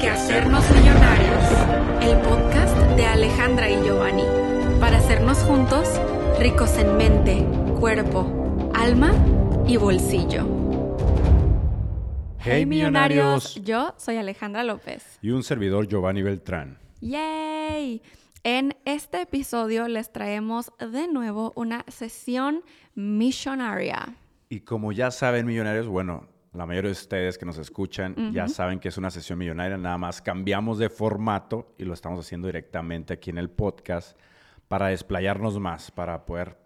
que 0.00 0.08
hacernos 0.08 0.64
millonarios, 0.70 1.44
el 2.00 2.16
podcast 2.22 2.74
de 2.96 3.04
Alejandra 3.04 3.70
y 3.70 3.82
Giovanni, 3.82 4.24
para 4.80 4.96
hacernos 4.96 5.38
juntos 5.40 6.00
ricos 6.38 6.78
en 6.78 6.96
mente, 6.96 7.44
cuerpo, 7.78 8.70
alma 8.74 9.12
y 9.66 9.76
bolsillo. 9.76 10.46
Hey, 12.38 12.64
millonarios. 12.64 13.56
yo 13.56 13.94
soy 13.98 14.16
Alejandra 14.16 14.64
López. 14.64 15.18
Y 15.20 15.32
un 15.32 15.42
servidor 15.42 15.86
Giovanni 15.86 16.22
Beltrán. 16.22 16.78
¡Yay! 17.02 18.00
En 18.42 18.76
este 18.86 19.20
episodio 19.20 19.86
les 19.86 20.10
traemos 20.10 20.72
de 20.78 21.08
nuevo 21.08 21.52
una 21.56 21.84
sesión 21.88 22.62
millonaria. 22.94 24.14
Y 24.48 24.60
como 24.60 24.92
ya 24.92 25.10
saben, 25.10 25.44
millonarios, 25.44 25.88
bueno, 25.88 26.29
la 26.52 26.66
mayoría 26.66 26.88
de 26.88 26.92
ustedes 26.92 27.38
que 27.38 27.46
nos 27.46 27.58
escuchan 27.58 28.32
ya 28.32 28.48
saben 28.48 28.80
que 28.80 28.88
es 28.88 28.98
una 28.98 29.10
sesión 29.10 29.38
millonaria, 29.38 29.76
nada 29.76 29.98
más 29.98 30.20
cambiamos 30.20 30.78
de 30.78 30.90
formato 30.90 31.74
y 31.78 31.84
lo 31.84 31.94
estamos 31.94 32.18
haciendo 32.18 32.48
directamente 32.48 33.14
aquí 33.14 33.30
en 33.30 33.38
el 33.38 33.50
podcast 33.50 34.18
para 34.66 34.88
desplayarnos 34.88 35.58
más, 35.60 35.90
para 35.90 36.26
poder 36.26 36.56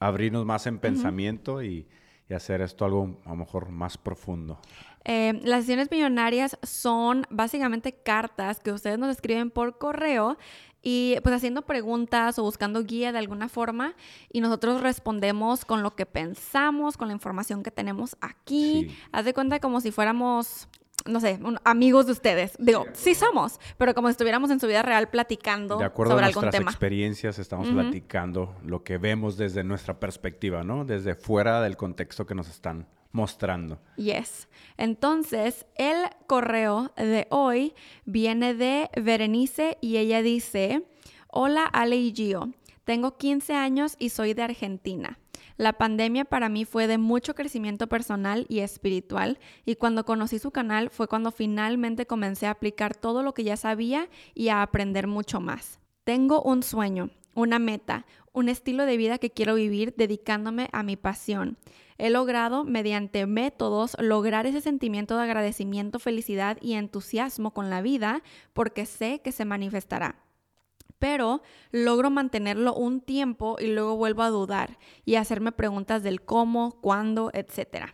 abrirnos 0.00 0.46
más 0.46 0.66
en 0.66 0.78
pensamiento 0.78 1.62
y, 1.62 1.86
y, 2.28 2.34
hacer 2.34 2.62
esto 2.62 2.84
algo 2.84 3.20
a 3.24 3.30
lo 3.30 3.36
mejor 3.36 3.70
más 3.70 3.98
profundo. 3.98 4.60
Eh, 5.04 5.40
las 5.44 5.60
sesiones 5.60 5.90
millonarias 5.90 6.58
son 6.62 7.26
básicamente 7.30 7.94
cartas 7.94 8.60
que 8.60 8.72
ustedes 8.72 8.98
nos 8.98 9.10
escriben 9.10 9.50
por 9.50 9.78
correo 9.78 10.36
y 10.82 11.16
pues 11.22 11.34
haciendo 11.34 11.62
preguntas 11.62 12.38
o 12.38 12.42
buscando 12.42 12.84
guía 12.84 13.12
de 13.12 13.18
alguna 13.18 13.48
forma 13.48 13.94
y 14.32 14.40
nosotros 14.40 14.80
respondemos 14.80 15.64
con 15.64 15.82
lo 15.82 15.94
que 15.96 16.06
pensamos, 16.06 16.96
con 16.96 17.08
la 17.08 17.14
información 17.14 17.62
que 17.62 17.70
tenemos 17.70 18.16
aquí. 18.20 18.96
Haz 19.12 19.24
de 19.24 19.34
cuenta 19.34 19.60
como 19.60 19.80
si 19.80 19.90
fuéramos 19.90 20.68
no 21.06 21.20
sé, 21.20 21.38
amigos 21.64 22.06
de 22.06 22.12
ustedes. 22.12 22.54
Digo, 22.58 22.84
sí, 22.92 23.14
somos, 23.14 23.60
pero 23.78 23.94
como 23.94 24.08
si 24.08 24.12
estuviéramos 24.12 24.50
en 24.50 24.60
su 24.60 24.66
vida 24.66 24.82
real 24.82 25.08
platicando 25.08 25.78
de 25.78 25.84
acuerdo 25.84 26.12
sobre 26.12 26.24
a 26.24 26.28
algún 26.28 26.42
nuestras 26.42 26.66
experiencias, 26.66 27.38
estamos 27.38 27.68
platicando 27.68 28.54
lo 28.64 28.82
que 28.82 28.98
vemos 28.98 29.36
desde 29.36 29.64
nuestra 29.64 30.00
perspectiva, 30.00 30.64
¿no? 30.64 30.84
Desde 30.84 31.14
fuera 31.14 31.62
del 31.62 31.76
contexto 31.76 32.26
que 32.26 32.34
nos 32.34 32.48
están 32.48 32.86
mostrando. 33.12 33.80
Yes. 33.96 34.48
Entonces, 34.76 35.66
el 35.76 35.96
correo 36.26 36.92
de 36.96 37.26
hoy 37.30 37.74
viene 38.04 38.54
de 38.54 38.90
Berenice 38.96 39.78
y 39.80 39.96
ella 39.96 40.22
dice, 40.22 40.84
hola 41.28 41.64
Ale 41.64 41.96
y 41.96 42.12
Gio, 42.14 42.50
tengo 42.84 43.16
15 43.16 43.54
años 43.54 43.96
y 43.98 44.10
soy 44.10 44.34
de 44.34 44.42
Argentina. 44.42 45.18
La 45.58 45.72
pandemia 45.72 46.24
para 46.24 46.48
mí 46.48 46.64
fue 46.64 46.86
de 46.86 46.98
mucho 46.98 47.34
crecimiento 47.34 47.88
personal 47.88 48.46
y 48.48 48.60
espiritual 48.60 49.40
y 49.66 49.74
cuando 49.74 50.04
conocí 50.04 50.38
su 50.38 50.52
canal 50.52 50.88
fue 50.88 51.08
cuando 51.08 51.32
finalmente 51.32 52.06
comencé 52.06 52.46
a 52.46 52.52
aplicar 52.52 52.94
todo 52.94 53.24
lo 53.24 53.34
que 53.34 53.42
ya 53.42 53.56
sabía 53.56 54.08
y 54.34 54.50
a 54.50 54.62
aprender 54.62 55.08
mucho 55.08 55.40
más. 55.40 55.80
Tengo 56.04 56.42
un 56.42 56.62
sueño, 56.62 57.10
una 57.38 57.60
meta, 57.60 58.04
un 58.32 58.48
estilo 58.48 58.84
de 58.84 58.96
vida 58.96 59.18
que 59.18 59.30
quiero 59.30 59.54
vivir 59.54 59.94
dedicándome 59.96 60.68
a 60.72 60.82
mi 60.82 60.96
pasión. 60.96 61.56
He 61.96 62.10
logrado, 62.10 62.64
mediante 62.64 63.26
métodos, 63.26 63.96
lograr 64.00 64.46
ese 64.46 64.60
sentimiento 64.60 65.16
de 65.16 65.22
agradecimiento, 65.22 66.00
felicidad 66.00 66.58
y 66.60 66.74
entusiasmo 66.74 67.52
con 67.52 67.70
la 67.70 67.80
vida 67.80 68.22
porque 68.52 68.86
sé 68.86 69.20
que 69.22 69.32
se 69.32 69.44
manifestará 69.44 70.24
pero 70.98 71.42
logro 71.70 72.10
mantenerlo 72.10 72.74
un 72.74 73.00
tiempo 73.00 73.56
y 73.60 73.68
luego 73.68 73.96
vuelvo 73.96 74.22
a 74.22 74.30
dudar 74.30 74.78
y 75.04 75.14
hacerme 75.14 75.52
preguntas 75.52 76.02
del 76.02 76.22
cómo, 76.22 76.80
cuándo, 76.80 77.30
etc. 77.34 77.92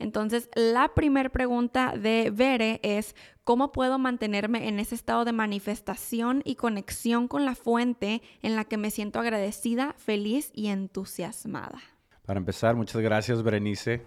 Entonces, 0.00 0.48
la 0.54 0.94
primera 0.94 1.28
pregunta 1.28 1.94
de 1.96 2.30
Bere 2.34 2.80
es, 2.82 3.14
¿cómo 3.44 3.70
puedo 3.70 3.98
mantenerme 3.98 4.66
en 4.66 4.80
ese 4.80 4.94
estado 4.94 5.24
de 5.24 5.32
manifestación 5.32 6.42
y 6.44 6.56
conexión 6.56 7.28
con 7.28 7.44
la 7.44 7.54
fuente 7.54 8.22
en 8.42 8.56
la 8.56 8.64
que 8.64 8.78
me 8.78 8.90
siento 8.90 9.20
agradecida, 9.20 9.94
feliz 9.98 10.50
y 10.54 10.68
entusiasmada? 10.68 11.80
Para 12.24 12.38
empezar, 12.38 12.76
muchas 12.76 13.02
gracias, 13.02 13.42
Berenice. 13.42 14.02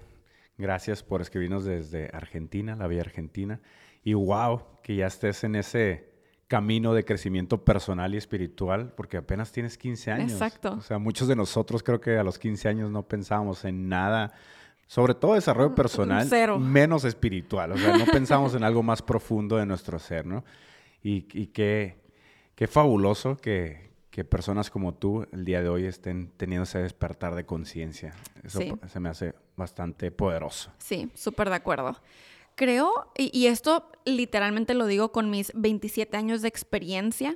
Gracias 0.57 1.03
por 1.03 1.21
escribirnos 1.21 1.65
desde 1.65 2.09
Argentina, 2.13 2.75
la 2.75 2.87
Vía 2.87 3.01
Argentina. 3.01 3.61
Y 4.03 4.13
wow, 4.13 4.63
que 4.81 4.95
ya 4.95 5.07
estés 5.07 5.43
en 5.43 5.55
ese 5.55 6.13
camino 6.47 6.93
de 6.93 7.05
crecimiento 7.05 7.63
personal 7.63 8.13
y 8.13 8.17
espiritual, 8.17 8.93
porque 8.95 9.17
apenas 9.17 9.51
tienes 9.51 9.77
15 9.77 10.11
años. 10.11 10.31
Exacto. 10.33 10.73
O 10.73 10.81
sea, 10.81 10.99
muchos 10.99 11.27
de 11.27 11.35
nosotros 11.35 11.83
creo 11.83 11.99
que 11.99 12.17
a 12.17 12.23
los 12.23 12.37
15 12.37 12.69
años 12.69 12.91
no 12.91 13.07
pensábamos 13.07 13.65
en 13.65 13.89
nada, 13.89 14.33
sobre 14.87 15.15
todo 15.15 15.33
desarrollo 15.35 15.73
personal, 15.73 16.27
Cero. 16.29 16.59
menos 16.59 17.03
espiritual. 17.05 17.71
O 17.71 17.77
sea, 17.77 17.97
no 17.97 18.05
pensamos 18.11 18.53
en 18.55 18.63
algo 18.63 18.83
más 18.83 19.01
profundo 19.01 19.57
de 19.57 19.65
nuestro 19.65 19.97
ser, 19.99 20.25
¿no? 20.25 20.43
Y, 21.01 21.25
y 21.33 21.47
qué, 21.47 21.97
qué 22.55 22.67
fabuloso 22.67 23.37
que, 23.37 23.91
que 24.09 24.23
personas 24.23 24.69
como 24.69 24.93
tú 24.93 25.25
el 25.31 25.43
día 25.45 25.61
de 25.61 25.69
hoy 25.69 25.85
estén 25.85 26.31
teniendo 26.37 26.63
ese 26.63 26.79
despertar 26.79 27.33
de 27.35 27.45
conciencia. 27.45 28.13
Eso 28.43 28.59
Sí. 28.59 28.73
se 28.87 28.99
me 28.99 29.09
hace 29.09 29.33
bastante 29.57 30.11
poderoso. 30.11 30.71
Sí, 30.77 31.09
súper 31.15 31.49
de 31.49 31.55
acuerdo. 31.55 31.95
Creo, 32.55 33.11
y, 33.17 33.35
y 33.37 33.47
esto 33.47 33.89
literalmente 34.05 34.75
lo 34.75 34.85
digo 34.85 35.11
con 35.11 35.31
mis 35.31 35.51
27 35.55 36.15
años 36.17 36.43
de 36.43 36.47
experiencia, 36.49 37.35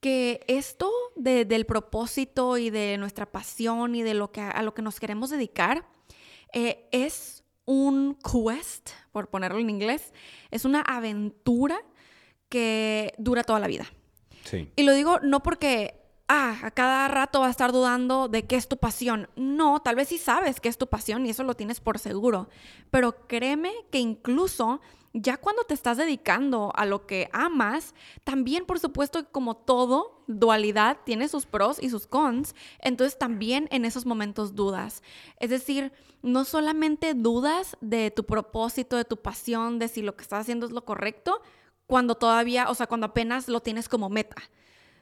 que 0.00 0.40
esto 0.46 0.90
de- 1.16 1.44
del 1.44 1.66
propósito 1.66 2.56
y 2.56 2.70
de 2.70 2.96
nuestra 2.98 3.26
pasión 3.26 3.94
y 3.94 4.02
de 4.02 4.14
lo 4.14 4.30
que, 4.32 4.40
a 4.40 4.62
lo 4.62 4.72
que 4.72 4.80
nos 4.80 5.00
queremos 5.00 5.28
dedicar 5.28 5.84
eh, 6.52 6.88
es 6.92 7.44
un 7.64 8.16
quest, 8.16 8.90
por 9.12 9.28
ponerlo 9.28 9.58
en 9.58 9.70
inglés, 9.70 10.12
es 10.50 10.64
una 10.64 10.80
aventura 10.80 11.78
que 12.48 13.12
dura 13.18 13.44
toda 13.44 13.60
la 13.60 13.66
vida. 13.66 13.86
Sí. 14.44 14.70
Y 14.76 14.84
lo 14.84 14.92
digo 14.92 15.20
no 15.20 15.42
porque, 15.42 16.00
ah, 16.28 16.58
a 16.62 16.70
cada 16.70 17.08
rato 17.08 17.40
va 17.40 17.48
a 17.48 17.50
estar 17.50 17.72
dudando 17.72 18.28
de 18.28 18.46
qué 18.46 18.56
es 18.56 18.68
tu 18.68 18.78
pasión. 18.78 19.28
No, 19.36 19.80
tal 19.80 19.96
vez 19.96 20.08
sí 20.08 20.16
sabes 20.16 20.60
qué 20.60 20.70
es 20.70 20.78
tu 20.78 20.86
pasión 20.86 21.26
y 21.26 21.30
eso 21.30 21.44
lo 21.44 21.54
tienes 21.54 21.80
por 21.80 21.98
seguro. 21.98 22.48
Pero 22.90 23.26
créeme 23.26 23.72
que 23.90 23.98
incluso 23.98 24.80
ya 25.14 25.36
cuando 25.36 25.64
te 25.64 25.74
estás 25.74 25.96
dedicando 25.96 26.72
a 26.74 26.84
lo 26.84 27.06
que 27.06 27.28
amas, 27.32 27.94
también 28.24 28.66
por 28.66 28.78
supuesto 28.78 29.26
como 29.30 29.56
todo, 29.56 30.22
dualidad 30.26 30.98
tiene 31.04 31.28
sus 31.28 31.46
pros 31.46 31.82
y 31.82 31.88
sus 31.90 32.06
cons, 32.06 32.54
entonces 32.80 33.18
también 33.18 33.68
en 33.70 33.84
esos 33.84 34.06
momentos 34.06 34.54
dudas. 34.54 35.02
Es 35.40 35.50
decir, 35.50 35.92
no 36.22 36.44
solamente 36.44 37.14
dudas 37.14 37.76
de 37.80 38.10
tu 38.10 38.24
propósito, 38.24 38.96
de 38.96 39.04
tu 39.04 39.16
pasión, 39.16 39.78
de 39.78 39.88
si 39.88 40.02
lo 40.02 40.16
que 40.16 40.22
estás 40.22 40.40
haciendo 40.42 40.66
es 40.66 40.72
lo 40.72 40.84
correcto, 40.84 41.40
cuando 41.86 42.16
todavía, 42.16 42.68
o 42.68 42.74
sea, 42.74 42.86
cuando 42.86 43.06
apenas 43.06 43.48
lo 43.48 43.60
tienes 43.60 43.88
como 43.88 44.10
meta, 44.10 44.36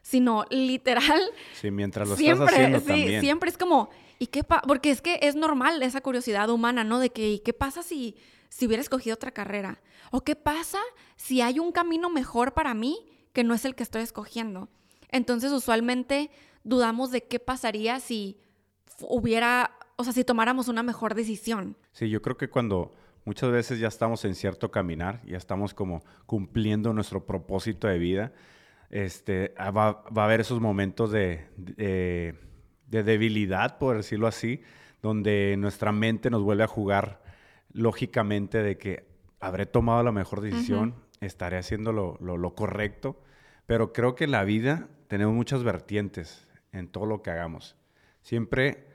sino 0.02 0.44
literal, 0.50 1.20
Sí, 1.60 1.72
mientras 1.72 2.08
lo 2.08 2.16
siempre, 2.16 2.44
estás 2.44 2.54
haciendo 2.54 2.78
sí, 2.80 2.86
también. 2.86 3.20
siempre 3.20 3.50
es 3.50 3.58
como, 3.58 3.90
¿y 4.20 4.28
qué 4.28 4.44
pasa? 4.44 4.62
Porque 4.62 4.90
es 4.92 5.02
que 5.02 5.18
es 5.22 5.34
normal 5.34 5.82
esa 5.82 6.00
curiosidad 6.00 6.48
humana, 6.48 6.84
¿no? 6.84 7.00
De 7.00 7.10
que, 7.10 7.28
¿y 7.28 7.38
qué 7.40 7.52
pasa 7.52 7.82
si, 7.82 8.14
si 8.56 8.66
hubiera 8.66 8.80
escogido 8.80 9.14
otra 9.14 9.32
carrera? 9.32 9.82
¿O 10.10 10.22
qué 10.22 10.34
pasa 10.34 10.78
si 11.16 11.42
hay 11.42 11.58
un 11.58 11.72
camino 11.72 12.08
mejor 12.08 12.54
para 12.54 12.72
mí 12.72 13.06
que 13.34 13.44
no 13.44 13.52
es 13.52 13.66
el 13.66 13.74
que 13.74 13.82
estoy 13.82 14.00
escogiendo? 14.00 14.70
Entonces, 15.10 15.52
usualmente 15.52 16.30
dudamos 16.64 17.10
de 17.10 17.24
qué 17.24 17.38
pasaría 17.38 18.00
si 18.00 18.40
hubiera, 19.02 19.72
o 19.96 20.04
sea, 20.04 20.14
si 20.14 20.24
tomáramos 20.24 20.68
una 20.68 20.82
mejor 20.82 21.14
decisión. 21.14 21.76
Sí, 21.92 22.08
yo 22.08 22.22
creo 22.22 22.38
que 22.38 22.48
cuando 22.48 22.94
muchas 23.26 23.50
veces 23.50 23.78
ya 23.78 23.88
estamos 23.88 24.24
en 24.24 24.34
cierto 24.34 24.70
caminar, 24.70 25.20
ya 25.26 25.36
estamos 25.36 25.74
como 25.74 26.02
cumpliendo 26.24 26.94
nuestro 26.94 27.26
propósito 27.26 27.88
de 27.88 27.98
vida, 27.98 28.32
este, 28.88 29.52
ah, 29.58 29.70
va, 29.70 30.02
a 30.16 30.24
haber 30.24 30.40
esos 30.40 30.60
momentos 30.60 31.12
de, 31.12 31.44
de 31.58 33.02
debilidad, 33.02 33.76
por 33.76 33.98
decirlo 33.98 34.26
así, 34.26 34.62
donde 35.02 35.56
nuestra 35.58 35.92
mente 35.92 36.30
nos 36.30 36.42
vuelve 36.42 36.64
a 36.64 36.68
jugar 36.68 37.25
lógicamente 37.76 38.62
de 38.62 38.78
que 38.78 39.06
habré 39.40 39.66
tomado 39.66 40.02
la 40.02 40.12
mejor 40.12 40.40
decisión, 40.40 40.94
estaré 41.20 41.58
haciendo 41.58 41.92
lo, 41.92 42.16
lo- 42.20 42.36
lo 42.36 42.54
correcto, 42.54 43.20
pero 43.66 43.92
creo 43.92 44.14
que 44.14 44.24
en 44.24 44.30
la 44.32 44.44
vida 44.44 44.88
tenemos 45.08 45.34
muchas 45.34 45.62
vertientes 45.62 46.48
en 46.72 46.88
todo 46.88 47.06
lo 47.06 47.22
que 47.22 47.30
hagamos. 47.30 47.76
Siempre, 48.22 48.86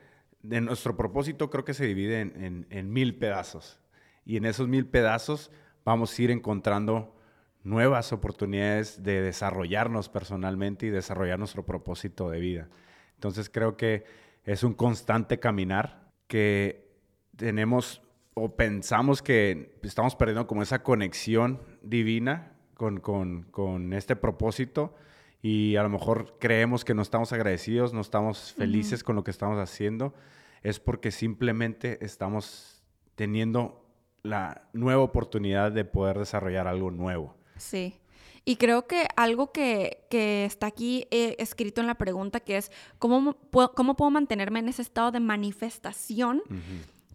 de 0.42 0.60
nuestro 0.60 0.96
propósito 0.96 1.48
creo 1.50 1.64
que 1.64 1.74
se 1.74 1.86
divide 1.86 2.20
en, 2.20 2.44
en- 2.44 2.66
en 2.70 2.92
mil 2.92 3.16
pedazos. 3.18 3.78
Y 4.24 4.36
en 4.36 4.44
esos 4.44 4.68
mil 4.68 4.86
pedazos 4.86 5.50
vamos 5.84 6.16
a 6.18 6.22
ir 6.22 6.30
encontrando 6.30 7.16
nuevas 7.64 8.12
oportunidades 8.12 9.02
de 9.02 9.20
desarrollarnos 9.22 10.08
personalmente 10.08 10.86
y 10.86 10.90
desarrollar 10.90 11.38
nuestro 11.38 11.64
propósito 11.64 12.28
de 12.30 12.40
vida. 12.40 12.68
Entonces 13.14 13.48
creo 13.48 13.76
que 13.76 14.04
es 14.44 14.64
un 14.64 14.74
constante 14.74 15.38
caminar 15.38 16.10
que 16.26 16.90
tenemos 17.36 18.01
o 18.34 18.56
pensamos 18.56 19.22
que 19.22 19.78
estamos 19.82 20.16
perdiendo 20.16 20.46
como 20.46 20.62
esa 20.62 20.82
conexión 20.82 21.60
divina 21.82 22.52
con, 22.74 23.00
con- 23.00 23.42
con 23.50 23.92
este 23.92 24.16
propósito 24.16 24.94
y 25.42 25.76
a 25.76 25.82
lo 25.82 25.88
mejor 25.88 26.36
creemos 26.38 26.84
que 26.84 26.94
no 26.94 27.02
estamos 27.02 27.32
agradecidos, 27.32 27.92
no 27.92 28.00
estamos 28.00 28.52
felices 28.54 29.02
con 29.04 29.16
lo 29.16 29.24
que 29.24 29.30
estamos 29.32 29.58
haciendo, 29.58 30.14
es 30.62 30.78
porque 30.80 31.10
simplemente 31.10 32.04
estamos 32.04 32.82
teniendo 33.16 33.84
la 34.22 34.68
nueva 34.72 35.02
oportunidad 35.02 35.72
de 35.72 35.84
poder 35.84 36.18
desarrollar 36.18 36.68
algo 36.68 36.90
nuevo. 36.92 37.34
Sí. 37.56 37.98
Y 38.44 38.56
creo 38.56 38.86
que 38.86 39.06
algo 39.16 39.52
que, 39.52 40.06
que 40.10 40.44
está 40.44 40.66
aquí 40.68 41.06
eh, 41.10 41.36
escrito 41.38 41.80
en 41.80 41.86
la 41.88 41.96
pregunta, 41.96 42.40
que 42.40 42.56
es 42.56 42.70
¿cómo 42.98 43.34
puedo, 43.50 43.72
cómo 43.74 43.94
puedo 43.96 44.10
mantenerme 44.12 44.60
en 44.60 44.68
ese 44.68 44.82
estado 44.82 45.10
de 45.12 45.20
manifestación, 45.20 46.42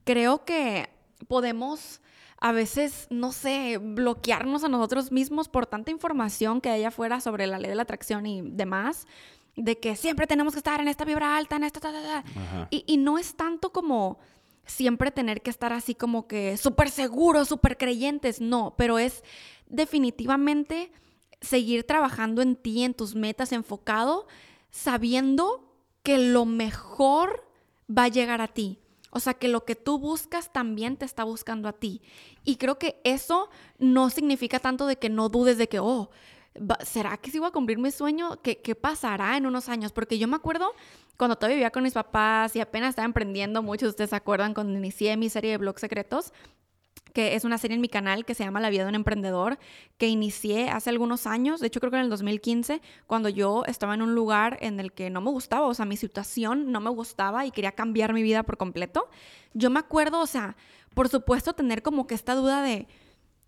creo 0.03 0.45
que 0.45 0.89
podemos 1.27 2.01
a 2.39 2.51
veces, 2.51 3.07
no 3.09 3.31
sé, 3.31 3.79
bloquearnos 3.79 4.63
a 4.63 4.69
nosotros 4.69 5.11
mismos 5.11 5.49
por 5.49 5.65
tanta 5.65 5.89
información 5.91 6.61
que 6.61 6.69
hay 6.69 6.83
afuera 6.83 7.19
sobre 7.19 7.47
la 7.47 7.57
ley 7.57 7.69
de 7.69 7.75
la 7.75 7.81
atracción 7.81 8.27
y 8.27 8.41
demás, 8.43 9.07
de 9.55 9.79
que 9.79 9.95
siempre 9.95 10.27
tenemos 10.27 10.53
que 10.53 10.59
estar 10.59 10.79
en 10.79 10.87
esta 10.87 11.03
vibra 11.03 11.35
alta, 11.35 11.55
en 11.55 11.63
esta, 11.63 11.79
ta, 11.79 11.91
ta, 11.91 12.23
ta. 12.23 12.67
Y, 12.69 12.83
y 12.85 12.97
no 12.97 13.17
es 13.17 13.35
tanto 13.35 13.71
como 13.71 14.19
siempre 14.67 15.09
tener 15.09 15.41
que 15.41 15.49
estar 15.49 15.73
así 15.73 15.95
como 15.95 16.27
que 16.27 16.57
súper 16.57 16.91
seguros, 16.91 17.47
súper 17.47 17.77
creyentes, 17.77 18.39
no, 18.39 18.75
pero 18.77 18.99
es 18.99 19.23
definitivamente 19.65 20.91
seguir 21.41 21.85
trabajando 21.85 22.41
en 22.43 22.55
ti, 22.55 22.83
en 22.83 22.93
tus 22.93 23.15
metas, 23.15 23.51
enfocado, 23.51 24.27
sabiendo 24.69 25.73
que 26.03 26.17
lo 26.17 26.45
mejor 26.45 27.49
va 27.89 28.03
a 28.03 28.09
llegar 28.09 28.41
a 28.41 28.47
ti. 28.47 28.79
O 29.17 29.19
sea, 29.19 29.33
que 29.33 29.47
lo 29.47 29.65
que 29.65 29.75
tú 29.75 29.97
buscas 29.97 30.53
también 30.53 30.95
te 30.95 31.03
está 31.03 31.23
buscando 31.23 31.67
a 31.67 31.73
ti. 31.73 32.03
Y 32.45 32.57
creo 32.57 32.77
que 32.77 33.01
eso 33.03 33.49
no 33.79 34.11
significa 34.11 34.59
tanto 34.59 34.85
de 34.85 34.99
que 34.99 35.09
no 35.09 35.27
dudes 35.27 35.57
de 35.57 35.67
que, 35.67 35.79
oh, 35.79 36.11
¿será 36.83 37.17
que 37.17 37.31
si 37.31 37.39
voy 37.39 37.47
a 37.47 37.51
cumplir 37.51 37.79
mi 37.79 37.89
sueño? 37.89 38.39
¿Qué, 38.43 38.59
¿Qué, 38.59 38.75
pasará 38.75 39.35
en 39.35 39.47
unos 39.47 39.69
años? 39.69 39.91
Porque 39.91 40.19
yo 40.19 40.27
me 40.27 40.35
acuerdo 40.35 40.71
cuando 41.17 41.35
todavía 41.35 41.55
vivía 41.55 41.71
con 41.71 41.81
mis 41.81 41.93
papás 41.93 42.55
y 42.55 42.61
apenas 42.61 42.89
estaba 42.89 43.07
emprendiendo, 43.07 43.63
muchos 43.63 43.87
de 43.87 43.89
ustedes 43.89 44.11
se 44.11 44.15
acuerdan 44.15 44.53
cuando 44.53 44.77
inicié 44.77 45.17
mi 45.17 45.31
serie 45.31 45.49
de 45.49 45.57
blogs 45.57 45.81
secretos, 45.81 46.31
que 47.13 47.35
es 47.35 47.43
una 47.43 47.57
serie 47.57 47.75
en 47.75 47.81
mi 47.81 47.89
canal 47.89 48.25
que 48.25 48.33
se 48.33 48.43
llama 48.43 48.59
La 48.59 48.69
vida 48.69 48.83
de 48.83 48.89
un 48.89 48.95
emprendedor, 48.95 49.57
que 49.97 50.07
inicié 50.07 50.69
hace 50.69 50.89
algunos 50.89 51.27
años, 51.27 51.59
de 51.59 51.67
hecho 51.67 51.79
creo 51.79 51.91
que 51.91 51.97
en 51.97 52.03
el 52.03 52.09
2015, 52.09 52.81
cuando 53.05 53.29
yo 53.29 53.63
estaba 53.65 53.93
en 53.93 54.01
un 54.01 54.15
lugar 54.15 54.57
en 54.61 54.79
el 54.79 54.91
que 54.91 55.09
no 55.09 55.21
me 55.21 55.31
gustaba, 55.31 55.67
o 55.67 55.73
sea, 55.73 55.85
mi 55.85 55.97
situación 55.97 56.71
no 56.71 56.79
me 56.79 56.89
gustaba 56.89 57.45
y 57.45 57.51
quería 57.51 57.71
cambiar 57.71 58.13
mi 58.13 58.23
vida 58.23 58.43
por 58.43 58.57
completo. 58.57 59.09
Yo 59.53 59.69
me 59.69 59.79
acuerdo, 59.79 60.19
o 60.21 60.27
sea, 60.27 60.55
por 60.93 61.09
supuesto 61.09 61.53
tener 61.53 61.81
como 61.81 62.07
que 62.07 62.15
esta 62.15 62.35
duda 62.35 62.61
de 62.61 62.87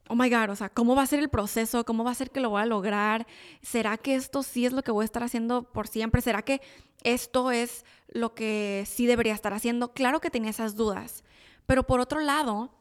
oh 0.09 0.15
my 0.15 0.29
God, 0.29 0.49
o 0.49 0.55
sea, 0.55 0.69
¿cómo 0.69 0.95
va 0.95 1.03
a 1.03 1.07
ser 1.07 1.19
el 1.19 1.29
proceso? 1.29 1.85
¿Cómo 1.85 2.03
va 2.03 2.11
a 2.11 2.15
ser 2.15 2.31
que 2.31 2.39
lo 2.39 2.49
voy 2.49 2.61
a 2.61 2.65
lograr? 2.65 3.27
¿Será 3.61 3.95
que 3.97 4.15
esto 4.15 4.43
sí 4.43 4.65
es 4.65 4.73
lo 4.73 4.81
que 4.81 4.91
voy 4.91 5.03
a 5.03 5.05
estar 5.05 5.23
haciendo 5.23 5.71
por 5.71 5.87
siempre? 5.87 6.21
¿Será 6.21 6.41
que 6.41 6.61
esto 7.03 7.51
es 7.51 7.85
lo 8.07 8.33
que 8.33 8.83
sí 8.87 9.05
debería 9.05 9.33
estar 9.33 9.53
haciendo? 9.53 9.93
Claro 9.93 10.19
que 10.19 10.31
tenía 10.31 10.49
esas 10.49 10.75
dudas, 10.75 11.23
pero 11.67 11.85
por 11.85 11.99
otro 11.99 12.19
lado, 12.19 12.71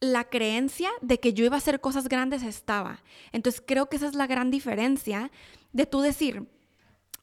la 0.00 0.24
creencia 0.24 0.90
de 1.00 1.18
que 1.20 1.32
yo 1.32 1.44
iba 1.44 1.56
a 1.56 1.58
hacer 1.58 1.80
cosas 1.80 2.08
grandes 2.08 2.42
estaba. 2.42 3.02
Entonces 3.32 3.62
creo 3.64 3.88
que 3.88 3.96
esa 3.96 4.08
es 4.08 4.14
la 4.14 4.26
gran 4.26 4.50
diferencia 4.50 5.30
de 5.72 5.86
tú 5.86 6.00
decir, 6.00 6.48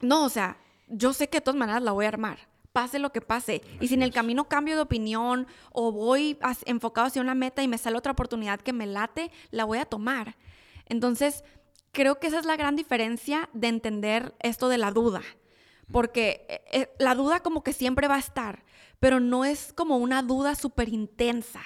no, 0.02 0.26
o 0.26 0.30
sea, 0.30 0.58
yo 0.88 1.14
sé 1.14 1.30
que 1.30 1.38
de 1.38 1.42
todas 1.42 1.58
maneras 1.58 1.82
la 1.82 1.92
voy 1.92 2.06
a 2.06 2.10
armar 2.10 2.40
pase 2.76 3.00
lo 3.00 3.14
que 3.14 3.22
pase. 3.22 3.62
y 3.80 3.88
si 3.88 3.94
en 3.94 4.04
el 4.04 4.12
camino 4.12 4.50
cambio 4.50 4.76
de 4.76 4.82
opinión 4.82 5.48
o 5.72 5.94
voy 5.94 6.38
enfocado 6.66 7.08
hacia 7.08 7.22
una 7.22 7.34
meta 7.34 7.64
y 7.64 7.70
me 7.70 7.78
sale 7.78 7.98
otra 7.98 8.12
oportunidad 8.12 8.60
que 8.60 8.74
me 8.74 8.86
late, 8.86 9.32
la 9.50 9.64
voy 9.64 9.78
a 9.78 9.86
tomar. 9.86 10.36
Entonces, 10.88 11.46
creo 11.94 12.20
que 12.20 12.28
esa 12.28 12.38
es 12.38 12.46
la 12.46 12.58
gran 12.58 12.76
diferencia 12.76 13.50
de 13.54 13.70
entender 13.70 14.36
esto 14.42 14.68
de 14.68 14.78
la 14.78 14.92
duda. 14.92 15.22
Porque 15.90 16.46
eh, 16.50 16.62
eh, 16.74 16.90
la 17.00 17.16
duda 17.16 17.40
como 17.40 17.64
que 17.64 17.72
siempre 17.72 18.10
va 18.10 18.16
a 18.16 18.20
estar, 18.20 18.66
pero 19.00 19.22
no 19.22 19.46
es 19.46 19.72
como 19.72 19.96
una 19.96 20.22
duda 20.22 20.54
súper 20.54 20.90
intensa 20.90 21.62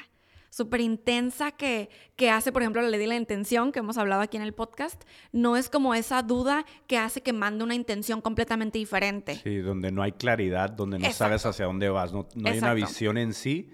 súper 0.49 0.81
intensa 0.81 1.51
que, 1.51 1.89
que 2.15 2.29
hace, 2.29 2.51
por 2.51 2.61
ejemplo, 2.61 2.81
la 2.81 2.89
ley 2.89 2.99
de 2.99 3.07
la 3.07 3.15
intención, 3.15 3.71
que 3.71 3.79
hemos 3.79 3.97
hablado 3.97 4.21
aquí 4.21 4.37
en 4.37 4.43
el 4.43 4.53
podcast, 4.53 5.03
no 5.31 5.57
es 5.57 5.69
como 5.69 5.93
esa 5.93 6.21
duda 6.21 6.65
que 6.87 6.97
hace 6.97 7.21
que 7.21 7.33
mande 7.33 7.63
una 7.63 7.75
intención 7.75 8.21
completamente 8.21 8.77
diferente. 8.77 9.35
Sí, 9.35 9.57
donde 9.57 9.91
no 9.91 10.01
hay 10.01 10.13
claridad, 10.13 10.69
donde 10.69 10.99
no 10.99 11.11
sabes 11.11 11.45
hacia 11.45 11.65
dónde 11.65 11.89
vas, 11.89 12.13
no, 12.13 12.27
no 12.35 12.49
hay 12.49 12.57
una 12.57 12.73
visión 12.73 13.17
en 13.17 13.33
sí 13.33 13.69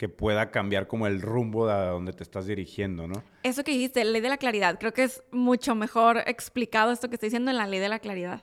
que 0.00 0.08
pueda 0.08 0.50
cambiar 0.50 0.86
como 0.86 1.06
el 1.06 1.20
rumbo 1.20 1.66
de 1.66 1.74
donde 1.74 2.14
te 2.14 2.22
estás 2.22 2.46
dirigiendo, 2.46 3.06
¿no? 3.06 3.22
Eso 3.42 3.62
que 3.64 3.72
dijiste, 3.72 4.02
ley 4.02 4.22
de 4.22 4.30
la 4.30 4.38
claridad, 4.38 4.78
creo 4.78 4.94
que 4.94 5.02
es 5.02 5.22
mucho 5.30 5.74
mejor 5.74 6.22
explicado 6.26 6.90
esto 6.90 7.10
que 7.10 7.16
estoy 7.16 7.26
diciendo 7.26 7.50
en 7.50 7.58
la 7.58 7.66
ley 7.66 7.80
de 7.80 7.90
la 7.90 7.98
claridad. 7.98 8.42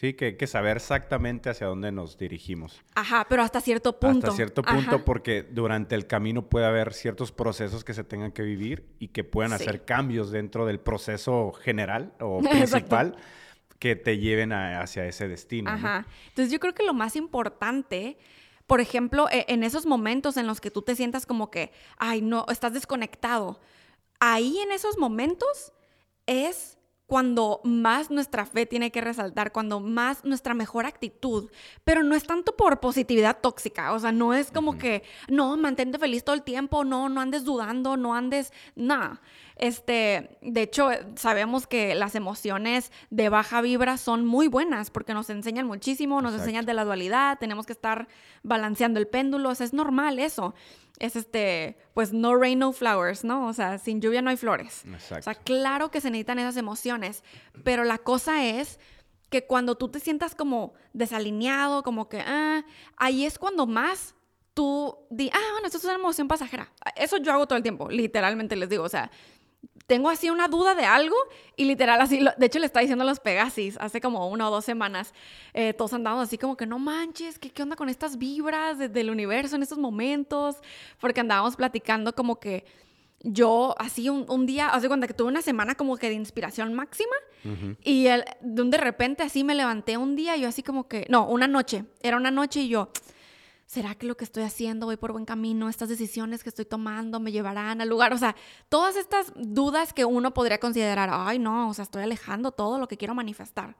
Sí, 0.00 0.14
que, 0.14 0.38
que 0.38 0.46
saber 0.46 0.78
exactamente 0.78 1.50
hacia 1.50 1.66
dónde 1.66 1.92
nos 1.92 2.16
dirigimos. 2.16 2.80
Ajá, 2.94 3.26
pero 3.28 3.42
hasta 3.42 3.60
cierto 3.60 4.00
punto. 4.00 4.28
Hasta 4.28 4.34
cierto 4.34 4.62
punto, 4.62 5.04
porque 5.04 5.42
durante 5.42 5.94
el 5.94 6.06
camino 6.06 6.48
puede 6.48 6.64
haber 6.64 6.94
ciertos 6.94 7.32
procesos 7.32 7.84
que 7.84 7.92
se 7.92 8.02
tengan 8.02 8.32
que 8.32 8.40
vivir 8.40 8.86
y 8.98 9.08
que 9.08 9.24
puedan 9.24 9.52
hacer 9.52 9.84
cambios 9.84 10.30
dentro 10.30 10.64
del 10.64 10.80
proceso 10.80 11.52
general 11.52 12.14
o 12.18 12.40
principal 12.50 13.14
que 13.78 13.94
te 13.94 14.16
lleven 14.16 14.54
hacia 14.54 15.04
ese 15.04 15.28
destino. 15.28 15.68
Ajá. 15.68 16.06
Entonces 16.28 16.50
yo 16.50 16.60
creo 16.60 16.74
que 16.74 16.82
lo 16.82 16.94
más 16.94 17.14
importante, 17.14 18.16
por 18.66 18.80
ejemplo, 18.80 19.28
e, 19.30 19.44
en 19.48 19.62
esos 19.62 19.84
momentos 19.84 20.38
en 20.38 20.46
los 20.46 20.62
que 20.62 20.70
tú 20.70 20.80
te 20.80 20.96
sientas 20.96 21.26
como 21.26 21.50
que, 21.50 21.72
ay, 21.98 22.22
no, 22.22 22.46
estás 22.48 22.72
desconectado, 22.72 23.60
ahí 24.18 24.60
en 24.60 24.72
esos 24.72 24.96
momentos 24.96 25.74
es 26.24 26.78
cuando 27.10 27.60
más 27.64 28.08
nuestra 28.08 28.46
fe 28.46 28.66
tiene 28.66 28.92
que 28.92 29.00
resaltar, 29.00 29.50
cuando 29.50 29.80
más 29.80 30.24
nuestra 30.24 30.54
mejor 30.54 30.86
actitud, 30.86 31.50
pero 31.82 32.04
no 32.04 32.14
es 32.14 32.22
tanto 32.22 32.54
por 32.54 32.78
positividad 32.78 33.38
tóxica, 33.40 33.92
o 33.94 33.98
sea, 33.98 34.12
no 34.12 34.32
es 34.32 34.52
como 34.52 34.78
que, 34.78 35.02
no, 35.26 35.56
mantente 35.56 35.98
feliz 35.98 36.22
todo 36.22 36.36
el 36.36 36.44
tiempo, 36.44 36.84
no, 36.84 37.08
no 37.08 37.20
andes 37.20 37.42
dudando, 37.42 37.96
no 37.96 38.14
andes, 38.14 38.52
nada. 38.76 39.20
Este, 39.60 40.38
de 40.40 40.62
hecho, 40.62 40.88
sabemos 41.16 41.66
que 41.66 41.94
las 41.94 42.14
emociones 42.14 42.90
de 43.10 43.28
baja 43.28 43.60
vibra 43.60 43.98
son 43.98 44.24
muy 44.24 44.48
buenas 44.48 44.90
porque 44.90 45.12
nos 45.12 45.28
enseñan 45.28 45.66
muchísimo, 45.66 46.22
nos 46.22 46.32
enseñan 46.32 46.64
de 46.64 46.72
la 46.72 46.84
dualidad, 46.84 47.38
tenemos 47.38 47.66
que 47.66 47.74
estar 47.74 48.08
balanceando 48.42 48.98
el 48.98 49.06
péndulo, 49.06 49.50
o 49.50 49.54
sea, 49.54 49.66
es 49.66 49.74
normal 49.74 50.18
eso 50.18 50.54
es 51.00 51.16
este, 51.16 51.78
pues 51.94 52.12
no 52.12 52.36
rain, 52.36 52.58
no 52.58 52.72
flowers, 52.72 53.24
¿no? 53.24 53.48
O 53.48 53.52
sea, 53.54 53.78
sin 53.78 54.00
lluvia 54.00 54.22
no 54.22 54.30
hay 54.30 54.36
flores. 54.36 54.84
Exacto. 54.84 55.18
O 55.18 55.22
sea, 55.22 55.34
claro 55.34 55.90
que 55.90 56.00
se 56.00 56.10
necesitan 56.10 56.38
esas 56.38 56.58
emociones, 56.58 57.24
pero 57.64 57.84
la 57.84 57.98
cosa 57.98 58.44
es 58.44 58.78
que 59.30 59.46
cuando 59.46 59.76
tú 59.76 59.88
te 59.88 59.98
sientas 59.98 60.34
como 60.34 60.74
desalineado, 60.92 61.82
como 61.82 62.08
que, 62.08 62.20
ah, 62.20 62.64
ahí 62.96 63.24
es 63.24 63.38
cuando 63.38 63.66
más 63.66 64.14
tú 64.52 64.98
di, 65.08 65.30
ah, 65.32 65.52
bueno, 65.52 65.66
esto 65.66 65.78
es 65.78 65.84
una 65.84 65.94
emoción 65.94 66.28
pasajera. 66.28 66.70
Eso 66.96 67.16
yo 67.16 67.32
hago 67.32 67.46
todo 67.46 67.56
el 67.56 67.62
tiempo, 67.62 67.88
literalmente 67.88 68.54
les 68.56 68.68
digo, 68.68 68.84
o 68.84 68.88
sea, 68.88 69.10
tengo 69.90 70.08
así 70.08 70.30
una 70.30 70.46
duda 70.46 70.76
de 70.76 70.84
algo 70.84 71.16
y 71.56 71.64
literal 71.64 72.00
así, 72.00 72.20
de 72.36 72.46
hecho 72.46 72.60
le 72.60 72.66
estaba 72.66 72.82
diciendo 72.82 73.02
a 73.02 73.08
los 73.08 73.18
Pegasis 73.18 73.76
hace 73.80 74.00
como 74.00 74.28
una 74.28 74.46
o 74.46 74.50
dos 74.52 74.64
semanas, 74.64 75.12
eh, 75.52 75.74
todos 75.74 75.92
andamos 75.94 76.22
así 76.22 76.38
como 76.38 76.56
que 76.56 76.64
no 76.64 76.78
manches, 76.78 77.40
¿qué, 77.40 77.50
qué 77.50 77.64
onda 77.64 77.74
con 77.74 77.88
estas 77.88 78.16
vibras 78.16 78.78
del 78.78 79.10
universo 79.10 79.56
en 79.56 79.64
estos 79.64 79.78
momentos? 79.78 80.58
Porque 81.00 81.18
andábamos 81.18 81.56
platicando 81.56 82.14
como 82.14 82.38
que 82.38 82.64
yo 83.24 83.74
así 83.80 84.08
un, 84.08 84.46
día, 84.46 84.68
hace 84.68 84.86
cuenta 84.86 85.08
que 85.08 85.14
tuve 85.14 85.26
una 85.26 85.42
semana 85.42 85.74
como 85.74 85.96
que 85.96 86.06
de 86.06 86.14
inspiración 86.14 86.72
máxima 86.72 87.16
y 87.82 88.06
el, 88.06 88.24
de, 88.42 88.62
de 88.62 88.76
repente 88.76 89.24
así 89.24 89.42
me 89.42 89.56
levanté 89.56 89.96
un 89.96 90.14
día 90.14 90.36
y 90.36 90.42
yo 90.42 90.48
así 90.48 90.62
como 90.62 90.86
que, 90.86 91.04
no, 91.08 91.26
una 91.26 91.48
noche, 91.48 91.84
era 92.00 92.16
una 92.16 92.30
noche 92.30 92.60
y 92.60 92.68
yo 92.68 92.90
¿será 93.70 93.94
que 93.94 94.04
lo 94.04 94.16
que 94.16 94.24
estoy 94.24 94.42
haciendo 94.42 94.86
voy 94.86 94.96
por 94.96 95.12
buen 95.12 95.24
camino? 95.24 95.68
Estas 95.68 95.88
decisiones 95.88 96.42
que 96.42 96.48
estoy 96.48 96.64
tomando 96.64 97.20
me 97.20 97.30
llevarán 97.30 97.80
al 97.80 97.88
lugar. 97.88 98.12
O 98.12 98.18
sea, 98.18 98.34
todas 98.68 98.96
estas 98.96 99.32
dudas 99.36 99.92
que 99.92 100.04
uno 100.04 100.34
podría 100.34 100.58
considerar, 100.58 101.08
ay, 101.12 101.38
no, 101.38 101.68
o 101.68 101.74
sea, 101.74 101.84
estoy 101.84 102.02
alejando 102.02 102.50
todo 102.50 102.80
lo 102.80 102.88
que 102.88 102.96
quiero 102.96 103.14
manifestar. 103.14 103.76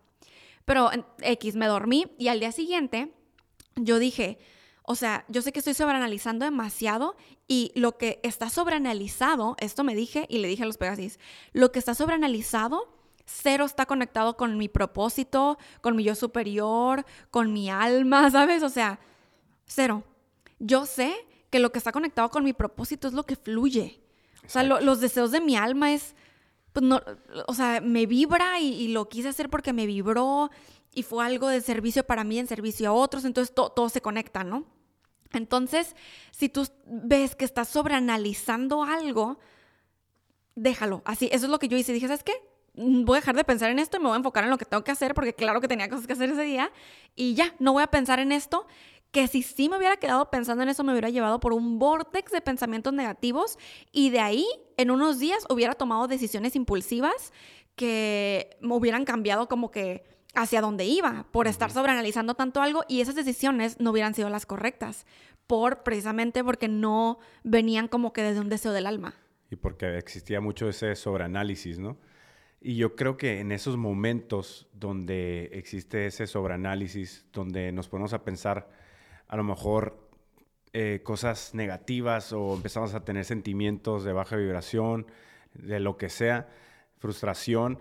Pero 0.64 0.90
X, 1.22 1.56
me 1.56 1.66
dormí 1.66 2.06
y 2.18 2.28
al 2.28 2.38
día 2.38 2.52
siguiente 2.52 3.12
yo 3.74 3.98
dije, 3.98 4.38
o 4.84 4.94
sea, 4.94 5.24
yo 5.26 5.42
sé 5.42 5.50
que 5.50 5.58
estoy 5.58 5.74
sobreanalizando 5.74 6.44
demasiado 6.44 7.16
y 7.48 7.72
lo 7.74 7.98
que 7.98 8.20
está 8.22 8.48
sobreanalizado, 8.48 9.56
esto 9.58 9.82
me 9.82 9.96
dije 9.96 10.24
y 10.28 10.38
le 10.38 10.46
dije 10.46 10.62
a 10.62 10.66
los 10.66 10.78
Pegasis, 10.78 11.18
lo 11.52 11.72
que 11.72 11.80
está 11.80 11.96
sobreanalizado 11.96 12.96
cero 13.26 13.64
está 13.64 13.86
conectado 13.86 14.36
con 14.36 14.56
mi 14.56 14.68
propósito, 14.68 15.58
con 15.80 15.96
mi 15.96 16.04
yo 16.04 16.14
superior, 16.14 17.04
con 17.30 17.52
mi 17.52 17.70
alma, 17.70 18.30
¿sabes? 18.30 18.62
O 18.62 18.68
sea, 18.68 19.00
Cero. 19.70 20.02
Yo 20.58 20.84
sé 20.84 21.14
que 21.48 21.60
lo 21.60 21.70
que 21.70 21.78
está 21.78 21.92
conectado 21.92 22.28
con 22.30 22.42
mi 22.42 22.52
propósito 22.52 23.06
es 23.06 23.14
lo 23.14 23.24
que 23.24 23.36
fluye. 23.36 24.00
O 24.44 24.48
sea, 24.48 24.64
los 24.64 25.00
deseos 25.00 25.30
de 25.30 25.40
mi 25.40 25.56
alma 25.56 25.92
es, 25.92 26.16
pues 26.72 26.84
no, 26.84 27.00
o 27.46 27.54
sea, 27.54 27.80
me 27.80 28.06
vibra 28.06 28.58
y, 28.58 28.88
lo 28.88 29.08
quise 29.08 29.28
hacer 29.28 29.48
porque 29.48 29.72
me 29.72 29.86
vibró 29.86 30.50
y 30.92 31.04
fue 31.04 31.24
algo 31.24 31.48
de 31.48 31.60
servicio 31.60 32.04
para 32.04 32.24
mí, 32.24 32.38
en 32.38 32.48
servicio 32.48 32.88
a 32.88 32.92
otros, 32.92 33.24
entonces 33.24 33.54
todo 33.54 33.88
se 33.88 34.00
conecta, 34.00 34.42
¿no? 34.42 34.66
Entonces, 35.32 35.94
si 36.32 36.48
tú 36.48 36.66
ves 36.86 37.36
que 37.36 37.44
estás 37.44 37.68
sobreanalizando 37.68 38.82
algo, 38.82 39.38
déjalo. 40.56 41.02
Así, 41.04 41.28
eso 41.30 41.46
es 41.46 41.50
lo 41.50 41.60
que 41.60 41.68
yo 41.68 41.76
hice. 41.76 41.92
Dije, 41.92 42.08
¿sabes 42.08 42.24
qué? 42.24 42.32
Voy 42.74 43.16
a 43.16 43.20
dejar 43.20 43.36
de 43.36 43.44
pensar 43.44 43.70
en 43.70 43.78
esto 43.78 43.98
y 43.98 44.00
me 44.00 44.06
voy 44.06 44.14
a 44.14 44.18
enfocar 44.18 44.42
en 44.42 44.50
lo 44.50 44.58
que 44.58 44.64
tengo 44.64 44.82
que 44.82 44.90
hacer, 44.90 45.14
porque 45.14 45.32
claro 45.32 45.60
que 45.60 45.68
tenía 45.68 45.88
cosas 45.88 46.08
que 46.08 46.14
hacer 46.14 46.30
ese 46.30 46.42
día. 46.42 46.72
Y 47.14 47.34
ya, 47.34 47.54
no 47.60 47.72
voy 47.72 47.84
a 47.84 47.86
pensar 47.86 48.18
en 48.18 48.32
esto 48.32 48.66
que 49.10 49.26
si 49.26 49.42
sí 49.42 49.68
me 49.68 49.76
hubiera 49.76 49.96
quedado 49.96 50.30
pensando 50.30 50.62
en 50.62 50.68
eso, 50.68 50.84
me 50.84 50.92
hubiera 50.92 51.10
llevado 51.10 51.40
por 51.40 51.52
un 51.52 51.78
vortex 51.78 52.30
de 52.32 52.40
pensamientos 52.40 52.92
negativos 52.92 53.58
y 53.92 54.10
de 54.10 54.20
ahí, 54.20 54.46
en 54.76 54.90
unos 54.90 55.18
días, 55.18 55.46
hubiera 55.48 55.74
tomado 55.74 56.06
decisiones 56.06 56.54
impulsivas 56.56 57.32
que 57.74 58.56
me 58.60 58.74
hubieran 58.74 59.04
cambiado 59.04 59.48
como 59.48 59.70
que 59.70 60.04
hacia 60.34 60.60
dónde 60.60 60.84
iba 60.84 61.26
por 61.32 61.48
estar 61.48 61.72
sobreanalizando 61.72 62.34
tanto 62.34 62.62
algo 62.62 62.84
y 62.88 63.00
esas 63.00 63.16
decisiones 63.16 63.80
no 63.80 63.90
hubieran 63.90 64.14
sido 64.14 64.30
las 64.30 64.46
correctas 64.46 65.06
por 65.46 65.82
precisamente 65.82 66.44
porque 66.44 66.68
no 66.68 67.18
venían 67.42 67.88
como 67.88 68.12
que 68.12 68.22
desde 68.22 68.40
un 68.40 68.48
deseo 68.48 68.72
del 68.72 68.86
alma. 68.86 69.14
Y 69.50 69.56
porque 69.56 69.98
existía 69.98 70.40
mucho 70.40 70.68
ese 70.68 70.94
sobreanálisis, 70.94 71.80
¿no? 71.80 71.98
Y 72.60 72.76
yo 72.76 72.94
creo 72.94 73.16
que 73.16 73.40
en 73.40 73.50
esos 73.50 73.76
momentos 73.76 74.68
donde 74.72 75.50
existe 75.52 76.06
ese 76.06 76.26
sobreanálisis, 76.26 77.26
donde 77.32 77.72
nos 77.72 77.88
ponemos 77.88 78.12
a 78.12 78.22
pensar 78.22 78.68
a 79.30 79.36
lo 79.36 79.44
mejor 79.44 79.96
eh, 80.72 81.02
cosas 81.04 81.54
negativas 81.54 82.32
o 82.32 82.54
empezamos 82.54 82.94
a 82.94 83.04
tener 83.04 83.24
sentimientos 83.24 84.02
de 84.02 84.12
baja 84.12 84.34
vibración, 84.34 85.06
de 85.54 85.78
lo 85.78 85.96
que 85.96 86.08
sea, 86.08 86.48
frustración, 86.98 87.80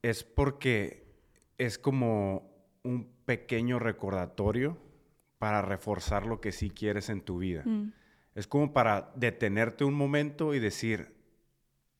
es 0.00 0.24
porque 0.24 1.04
es 1.58 1.78
como 1.78 2.50
un 2.82 3.10
pequeño 3.26 3.78
recordatorio 3.78 4.78
para 5.36 5.60
reforzar 5.60 6.24
lo 6.24 6.40
que 6.40 6.50
sí 6.50 6.70
quieres 6.70 7.10
en 7.10 7.20
tu 7.20 7.38
vida. 7.38 7.62
Mm. 7.66 7.92
Es 8.34 8.46
como 8.46 8.72
para 8.72 9.12
detenerte 9.16 9.84
un 9.84 9.94
momento 9.94 10.54
y 10.54 10.60
decir, 10.60 11.14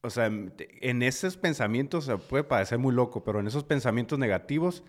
o 0.01 0.09
sea, 0.09 0.27
en 0.27 1.03
esos 1.03 1.37
pensamientos, 1.37 2.07
se 2.07 2.17
puede 2.17 2.45
parecer 2.45 2.79
muy 2.79 2.95
loco, 2.95 3.25
pero 3.25 3.41
en 3.41 3.47
esos 3.47 3.65
pensamientos 3.65 4.19
negativos 4.19 4.85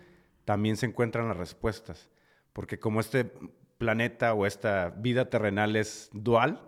también 0.46 0.78
se 0.78 0.86
encuentran 0.86 1.28
las 1.28 1.36
respuestas. 1.36 2.08
Porque 2.54 2.78
como 2.78 3.00
este 3.00 3.30
planeta 3.78 4.34
o 4.34 4.44
esta 4.44 4.90
vida 4.90 5.30
terrenal 5.30 5.76
es 5.76 6.10
dual, 6.12 6.60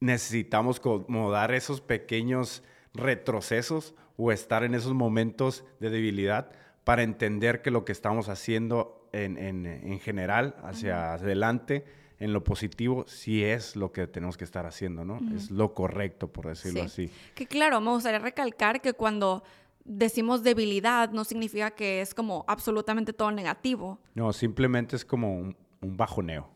necesitamos 0.00 0.80
como 0.80 1.30
dar 1.30 1.52
esos 1.52 1.80
pequeños 1.80 2.62
retrocesos 2.92 3.94
o 4.16 4.32
estar 4.32 4.64
en 4.64 4.74
esos 4.74 4.94
momentos 4.94 5.64
de 5.80 5.90
debilidad 5.90 6.50
para 6.84 7.02
entender 7.02 7.62
que 7.62 7.70
lo 7.70 7.84
que 7.84 7.92
estamos 7.92 8.28
haciendo 8.28 9.08
en, 9.12 9.38
en, 9.38 10.00
general, 10.00 10.56
hacia 10.64 11.14
adelante, 11.14 11.84
en 12.18 12.32
lo 12.32 12.42
positivo, 12.42 13.04
sí 13.06 13.44
es 13.44 13.76
lo 13.76 13.92
que 13.92 14.06
tenemos 14.06 14.36
que 14.36 14.44
estar 14.44 14.66
haciendo, 14.66 15.04
¿no? 15.04 15.20
Es 15.34 15.50
lo 15.50 15.72
correcto, 15.72 16.32
por 16.32 16.46
decirlo 16.46 16.82
así. 16.82 17.10
Que 17.34 17.46
claro, 17.46 17.80
me 17.80 17.90
gustaría 17.90 18.18
recalcar 18.18 18.80
que 18.80 18.92
cuando 18.92 19.44
decimos 19.84 20.42
debilidad 20.42 21.10
no 21.10 21.24
significa 21.24 21.70
que 21.70 22.00
es 22.00 22.14
como 22.14 22.44
absolutamente 22.48 23.12
todo 23.12 23.30
negativo. 23.30 24.00
No, 24.14 24.32
simplemente 24.32 24.96
es 24.96 25.04
como 25.04 25.36
un, 25.36 25.56
bajoneo. 25.84 26.48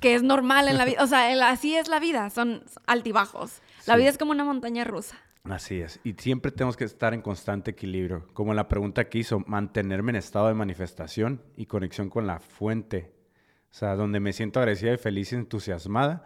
que 0.00 0.14
es 0.14 0.22
normal 0.22 0.68
en 0.68 0.78
la 0.78 0.84
vida, 0.84 1.02
o 1.02 1.06
sea, 1.06 1.50
así 1.50 1.76
es 1.76 1.88
la 1.88 2.00
vida, 2.00 2.30
son 2.30 2.64
altibajos. 2.86 3.60
La 3.86 3.96
vida 3.96 4.08
es 4.08 4.18
como 4.18 4.32
una 4.32 4.44
montaña 4.44 4.84
rusa. 4.84 5.16
Así 5.50 5.80
es. 5.80 6.00
Y 6.02 6.14
siempre 6.14 6.50
tenemos 6.50 6.76
que 6.76 6.84
estar 6.84 7.14
en 7.14 7.22
constante 7.22 7.70
equilibrio. 7.70 8.26
Como 8.32 8.54
la 8.54 8.68
pregunta 8.68 9.08
que 9.08 9.18
hizo, 9.18 9.40
mantenerme 9.46 10.10
en 10.10 10.16
estado 10.16 10.48
de 10.48 10.54
manifestación 10.54 11.42
y 11.56 11.66
conexión 11.66 12.10
con 12.10 12.26
la 12.26 12.40
fuente. 12.40 13.12
O 13.70 13.74
sea, 13.74 13.94
donde 13.94 14.20
me 14.20 14.32
siento 14.32 14.60
agradecida 14.60 14.92
y 14.92 14.96
feliz 14.96 15.32
y 15.32 15.36
entusiasmada. 15.36 16.24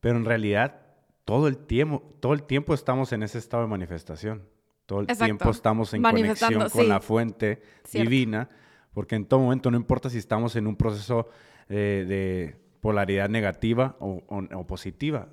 Pero 0.00 0.16
en 0.16 0.24
realidad, 0.24 0.82
todo 1.24 1.48
el 1.48 1.58
tiempo, 1.58 2.02
todo 2.20 2.32
el 2.32 2.44
tiempo 2.44 2.74
estamos 2.74 3.12
en 3.12 3.22
ese 3.22 3.38
estado 3.38 3.64
de 3.64 3.68
manifestación. 3.68 4.42
Todo 4.86 5.00
el 5.00 5.06
tiempo 5.06 5.50
estamos 5.50 5.94
en 5.94 6.02
conexión 6.02 6.68
con 6.70 6.88
la 6.88 7.00
fuente 7.00 7.62
divina. 7.92 8.48
Porque 8.92 9.14
en 9.14 9.24
todo 9.24 9.40
momento, 9.40 9.70
no 9.70 9.76
importa 9.76 10.10
si 10.10 10.18
estamos 10.18 10.56
en 10.56 10.66
un 10.66 10.76
proceso 10.76 11.28
de 11.74 12.56
polaridad 12.80 13.28
negativa 13.28 13.96
o 14.00 14.66
positiva, 14.66 15.28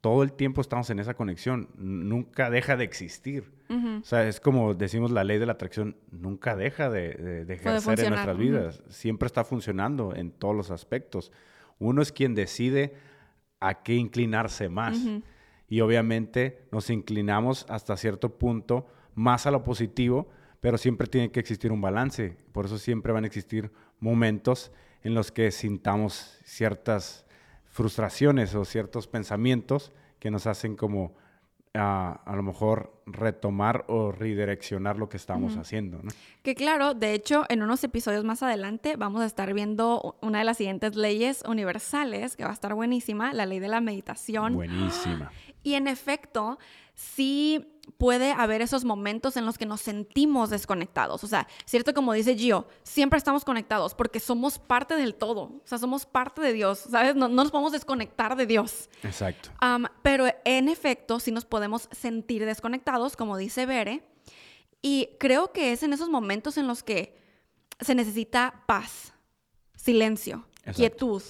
todo 0.00 0.22
el 0.22 0.32
tiempo 0.32 0.60
estamos 0.60 0.88
en 0.90 0.98
esa 0.98 1.14
conexión, 1.14 1.68
nunca 1.76 2.50
deja 2.50 2.76
de 2.76 2.84
existir. 2.84 3.52
O 3.68 4.04
sea, 4.04 4.26
es 4.26 4.40
como 4.40 4.74
decimos 4.74 5.12
la 5.12 5.22
ley 5.22 5.38
de 5.38 5.46
la 5.46 5.52
atracción, 5.52 5.96
nunca 6.10 6.56
deja 6.56 6.90
de, 6.90 7.44
ejercer 7.48 8.00
en 8.00 8.10
nuestras 8.10 8.36
vidas, 8.36 8.82
siempre 8.88 9.26
está 9.26 9.44
funcionando 9.44 10.14
en 10.14 10.32
todos 10.32 10.56
los 10.56 10.70
aspectos. 10.70 11.30
Uno 11.78 12.02
es 12.02 12.12
quien 12.12 12.34
decide 12.34 12.94
a 13.60 13.82
qué 13.82 13.94
inclinarse 13.94 14.68
más. 14.68 14.98
Y 15.68 15.82
obviamente 15.82 16.64
nos 16.72 16.90
inclinamos 16.90 17.64
hasta 17.68 17.96
cierto 17.96 18.38
punto 18.38 18.88
más 19.14 19.46
a 19.46 19.50
lo 19.50 19.62
positivo, 19.62 20.28
pero 20.60 20.78
siempre 20.78 21.06
tiene 21.06 21.30
que 21.30 21.40
existir 21.40 21.70
un 21.70 21.80
balance. 21.80 22.36
Por 22.52 22.64
eso 22.64 22.78
siempre 22.78 23.12
van 23.12 23.24
a 23.24 23.26
existir 23.28 23.70
momentos 24.00 24.72
en 25.02 25.14
los 25.14 25.32
que 25.32 25.50
sintamos 25.50 26.38
ciertas 26.44 27.24
frustraciones 27.64 28.54
o 28.54 28.64
ciertos 28.64 29.06
pensamientos 29.06 29.92
que 30.18 30.30
nos 30.30 30.46
hacen 30.46 30.76
como 30.76 31.14
a, 31.74 32.20
a 32.24 32.36
lo 32.36 32.42
mejor 32.42 33.00
retomar 33.06 33.84
o 33.88 34.10
redireccionar 34.10 34.96
lo 34.96 35.08
que 35.08 35.16
estamos 35.16 35.56
haciendo. 35.56 36.00
Que 36.42 36.54
claro, 36.54 36.94
de 36.94 37.14
hecho, 37.14 37.44
en 37.48 37.62
unos 37.62 37.84
episodios 37.84 38.24
más 38.24 38.42
adelante 38.42 38.96
vamos 38.96 39.22
a 39.22 39.26
estar 39.26 39.52
viendo 39.54 40.16
una 40.20 40.40
de 40.40 40.44
las 40.44 40.56
siguientes 40.56 40.96
leyes 40.96 41.42
universales, 41.46 42.36
que 42.36 42.44
va 42.44 42.50
a 42.50 42.54
estar 42.54 42.74
buenísima, 42.74 43.32
la 43.32 43.46
ley 43.46 43.60
de 43.60 43.68
la 43.68 43.80
meditación. 43.80 44.54
Buenísima. 44.54 45.30
Y 45.62 45.74
en 45.74 45.88
efecto, 45.88 46.58
sí 46.94 47.66
puede 47.98 48.32
haber 48.32 48.62
esos 48.62 48.84
momentos 48.84 49.36
en 49.36 49.46
los 49.46 49.58
que 49.58 49.66
nos 49.66 49.80
sentimos 49.80 50.50
desconectados. 50.50 51.24
O 51.24 51.26
sea, 51.26 51.46
cierto 51.64 51.94
como 51.94 52.12
dice 52.12 52.36
Gio, 52.36 52.66
siempre 52.82 53.18
estamos 53.18 53.44
conectados 53.44 53.94
porque 53.94 54.20
somos 54.20 54.58
parte 54.58 54.94
del 54.94 55.14
todo. 55.14 55.42
O 55.42 55.62
sea, 55.64 55.78
somos 55.78 56.06
parte 56.06 56.40
de 56.40 56.52
Dios, 56.52 56.86
¿sabes? 56.90 57.14
No, 57.16 57.28
nos 57.28 57.50
podemos 57.50 57.72
desconectar 57.72 58.36
de 58.36 58.46
Dios. 58.46 58.88
Exacto. 59.02 59.50
pero 60.02 60.26
en 60.44 60.68
efecto, 60.68 61.20
sí 61.20 61.32
nos 61.32 61.44
podemos 61.44 61.88
sentir 61.92 62.44
desconectados, 62.44 63.16
como 63.16 63.36
dice 63.36 63.66
Bere. 63.66 64.04
Y 64.82 65.10
creo 65.18 65.52
que 65.52 65.72
es 65.72 65.82
en 65.82 65.92
esos 65.92 66.08
momentos 66.08 66.56
en 66.56 66.66
los 66.66 66.82
que 66.82 67.18
se 67.80 67.94
necesita 67.94 68.62
paz, 68.66 69.12
silencio, 69.74 70.46
quietud. 70.74 71.22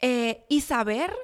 Eh, 0.00 0.44
y 0.48 0.60
saber 0.60 1.14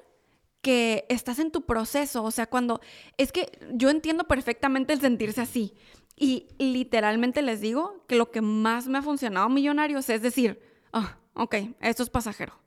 que 0.60 1.06
estás 1.08 1.38
en 1.38 1.50
tu 1.50 1.64
proceso, 1.66 2.22
o 2.22 2.30
sea, 2.30 2.46
cuando 2.46 2.80
es 3.16 3.32
que 3.32 3.58
yo 3.72 3.90
entiendo 3.90 4.24
perfectamente 4.24 4.92
el 4.92 5.00
sentirse 5.00 5.40
así 5.40 5.74
y 6.16 6.48
literalmente 6.58 7.40
les 7.42 7.60
digo 7.60 8.04
que 8.06 8.16
lo 8.16 8.30
que 8.30 8.42
más 8.42 8.86
me 8.88 8.98
ha 8.98 9.02
funcionado 9.02 9.48
millonarios 9.48 10.10
es 10.10 10.20
decir, 10.22 10.60
ah, 10.92 11.18
ok, 11.34 11.54
esto 11.80 12.02
es 12.02 12.10
pasajero. 12.10 12.60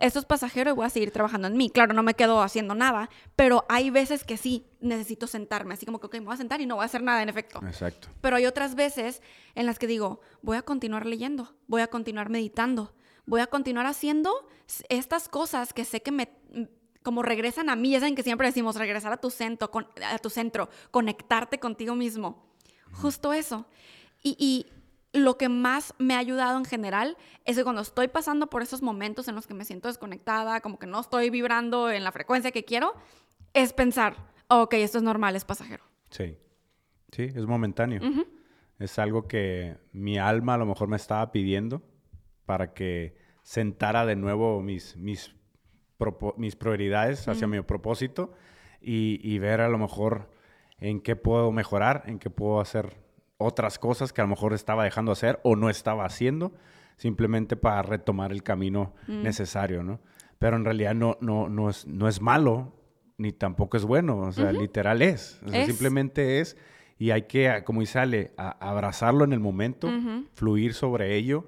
Esto 0.00 0.18
es 0.18 0.24
pasajero 0.24 0.70
y 0.70 0.74
voy 0.74 0.84
a 0.84 0.90
seguir 0.90 1.12
trabajando 1.12 1.46
en 1.46 1.56
mí. 1.56 1.70
Claro, 1.70 1.94
no 1.94 2.02
me 2.02 2.14
quedo 2.14 2.42
haciendo 2.42 2.74
nada, 2.74 3.08
pero 3.36 3.64
hay 3.68 3.90
veces 3.90 4.24
que 4.24 4.36
sí 4.36 4.66
necesito 4.80 5.28
sentarme, 5.28 5.74
así 5.74 5.86
como 5.86 6.00
que, 6.00 6.06
ok, 6.06 6.14
me 6.14 6.26
voy 6.26 6.34
a 6.34 6.36
sentar 6.36 6.60
y 6.60 6.66
no 6.66 6.74
voy 6.74 6.82
a 6.82 6.86
hacer 6.86 7.02
nada 7.02 7.22
en 7.22 7.28
efecto. 7.28 7.60
Exacto. 7.64 8.08
Pero 8.20 8.36
hay 8.36 8.46
otras 8.46 8.74
veces 8.74 9.22
en 9.54 9.66
las 9.66 9.78
que 9.78 9.86
digo, 9.86 10.20
voy 10.42 10.56
a 10.56 10.62
continuar 10.62 11.06
leyendo, 11.06 11.54
voy 11.68 11.80
a 11.80 11.86
continuar 11.86 12.28
meditando, 12.28 12.92
voy 13.24 13.40
a 13.40 13.46
continuar 13.46 13.86
haciendo 13.86 14.48
estas 14.88 15.28
cosas 15.28 15.72
que 15.72 15.84
sé 15.84 16.02
que 16.02 16.10
me 16.10 16.28
como 17.02 17.22
regresan 17.22 17.70
a 17.70 17.76
mí, 17.76 17.90
ya 17.90 18.00
saben 18.00 18.14
que 18.14 18.22
siempre 18.22 18.46
decimos 18.46 18.76
regresar 18.76 19.12
a 19.12 19.16
tu 19.16 19.30
centro, 19.30 19.70
a 20.04 20.18
tu 20.18 20.30
centro 20.30 20.68
conectarte 20.90 21.58
contigo 21.58 21.94
mismo. 21.94 22.46
Justo 22.92 23.32
eso. 23.32 23.66
Y, 24.22 24.66
lo 25.14 25.36
que 25.36 25.50
más 25.50 25.92
me 25.98 26.14
ha 26.14 26.18
ayudado 26.18 26.56
en 26.56 26.64
general 26.64 27.18
es 27.44 27.58
que 27.58 27.64
cuando 27.64 27.82
estoy 27.82 28.08
pasando 28.08 28.46
por 28.46 28.62
esos 28.62 28.80
momentos 28.80 29.28
en 29.28 29.34
los 29.34 29.46
que 29.46 29.52
me 29.52 29.66
siento 29.66 29.88
desconectada, 29.88 30.62
como 30.62 30.78
que 30.78 30.86
no 30.86 30.98
estoy 30.98 31.28
vibrando 31.28 31.90
en 31.90 32.02
la 32.02 32.12
frecuencia 32.12 32.50
que 32.50 32.64
quiero, 32.64 32.94
es 33.52 33.74
pensar, 33.74 34.16
ok, 34.48 34.72
esto 34.72 34.96
es 34.96 35.04
normal, 35.04 35.36
es 35.36 35.44
pasajero. 35.44 35.84
Sí, 36.08 36.38
sí, 37.14 37.24
es 37.24 37.44
momentáneo. 37.44 38.00
Es 38.78 38.98
algo 38.98 39.28
que 39.28 39.76
mi 39.92 40.16
alma 40.16 40.54
a 40.54 40.58
lo 40.58 40.64
mejor 40.64 40.88
me 40.88 40.96
estaba 40.96 41.30
pidiendo 41.30 41.82
para 42.46 42.72
que 42.72 43.14
sentara 43.42 44.06
de 44.06 44.16
nuevo 44.16 44.62
mis, 44.62 44.96
mis 44.96 45.34
mis 46.36 46.56
prioridades 46.56 47.28
hacia 47.28 47.46
mi 47.46 47.60
propósito 47.62 48.32
y, 48.80 49.38
ver 49.38 49.60
a 49.60 49.68
lo 49.68 49.78
mejor 49.78 50.28
en 50.78 51.00
qué 51.00 51.16
puedo 51.16 51.52
mejorar, 51.52 52.02
en 52.06 52.18
qué 52.18 52.30
puedo 52.30 52.60
hacer 52.60 52.96
otras 53.38 53.78
cosas 53.78 54.12
que 54.12 54.20
a 54.20 54.24
lo 54.24 54.28
mejor 54.28 54.52
estaba 54.52 54.84
dejando 54.84 55.12
hacer 55.12 55.40
o 55.42 55.56
no 55.56 55.70
estaba 55.70 56.04
haciendo, 56.04 56.52
simplemente 56.96 57.56
para 57.56 57.82
retomar 57.82 58.32
el 58.32 58.42
camino 58.42 58.94
mm. 59.06 59.22
necesario, 59.22 59.82
¿no? 59.82 60.00
Pero 60.38 60.56
en 60.56 60.64
realidad 60.64 60.94
no, 60.94 61.18
no, 61.20 61.48
no, 61.48 61.70
es, 61.70 61.86
no 61.86 62.08
es 62.08 62.20
malo, 62.20 62.72
ni 63.16 63.32
tampoco 63.32 63.76
es 63.76 63.84
bueno, 63.84 64.18
o 64.18 64.32
sea, 64.32 64.52
literal 64.52 65.02
es. 65.02 65.40
simplemente 65.66 66.40
es, 66.40 66.56
y 66.98 67.10
hay 67.10 67.22
que, 67.22 67.62
como 67.64 67.80
dice 67.80 68.00
Ale, 68.00 68.32
abrazarlo 68.36 69.24
en 69.24 69.32
el 69.32 69.40
momento, 69.40 69.88
fluir 70.34 70.74
sobre 70.74 71.16
ello 71.16 71.46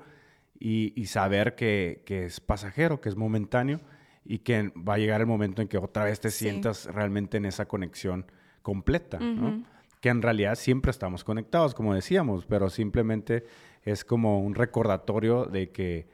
y, 0.58 1.06
saber 1.06 1.56
que, 1.56 2.02
que, 2.06 2.26
es 2.26 2.40
pasajero, 2.40 3.00
que 3.00 3.08
es 3.08 3.16
momentáneo 3.16 3.80
y 4.24 4.38
que 4.38 4.72
va 4.76 4.94
a 4.94 4.98
llegar 4.98 5.20
el 5.20 5.26
momento 5.26 5.62
en 5.62 5.68
que 5.68 5.78
otra 5.78 6.04
vez 6.04 6.20
te 6.20 6.30
sientas 6.30 6.86
realmente 6.86 7.36
en 7.36 7.44
esa 7.44 7.66
conexión 7.66 8.26
completa, 8.62 9.18
¿no? 9.18 9.64
Que 10.00 10.08
en 10.08 10.22
realidad 10.22 10.54
siempre 10.54 10.90
estamos 10.90 11.24
conectados, 11.24 11.74
como 11.74 11.94
decíamos, 11.94 12.46
pero 12.46 12.70
simplemente 12.70 13.44
es 13.82 14.04
como 14.04 14.40
un 14.40 14.54
recordatorio 14.54 15.44
de 15.44 15.70
que, 15.70 16.08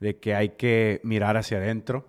de 0.00 0.18
que 0.18 0.34
hay 0.34 0.50
que 0.50 1.00
mirar 1.02 1.36
hacia 1.36 1.58
adentro, 1.58 2.06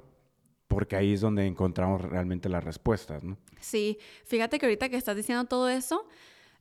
porque 0.67 0.95
ahí 0.95 1.13
es 1.13 1.21
donde 1.21 1.45
encontramos 1.45 2.01
realmente 2.01 2.47
las 2.49 2.63
respuestas, 2.63 3.23
¿no? 3.23 3.37
Sí, 3.59 3.97
fíjate 4.25 4.59
que 4.59 4.67
ahorita 4.67 4.89
que 4.89 4.97
estás 4.97 5.15
diciendo 5.15 5.45
todo 5.45 5.69
eso, 5.69 6.07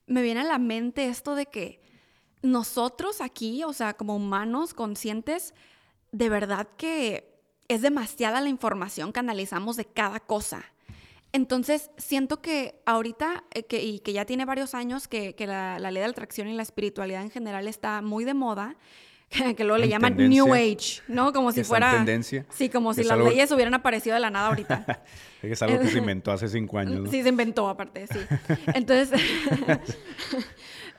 me 0.06 0.22
viene 0.22 0.40
a 0.40 0.44
la 0.44 0.58
mente 0.58 1.08
esto 1.08 1.34
de 1.34 1.46
que 1.46 1.80
nosotros 2.42 3.20
aquí, 3.20 3.64
o 3.64 3.72
sea, 3.72 3.94
como 3.94 4.16
humanos 4.16 4.72
conscientes, 4.72 5.54
de 6.12 6.28
verdad 6.28 6.68
que 6.76 7.27
es 7.68 7.82
demasiada 7.82 8.40
la 8.40 8.48
información 8.48 9.12
que 9.12 9.20
analizamos 9.20 9.76
de 9.76 9.84
cada 9.84 10.20
cosa. 10.20 10.64
Entonces, 11.32 11.90
siento 11.98 12.40
que 12.40 12.80
ahorita, 12.86 13.44
eh, 13.52 13.64
que, 13.64 13.82
y 13.82 14.00
que 14.00 14.12
ya 14.12 14.24
tiene 14.24 14.46
varios 14.46 14.74
años, 14.74 15.08
que, 15.08 15.34
la, 15.38 15.78
ley 15.78 16.00
de 16.00 16.00
la 16.00 16.12
atracción 16.12 16.48
y 16.48 16.54
la 16.54 16.62
espiritualidad 16.62 17.22
en 17.22 17.30
general 17.30 17.68
está 17.68 18.00
muy 18.00 18.24
de 18.24 18.32
moda, 18.32 18.76
que, 19.56 19.62
luego 19.64 19.76
le 19.76 19.88
llaman 19.88 20.16
New 20.16 20.54
Age, 20.54 21.02
¿no? 21.06 21.34
Como 21.34 21.52
si 21.52 21.64
fuera... 21.64 21.90
tendencia. 21.90 22.46
Sí, 22.48 22.70
como 22.70 22.94
si 22.94 23.04
las 23.04 23.18
leyes 23.18 23.52
hubieran 23.52 23.74
aparecido 23.74 24.14
de 24.14 24.20
la 24.20 24.30
nada 24.30 24.48
ahorita. 24.48 25.02
es 25.42 25.60
algo 25.60 25.78
que 25.80 25.88
se 25.88 25.98
inventó 25.98 26.32
hace 26.32 26.48
cinco 26.48 26.78
años, 26.78 27.00
¿no? 27.02 27.10
Sí, 27.10 27.22
se 27.22 27.28
inventó 27.28 27.68
aparte, 27.68 28.06
sí. 28.06 28.18
Entonces, 28.72 29.20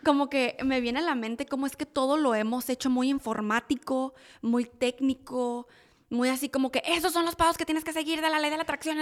como 0.04 0.30
que 0.30 0.58
me 0.64 0.80
viene 0.80 1.00
a 1.00 1.02
la 1.04 1.16
mente 1.16 1.48
cómo 1.48 1.66
es 1.66 1.76
que 1.76 1.88
todo 1.88 2.18
lo 2.18 2.36
hemos 2.36 2.70
hecho 2.70 2.92
muy 2.92 3.10
informático, 3.10 4.14
muy 4.44 4.66
técnico, 4.66 5.68
muy 6.10 6.30
así 6.30 6.50
como 6.50 6.72
que 6.72 6.82
esos 6.86 7.14
son 7.14 7.26
los 7.26 7.36
pasos 7.36 7.58
que 7.58 7.66
tienes 7.66 7.84
que 7.84 7.94
seguir 7.94 8.22
de 8.22 8.30
la 8.30 8.40
ley 8.40 8.50
de 8.50 8.58
la 8.58 8.64
atracción. 8.64 8.98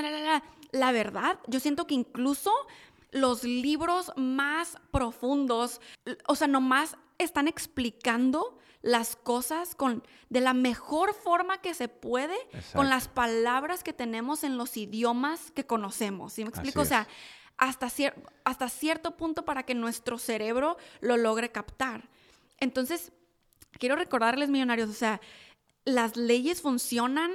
La, 0.72 0.92
verdad, 0.92 1.40
yo 1.48 1.60
siento 1.60 1.88
que 1.88 1.94
incluso 1.94 2.52
los 3.12 3.44
libros 3.44 4.12
más 4.18 4.78
profundos, 4.92 5.82
o 6.28 6.36
sea, 6.36 6.48
nomás 6.48 6.98
están 7.18 7.48
explicando 7.48 8.60
las 8.82 9.16
cosas 9.16 9.74
con 9.76 10.04
de 10.30 10.42
la 10.42 10.54
mejor 10.54 11.14
forma 11.14 11.62
que 11.62 11.74
se 11.74 11.88
puede 11.88 12.36
con 12.74 12.90
las 12.90 13.08
palabras 13.08 13.84
que 13.84 13.94
tenemos 13.94 14.44
en 14.44 14.58
los 14.58 14.78
idiomas 14.78 15.52
que 15.52 15.66
conocemos. 15.66 16.34
¿Sí 16.34 16.44
me 16.44 16.50
explico? 16.50 16.82
o 16.82 16.86
sea, 16.86 17.08
hasta, 17.58 17.88
hasta 18.44 18.70
cierto 18.70 19.18
punto 19.18 19.46
para 19.46 19.64
que 19.64 19.74
nuestro 19.74 20.18
cerebro 20.20 20.78
lo 21.02 21.18
logre 21.18 21.52
captar. 21.52 22.08
Entonces, 22.60 23.12
quiero 23.80 23.96
recordarles, 23.96 24.50
millonarios, 24.50 24.90
o 24.90 24.94
sea, 24.94 25.22
las 25.88 26.18
leyes 26.18 26.62
funcionan 26.62 27.32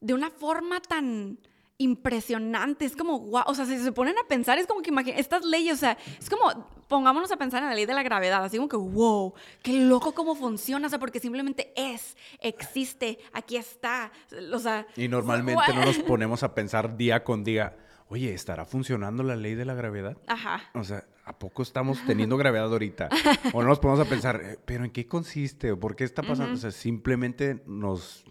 de 0.00 0.14
una 0.14 0.30
forma 0.30 0.80
tan 0.80 1.40
impresionante. 1.76 2.84
Es 2.84 2.96
como, 2.96 3.18
wow, 3.18 3.42
o 3.46 3.54
sea, 3.54 3.66
si 3.66 3.78
se 3.78 3.90
ponen 3.90 4.16
a 4.16 4.28
pensar, 4.28 4.58
es 4.58 4.66
como 4.66 4.80
que 4.80 4.90
imaginen, 4.90 5.18
estas 5.18 5.44
leyes, 5.44 5.74
o 5.74 5.76
sea, 5.76 5.98
es 6.18 6.30
como, 6.30 6.68
pongámonos 6.86 7.32
a 7.32 7.36
pensar 7.36 7.64
en 7.64 7.68
la 7.68 7.74
ley 7.74 7.84
de 7.84 7.94
la 7.94 8.04
gravedad, 8.04 8.44
así 8.44 8.58
como 8.58 8.68
que, 8.68 8.76
wow, 8.76 9.34
qué 9.62 9.72
loco 9.80 10.12
cómo 10.12 10.36
funciona, 10.36 10.86
o 10.86 10.90
sea, 10.90 11.00
porque 11.00 11.18
simplemente 11.18 11.72
es, 11.76 12.16
existe, 12.40 13.18
aquí 13.32 13.56
está, 13.56 14.12
o 14.52 14.58
sea. 14.60 14.86
Y 14.96 15.08
normalmente 15.08 15.74
no 15.74 15.84
nos 15.84 15.98
ponemos 15.98 16.44
a 16.44 16.54
pensar 16.54 16.96
día 16.96 17.24
con 17.24 17.42
día, 17.42 17.76
oye, 18.08 18.32
¿estará 18.32 18.64
funcionando 18.64 19.24
la 19.24 19.34
ley 19.34 19.56
de 19.56 19.64
la 19.64 19.74
gravedad? 19.74 20.16
Ajá. 20.28 20.62
O 20.74 20.84
sea, 20.84 21.04
¿a 21.26 21.36
poco 21.36 21.62
estamos 21.62 21.98
teniendo 22.06 22.36
gravedad 22.36 22.72
ahorita? 22.72 23.08
o 23.52 23.60
no 23.60 23.68
nos 23.68 23.80
ponemos 23.80 24.06
a 24.06 24.08
pensar, 24.08 24.40
eh, 24.42 24.58
¿pero 24.64 24.84
en 24.84 24.90
qué 24.90 25.06
consiste? 25.06 25.72
¿O 25.72 25.78
por 25.78 25.96
qué 25.96 26.04
está 26.04 26.22
pasando? 26.22 26.54
O 26.54 26.56
sea, 26.56 26.70
simplemente 26.70 27.62
nos 27.66 28.24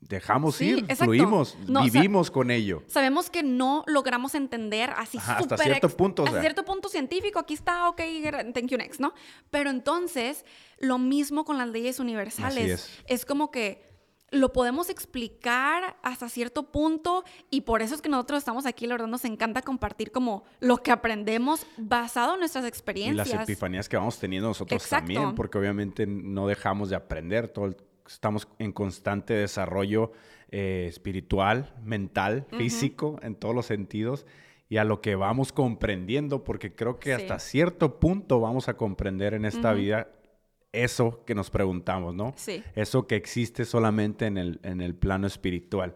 dejamos 0.00 0.60
ir, 0.60 0.84
fluimos, 0.96 1.56
vivimos 1.66 2.30
con 2.30 2.50
ello. 2.50 2.82
Sabemos 2.88 3.30
que 3.30 3.42
no 3.42 3.84
logramos 3.86 4.34
entender 4.34 4.90
así 4.96 5.16
Ajá, 5.16 5.38
hasta 5.38 5.56
cierto 5.56 5.88
punto. 5.88 6.24
Hasta 6.24 6.40
cierto 6.40 6.64
punto 6.64 6.88
científico, 6.88 7.38
aquí 7.38 7.54
está, 7.54 7.88
ok, 7.88 8.00
thank 8.52 8.66
you 8.66 8.76
next, 8.76 9.00
¿no? 9.00 9.14
Pero 9.50 9.70
entonces, 9.70 10.44
lo 10.78 10.98
mismo 10.98 11.44
con 11.44 11.56
las 11.56 11.68
leyes 11.68 12.00
universales. 12.00 12.70
es. 12.70 13.04
es 13.06 13.24
como 13.24 13.52
que 13.52 13.93
lo 14.34 14.52
podemos 14.52 14.90
explicar 14.90 15.96
hasta 16.02 16.28
cierto 16.28 16.70
punto 16.70 17.24
y 17.50 17.62
por 17.62 17.82
eso 17.82 17.94
es 17.94 18.02
que 18.02 18.08
nosotros 18.08 18.38
estamos 18.38 18.66
aquí, 18.66 18.86
la 18.86 18.94
verdad 18.94 19.06
nos 19.06 19.24
encanta 19.24 19.62
compartir 19.62 20.10
como 20.10 20.44
lo 20.60 20.78
que 20.78 20.90
aprendemos 20.90 21.66
basado 21.76 22.34
en 22.34 22.40
nuestras 22.40 22.64
experiencias. 22.64 23.28
Y 23.28 23.32
las 23.32 23.48
epifanías 23.48 23.88
que 23.88 23.96
vamos 23.96 24.18
teniendo 24.18 24.48
nosotros 24.48 24.88
también, 24.88 25.34
porque 25.34 25.58
obviamente 25.58 26.06
no 26.06 26.46
dejamos 26.46 26.90
de 26.90 26.96
aprender, 26.96 27.48
todo 27.48 27.74
estamos 28.06 28.48
en 28.58 28.72
constante 28.72 29.34
desarrollo 29.34 30.12
eh, 30.50 30.86
espiritual, 30.88 31.74
mental, 31.82 32.46
físico, 32.50 33.18
en 33.22 33.34
todos 33.34 33.54
los 33.54 33.66
sentidos 33.66 34.26
y 34.68 34.78
a 34.78 34.84
lo 34.84 35.00
que 35.00 35.14
vamos 35.14 35.52
comprendiendo, 35.52 36.44
porque 36.44 36.74
creo 36.74 36.98
que 36.98 37.14
hasta 37.14 37.38
cierto 37.38 38.00
punto 38.00 38.40
vamos 38.40 38.68
a 38.68 38.76
comprender 38.76 39.34
en 39.34 39.44
esta 39.44 39.72
vida 39.72 40.08
eso 40.74 41.24
que 41.24 41.34
nos 41.34 41.50
preguntamos, 41.50 42.14
¿no? 42.14 42.34
Sí. 42.36 42.62
Eso 42.74 43.06
que 43.06 43.16
existe 43.16 43.64
solamente 43.64 44.26
en 44.26 44.38
el, 44.38 44.60
en 44.62 44.80
el 44.80 44.94
plano 44.94 45.26
espiritual, 45.26 45.94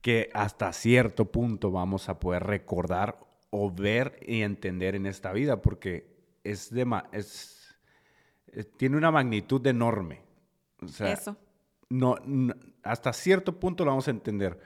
que 0.00 0.30
hasta 0.34 0.72
cierto 0.72 1.26
punto 1.26 1.70
vamos 1.70 2.08
a 2.08 2.18
poder 2.20 2.44
recordar 2.44 3.18
o 3.50 3.70
ver 3.70 4.18
y 4.26 4.42
entender 4.42 4.94
en 4.94 5.06
esta 5.06 5.32
vida, 5.32 5.60
porque 5.60 6.06
es 6.44 6.70
de 6.70 6.86
es, 7.12 7.76
eh, 8.52 8.64
tiene 8.64 8.96
una 8.96 9.10
magnitud 9.10 9.66
enorme. 9.66 10.22
O 10.82 10.88
sea, 10.88 11.12
eso. 11.12 11.36
no, 11.88 12.16
hasta 12.82 13.12
cierto 13.12 13.58
punto 13.58 13.84
lo 13.84 13.90
vamos 13.90 14.08
a 14.08 14.12
entender 14.12 14.58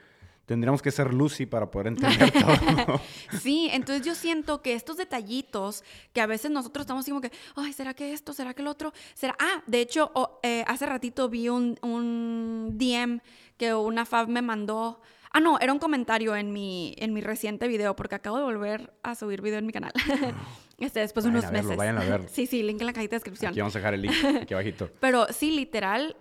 tendríamos 0.45 0.81
que 0.81 0.91
ser 0.91 1.13
Lucy 1.13 1.45
para 1.45 1.69
poder 1.69 1.87
entender 1.87 2.31
todo. 2.85 3.01
sí, 3.41 3.69
entonces 3.71 4.05
yo 4.05 4.15
siento 4.15 4.61
que 4.61 4.73
estos 4.73 4.97
detallitos 4.97 5.83
que 6.13 6.21
a 6.21 6.25
veces 6.27 6.51
nosotros 6.51 6.83
estamos 6.83 7.05
como 7.05 7.21
que, 7.21 7.31
ay, 7.55 7.73
¿será 7.73 7.93
que 7.93 8.13
esto? 8.13 8.33
¿Será 8.33 8.53
que 8.53 8.61
el 8.61 8.67
otro? 8.67 8.93
¿Será? 9.13 9.35
Ah, 9.39 9.63
de 9.67 9.81
hecho, 9.81 10.11
eh, 10.43 10.63
hace 10.67 10.85
ratito 10.85 11.29
vi 11.29 11.49
un, 11.49 11.77
un 11.81 12.77
DM 12.77 13.21
que 13.57 13.73
una 13.73 14.05
fab 14.05 14.27
me 14.27 14.41
mandó. 14.41 15.01
Ah, 15.31 15.39
no, 15.39 15.59
era 15.59 15.73
un 15.73 15.79
comentario 15.79 16.35
en 16.35 16.53
mi, 16.53 16.95
en 16.97 17.13
mi 17.13 17.21
reciente 17.21 17.67
video, 17.67 17.95
porque 17.95 18.15
acabo 18.15 18.37
de 18.37 18.43
volver 18.43 18.93
a 19.03 19.15
subir 19.15 19.41
video 19.41 19.59
en 19.59 19.65
mi 19.65 19.73
canal. 19.73 19.91
Este, 20.77 20.99
después 20.99 21.23
de 21.23 21.29
unos 21.29 21.49
meses. 21.53 21.77
Vayan 21.77 21.97
a 21.97 22.01
verlo. 22.01 22.27
Sí, 22.29 22.47
sí, 22.47 22.61
link 22.61 22.81
en 22.81 22.87
la 22.87 22.91
cajita 22.91 23.11
de 23.11 23.15
descripción. 23.19 23.51
Aquí 23.51 23.61
vamos 23.61 23.73
a 23.77 23.79
dejar 23.79 23.93
el 23.93 24.01
link, 24.01 24.13
aquí 24.41 24.53
abajito. 24.53 24.89
Pero 24.99 25.25
sí, 25.31 25.51
literal, 25.51 26.17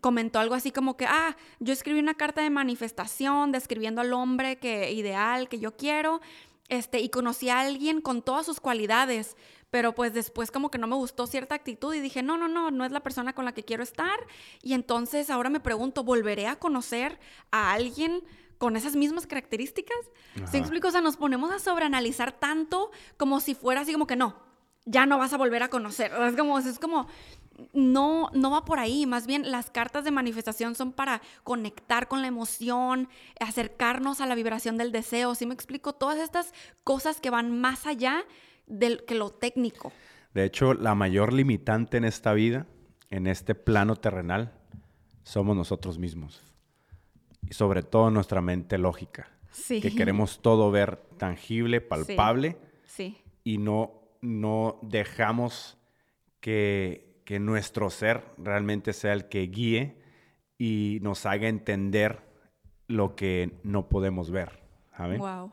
comentó 0.00 0.38
algo 0.38 0.54
así 0.54 0.70
como 0.70 0.96
que, 0.96 1.06
ah, 1.06 1.36
yo 1.60 1.72
escribí 1.72 1.98
una 1.98 2.14
carta 2.14 2.42
de 2.42 2.50
manifestación 2.50 3.52
describiendo 3.52 4.00
al 4.00 4.12
hombre 4.12 4.56
que 4.56 4.92
ideal 4.92 5.48
que 5.48 5.58
yo 5.58 5.76
quiero, 5.76 6.20
este, 6.68 7.00
y 7.00 7.08
conocí 7.10 7.48
a 7.48 7.60
alguien 7.60 8.00
con 8.00 8.22
todas 8.22 8.44
sus 8.44 8.60
cualidades, 8.60 9.36
pero 9.70 9.94
pues 9.94 10.12
después 10.12 10.50
como 10.50 10.70
que 10.70 10.78
no 10.78 10.86
me 10.86 10.96
gustó 10.96 11.26
cierta 11.26 11.54
actitud 11.54 11.94
y 11.94 12.00
dije, 12.00 12.22
no, 12.22 12.36
no, 12.36 12.48
no, 12.48 12.70
no 12.70 12.84
es 12.84 12.92
la 12.92 13.02
persona 13.02 13.34
con 13.34 13.44
la 13.44 13.52
que 13.52 13.64
quiero 13.64 13.82
estar, 13.82 14.18
y 14.62 14.74
entonces 14.74 15.30
ahora 15.30 15.50
me 15.50 15.60
pregunto, 15.60 16.02
¿volveré 16.02 16.46
a 16.46 16.56
conocer 16.56 17.18
a 17.50 17.72
alguien? 17.72 18.22
con 18.58 18.74
esas 18.74 18.96
mismas 18.96 19.26
características. 19.26 19.98
¿Se 20.50 20.56
explico? 20.56 20.88
O 20.88 20.90
sea, 20.90 21.02
nos 21.02 21.18
ponemos 21.18 21.50
a 21.50 21.58
sobreanalizar 21.58 22.32
tanto 22.32 22.90
como 23.18 23.40
si 23.40 23.54
fuera 23.54 23.82
así 23.82 23.92
como 23.92 24.06
que 24.06 24.16
no, 24.16 24.34
ya 24.86 25.04
no 25.04 25.18
vas 25.18 25.32
a 25.32 25.36
volver 25.36 25.62
a 25.62 25.68
conocer. 25.68 26.12
Es 26.26 26.36
como, 26.36 26.58
es 26.58 26.78
como, 26.78 27.08
no, 27.72 28.30
no 28.32 28.50
va 28.50 28.64
por 28.64 28.78
ahí, 28.78 29.04
más 29.04 29.26
bien 29.26 29.50
las 29.50 29.70
cartas 29.70 30.04
de 30.04 30.10
manifestación 30.10 30.74
son 30.74 30.92
para 30.92 31.20
conectar 31.42 32.08
con 32.08 32.22
la 32.22 32.28
emoción, 32.28 33.08
acercarnos 33.40 34.20
a 34.20 34.26
la 34.26 34.34
vibración 34.34 34.78
del 34.78 34.92
deseo, 34.92 35.34
¿sí 35.34 35.44
me 35.44 35.54
explico? 35.54 35.92
Todas 35.92 36.18
estas 36.18 36.54
cosas 36.84 37.20
que 37.20 37.30
van 37.30 37.60
más 37.60 37.86
allá 37.86 38.24
del 38.66 39.04
que 39.04 39.14
lo 39.14 39.30
técnico. 39.30 39.92
De 40.34 40.44
hecho, 40.44 40.74
la 40.74 40.94
mayor 40.94 41.32
limitante 41.32 41.96
en 41.96 42.04
esta 42.04 42.32
vida, 42.32 42.66
en 43.10 43.26
este 43.26 43.54
plano 43.54 43.96
terrenal, 43.96 44.52
somos 45.22 45.56
nosotros 45.56 45.98
mismos. 45.98 46.42
Y 47.48 47.54
sobre 47.54 47.82
todo 47.82 48.10
nuestra 48.10 48.40
mente 48.40 48.78
lógica. 48.78 49.30
Sí. 49.50 49.80
Que 49.80 49.94
queremos 49.94 50.42
todo 50.42 50.70
ver 50.70 50.96
tangible, 51.16 51.80
palpable. 51.80 52.58
Sí. 52.84 53.16
Y 53.44 53.58
no, 53.58 54.05
no 54.20 54.78
dejamos 54.82 55.78
que 56.40 57.06
que 57.26 57.40
nuestro 57.40 57.90
ser 57.90 58.22
realmente 58.38 58.94
sea 58.94 59.12
el 59.12 59.28
que 59.28 59.42
guíe 59.48 59.96
y 60.56 61.00
nos 61.02 61.26
haga 61.26 61.48
entender 61.48 62.20
lo 62.86 63.16
que 63.16 63.58
no 63.64 63.88
podemos 63.88 64.30
ver. 64.30 64.65
Wow. 64.98 65.50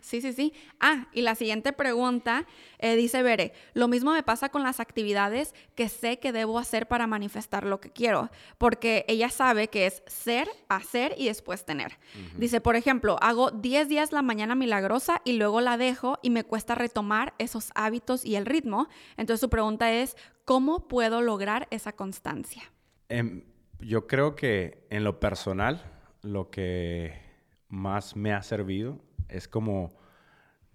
Sí, 0.00 0.20
sí, 0.20 0.32
sí. 0.32 0.52
Ah, 0.80 1.06
y 1.12 1.22
la 1.22 1.34
siguiente 1.34 1.72
pregunta 1.72 2.46
eh, 2.78 2.96
dice 2.96 3.22
Bere, 3.22 3.52
lo 3.74 3.88
mismo 3.88 4.12
me 4.12 4.22
pasa 4.22 4.48
con 4.48 4.62
las 4.62 4.80
actividades 4.80 5.54
que 5.74 5.88
sé 5.88 6.18
que 6.18 6.32
debo 6.32 6.58
hacer 6.58 6.88
para 6.88 7.06
manifestar 7.06 7.64
lo 7.64 7.80
que 7.80 7.90
quiero, 7.90 8.30
porque 8.58 9.04
ella 9.08 9.28
sabe 9.28 9.68
que 9.68 9.86
es 9.86 10.02
ser, 10.06 10.48
hacer 10.68 11.14
y 11.16 11.26
después 11.26 11.64
tener. 11.64 11.98
Dice, 12.36 12.60
por 12.60 12.76
ejemplo, 12.76 13.16
hago 13.20 13.50
10 13.50 13.88
días 13.88 14.12
la 14.12 14.22
mañana 14.22 14.54
milagrosa 14.54 15.20
y 15.24 15.34
luego 15.34 15.60
la 15.60 15.76
dejo 15.76 16.18
y 16.22 16.30
me 16.30 16.44
cuesta 16.44 16.74
retomar 16.74 17.34
esos 17.38 17.70
hábitos 17.74 18.24
y 18.24 18.36
el 18.36 18.46
ritmo. 18.46 18.88
Entonces 19.16 19.40
su 19.40 19.50
pregunta 19.50 19.92
es, 19.92 20.16
¿cómo 20.44 20.88
puedo 20.88 21.20
lograr 21.20 21.68
esa 21.70 21.92
constancia? 21.92 22.62
Em, 23.08 23.44
yo 23.80 24.06
creo 24.06 24.34
que 24.34 24.86
en 24.90 25.04
lo 25.04 25.20
personal, 25.20 25.82
lo 26.22 26.50
que 26.50 27.31
más 27.72 28.14
me 28.16 28.32
ha 28.32 28.42
servido 28.42 29.00
es 29.28 29.48
como 29.48 29.90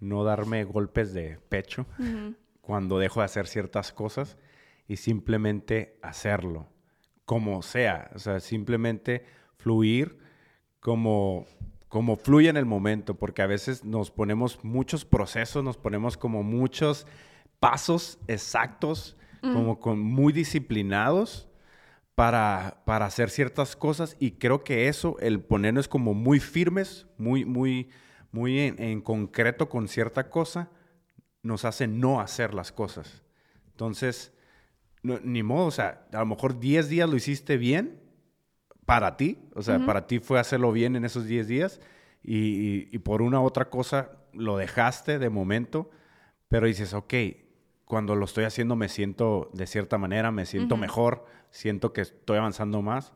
no 0.00 0.24
darme 0.24 0.64
golpes 0.64 1.14
de 1.14 1.38
pecho 1.48 1.86
cuando 2.60 2.98
dejo 2.98 3.20
de 3.20 3.26
hacer 3.26 3.46
ciertas 3.46 3.92
cosas 3.92 4.36
y 4.88 4.96
simplemente 4.96 5.98
hacerlo, 6.02 6.66
como 7.24 7.62
sea, 7.62 8.10
o 8.14 8.18
sea, 8.18 8.40
simplemente 8.40 9.24
fluir 9.56 10.18
como, 10.80 11.46
como 11.88 12.16
fluye 12.16 12.48
en 12.48 12.56
el 12.56 12.66
momento, 12.66 13.14
porque 13.14 13.42
a 13.42 13.46
veces 13.46 13.84
nos 13.84 14.10
ponemos 14.10 14.64
muchos 14.64 15.04
procesos, 15.04 15.62
nos 15.62 15.76
ponemos 15.76 16.16
como 16.16 16.42
muchos 16.42 17.06
pasos 17.60 18.18
exactos, 18.26 19.16
como 19.40 19.78
con 19.78 20.00
muy 20.00 20.32
disciplinados 20.32 21.48
para, 22.18 22.82
para 22.84 23.06
hacer 23.06 23.30
ciertas 23.30 23.76
cosas 23.76 24.16
y 24.18 24.32
creo 24.32 24.64
que 24.64 24.88
eso, 24.88 25.16
el 25.20 25.40
ponernos 25.40 25.86
como 25.86 26.14
muy 26.14 26.40
firmes, 26.40 27.06
muy, 27.16 27.44
muy, 27.44 27.90
muy 28.32 28.58
en, 28.58 29.00
concreto 29.02 29.68
con 29.68 29.86
cierta 29.86 30.28
cosa, 30.28 30.68
nos 31.44 31.64
hace 31.64 31.86
no 31.86 32.20
hacer 32.20 32.54
las 32.54 32.72
cosas. 32.72 33.22
Entonces, 33.68 34.32
ni 35.04 35.44
modo, 35.44 35.66
o 35.66 35.70
sea, 35.70 36.08
a 36.12 36.18
lo 36.18 36.26
mejor 36.26 36.58
10 36.58 36.88
días 36.88 37.08
lo 37.08 37.14
hiciste 37.14 37.56
bien 37.56 38.00
para 38.84 39.16
ti, 39.16 39.38
o 39.54 39.62
sea, 39.62 39.78
para 39.86 40.08
ti 40.08 40.18
fue 40.18 40.40
hacerlo 40.40 40.72
bien 40.72 40.96
en 40.96 41.04
esos 41.04 41.24
10 41.24 41.46
días 41.46 41.80
y, 42.24 42.88
y, 42.92 42.98
por 42.98 43.22
una 43.22 43.40
otra 43.40 43.70
cosa 43.70 44.10
lo 44.32 44.56
dejaste 44.56 45.20
de 45.20 45.30
momento, 45.30 45.88
pero 46.48 46.66
dices, 46.66 46.94
ok, 46.94 47.14
cuando 47.84 48.16
lo 48.16 48.24
estoy 48.24 48.42
haciendo 48.42 48.74
me 48.74 48.88
siento 48.88 49.50
de 49.54 49.68
cierta 49.68 49.98
manera, 49.98 50.32
me 50.32 50.46
siento 50.46 50.76
mejor, 50.76 51.24
siento 51.50 51.92
que 51.92 52.02
estoy 52.02 52.38
avanzando 52.38 52.82
más, 52.82 53.12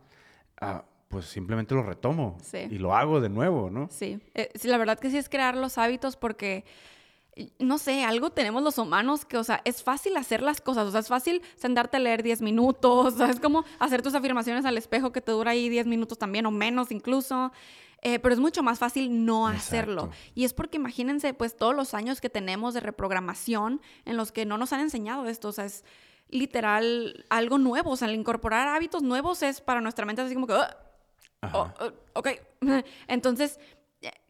ah, 0.60 0.84
pues 1.08 1.26
simplemente 1.26 1.74
lo 1.74 1.82
retomo 1.82 2.38
y 2.52 2.78
lo 2.78 2.94
hago 2.94 3.20
de 3.20 3.28
nuevo, 3.28 3.70
¿no? 3.70 3.88
Sí. 3.90 4.20
Eh, 4.34 4.50
sí, 4.54 4.68
la 4.68 4.78
verdad 4.78 4.98
que 4.98 5.10
sí 5.10 5.18
es 5.18 5.28
crear 5.28 5.56
los 5.56 5.76
hábitos 5.76 6.16
porque 6.16 6.64
no 7.58 7.78
sé, 7.78 8.04
algo 8.04 8.30
tenemos 8.30 8.62
los 8.62 8.76
humanos 8.78 9.24
que, 9.24 9.38
o 9.38 9.44
sea, 9.44 9.62
es 9.64 9.82
fácil 9.82 10.16
hacer 10.16 10.42
las 10.42 10.60
cosas, 10.60 10.86
o 10.86 10.90
sea, 10.90 11.00
es 11.00 11.08
fácil 11.08 11.42
sentarte 11.56 11.96
a 11.96 12.00
leer 12.00 12.22
10 12.22 12.42
minutos, 12.42 13.14
o 13.14 13.16
sea, 13.16 13.30
es 13.30 13.40
como 13.40 13.64
hacer 13.78 14.02
tus 14.02 14.14
afirmaciones 14.14 14.64
al 14.64 14.76
espejo 14.76 15.12
que 15.12 15.20
te 15.20 15.32
dura 15.32 15.52
ahí 15.52 15.68
10 15.68 15.86
minutos 15.86 16.18
también 16.18 16.46
o 16.46 16.50
menos 16.50 16.90
incluso. 16.90 17.52
Eh, 18.04 18.18
pero 18.18 18.34
es 18.34 18.40
mucho 18.40 18.64
más 18.64 18.80
fácil 18.80 19.24
no 19.24 19.46
hacerlo. 19.46 20.10
Y 20.34 20.44
es 20.44 20.52
porque 20.52 20.76
imagínense, 20.76 21.34
pues, 21.34 21.56
todos 21.56 21.72
los 21.72 21.94
años 21.94 22.20
que 22.20 22.28
tenemos 22.28 22.74
de 22.74 22.80
reprogramación 22.80 23.80
en 24.04 24.16
los 24.16 24.32
que 24.32 24.44
no 24.44 24.58
nos 24.58 24.72
han 24.72 24.80
enseñado 24.80 25.28
esto. 25.28 25.46
O 25.46 25.52
sea, 25.52 25.66
es 25.66 25.84
literal 26.32 27.24
algo 27.28 27.58
nuevo. 27.58 27.90
O 27.90 27.96
sea, 27.96 28.08
el 28.08 28.14
incorporar 28.14 28.68
hábitos 28.68 29.02
nuevos 29.02 29.42
es 29.42 29.60
para 29.60 29.80
nuestra 29.80 30.04
mente 30.04 30.22
así 30.22 30.34
como 30.34 30.46
que, 30.46 30.54
oh, 30.54 30.66
oh, 31.52 31.92
ok. 32.14 32.28
Entonces, 33.06 33.60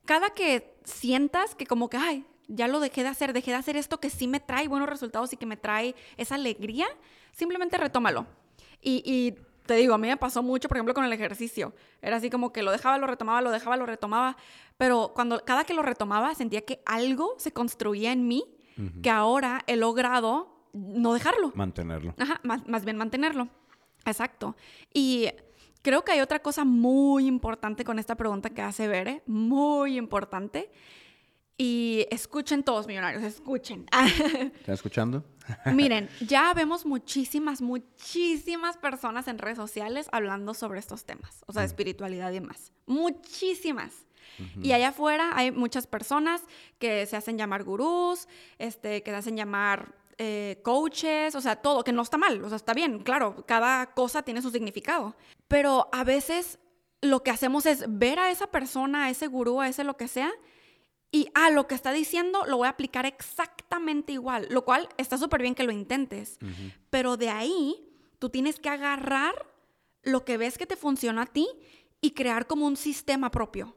cada 0.04 0.30
que 0.30 0.76
sientas 0.84 1.54
que 1.54 1.66
como 1.66 1.88
que, 1.88 1.96
ay, 1.96 2.26
ya 2.48 2.68
lo 2.68 2.80
dejé 2.80 3.02
de 3.02 3.08
hacer, 3.08 3.32
dejé 3.32 3.52
de 3.52 3.56
hacer 3.56 3.76
esto 3.76 4.00
que 4.00 4.10
sí 4.10 4.26
me 4.26 4.40
trae 4.40 4.68
buenos 4.68 4.88
resultados 4.88 5.32
y 5.32 5.36
que 5.36 5.46
me 5.46 5.56
trae 5.56 5.94
esa 6.16 6.34
alegría, 6.34 6.86
simplemente 7.32 7.78
retómalo. 7.78 8.26
Y, 8.82 9.02
y 9.06 9.36
te 9.64 9.74
digo, 9.74 9.94
a 9.94 9.98
mí 9.98 10.08
me 10.08 10.16
pasó 10.16 10.42
mucho, 10.42 10.68
por 10.68 10.76
ejemplo, 10.76 10.92
con 10.92 11.04
el 11.04 11.12
ejercicio. 11.12 11.72
Era 12.02 12.16
así 12.16 12.30
como 12.30 12.52
que 12.52 12.62
lo 12.62 12.72
dejaba, 12.72 12.98
lo 12.98 13.06
retomaba, 13.06 13.40
lo 13.40 13.50
dejaba, 13.50 13.76
lo 13.76 13.86
retomaba. 13.86 14.36
Pero 14.76 15.12
cuando 15.14 15.44
cada 15.44 15.64
que 15.64 15.72
lo 15.72 15.82
retomaba 15.82 16.34
sentía 16.34 16.62
que 16.62 16.82
algo 16.84 17.34
se 17.38 17.52
construía 17.52 18.12
en 18.12 18.26
mí 18.26 18.44
que 19.02 19.10
ahora 19.10 19.62
he 19.66 19.76
logrado 19.76 20.51
no 20.72 21.14
dejarlo. 21.14 21.52
Mantenerlo. 21.54 22.14
Ajá, 22.18 22.40
más, 22.42 22.84
bien 22.84 22.96
mantenerlo. 22.96 23.48
Exacto. 24.04 24.56
Y 24.92 25.28
creo 25.82 26.04
que 26.04 26.12
hay 26.12 26.20
otra 26.20 26.40
cosa 26.40 26.64
muy 26.64 27.26
importante 27.26 27.84
con 27.84 27.98
esta 27.98 28.16
pregunta 28.16 28.50
que 28.50 28.62
hace 28.62 28.88
Bere, 28.88 29.22
muy 29.26 29.96
importante, 29.96 30.70
y 31.58 32.06
escuchen 32.10 32.62
todos, 32.64 32.86
millonarios, 32.86 33.22
escuchen. 33.22 33.86
¿Están 33.92 34.74
escuchando? 34.74 35.24
Miren, 35.66 36.08
ya 36.20 36.52
vemos 36.54 36.86
muchísimas, 36.86 37.60
muchísimas 37.60 38.76
personas 38.78 39.28
en 39.28 39.38
redes 39.38 39.58
sociales 39.58 40.08
hablando 40.12 40.54
sobre 40.54 40.80
estos 40.80 41.04
temas, 41.04 41.44
o 41.46 41.52
sea, 41.52 41.62
de 41.62 41.66
espiritualidad 41.66 42.30
y 42.30 42.34
demás. 42.34 42.72
Muchísimas. 42.86 44.06
Y 44.60 44.72
allá 44.72 44.88
afuera 44.88 45.32
hay 45.34 45.52
muchas 45.52 45.86
personas 45.86 46.42
que 46.78 47.06
se 47.06 47.16
hacen 47.16 47.38
llamar 47.38 47.64
gurús, 47.64 48.28
este, 48.58 49.02
que 49.02 49.10
se 49.10 49.16
hacen 49.16 49.36
llamar 49.36 49.94
eh, 50.18 50.60
coaches, 50.62 51.34
o 51.34 51.40
sea, 51.40 51.56
todo, 51.56 51.84
que 51.84 51.92
no 51.92 52.02
está 52.02 52.18
mal, 52.18 52.42
o 52.44 52.48
sea, 52.48 52.56
está 52.56 52.74
bien, 52.74 53.00
claro, 53.00 53.44
cada 53.46 53.94
cosa 53.94 54.22
tiene 54.22 54.42
su 54.42 54.50
significado. 54.50 55.16
Pero 55.48 55.88
a 55.92 56.04
veces 56.04 56.58
lo 57.00 57.22
que 57.22 57.30
hacemos 57.30 57.66
es 57.66 57.84
ver 57.88 58.18
a 58.18 58.30
esa 58.30 58.46
persona, 58.46 59.04
a 59.04 59.10
ese 59.10 59.26
gurú, 59.26 59.60
a 59.60 59.68
ese 59.68 59.84
lo 59.84 59.96
que 59.96 60.08
sea, 60.08 60.32
y 61.10 61.26
a 61.34 61.46
ah, 61.46 61.50
lo 61.50 61.66
que 61.66 61.74
está 61.74 61.92
diciendo 61.92 62.46
lo 62.46 62.56
voy 62.56 62.66
a 62.66 62.70
aplicar 62.70 63.04
exactamente 63.04 64.12
igual, 64.12 64.46
lo 64.50 64.64
cual 64.64 64.88
está 64.96 65.18
súper 65.18 65.42
bien 65.42 65.54
que 65.54 65.64
lo 65.64 65.70
intentes, 65.70 66.38
pero 66.88 67.18
de 67.18 67.28
ahí 67.28 67.86
tú 68.18 68.30
tienes 68.30 68.58
que 68.58 68.70
agarrar 68.70 69.46
lo 70.02 70.24
que 70.24 70.38
ves 70.38 70.56
que 70.56 70.66
te 70.66 70.76
funciona 70.76 71.22
a 71.22 71.26
ti 71.26 71.46
y 72.00 72.12
crear 72.12 72.46
como 72.46 72.66
un 72.66 72.76
sistema 72.76 73.30
propio. 73.30 73.76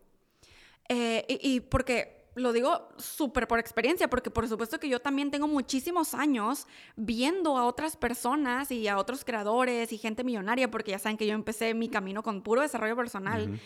Eh, 0.87 1.25
y, 1.41 1.59
porque 1.61 2.14
lo 2.35 2.51
digo 2.51 2.89
súper 2.97 3.47
por 3.47 3.59
experiencia, 3.59 4.09
porque 4.09 4.29
por 4.29 4.47
supuesto 4.47 4.79
que 4.79 4.89
yo 4.89 5.01
también 5.01 5.31
tengo 5.31 5.47
muchísimos 5.47 6.13
años 6.13 6.67
viendo 6.95 7.57
a 7.57 7.65
otras 7.65 7.95
personas 7.95 8.71
y 8.71 8.87
a 8.87 8.97
otros 8.97 9.23
creadores 9.25 9.91
y 9.91 9.97
gente 9.97 10.23
millonaria, 10.23 10.69
porque 10.69 10.91
ya 10.91 10.99
saben 10.99 11.17
que 11.17 11.27
yo 11.27 11.33
empecé 11.33 11.73
mi 11.73 11.89
camino 11.89 12.23
con 12.23 12.41
puro 12.41 12.61
desarrollo 12.61 12.95
personal. 12.95 13.59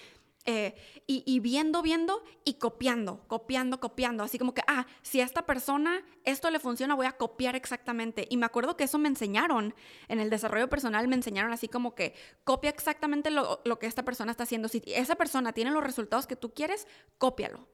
Eh, 0.45 0.73
y, 1.05 1.39
viendo, 1.41 1.81
viendo 1.81 2.23
y 2.43 2.55
copiando, 2.55 3.21
copiando, 3.27 3.79
copiando. 3.79 4.23
Así 4.23 4.39
como 4.39 4.53
que, 4.53 4.61
ah, 4.67 4.87
si 5.01 5.21
a 5.21 5.25
esta 5.25 5.45
persona 5.45 6.01
esto 6.23 6.49
le 6.49 6.59
funciona, 6.59 6.95
voy 6.95 7.07
a 7.07 7.17
copiar 7.17 7.55
exactamente. 7.55 8.25
Y 8.29 8.37
me 8.37 8.45
acuerdo 8.45 8.77
que 8.77 8.85
eso 8.85 8.97
me 8.97 9.09
enseñaron 9.09 9.75
en 10.07 10.19
el 10.19 10.29
desarrollo 10.29 10.69
personal, 10.69 11.07
me 11.07 11.15
enseñaron 11.15 11.51
así 11.51 11.67
como 11.67 11.93
que 11.93 12.15
copia 12.45 12.69
exactamente 12.69 13.31
lo, 13.31 13.61
lo 13.65 13.79
que 13.79 13.87
esta 13.87 14.03
persona 14.03 14.31
está 14.31 14.43
haciendo. 14.43 14.69
Si 14.69 14.81
esa 14.87 15.15
persona 15.15 15.53
tiene 15.53 15.71
los 15.71 15.83
resultados 15.83 16.25
que 16.25 16.35
tú 16.35 16.53
quieres, 16.53 16.87
cópialo. 17.17 17.67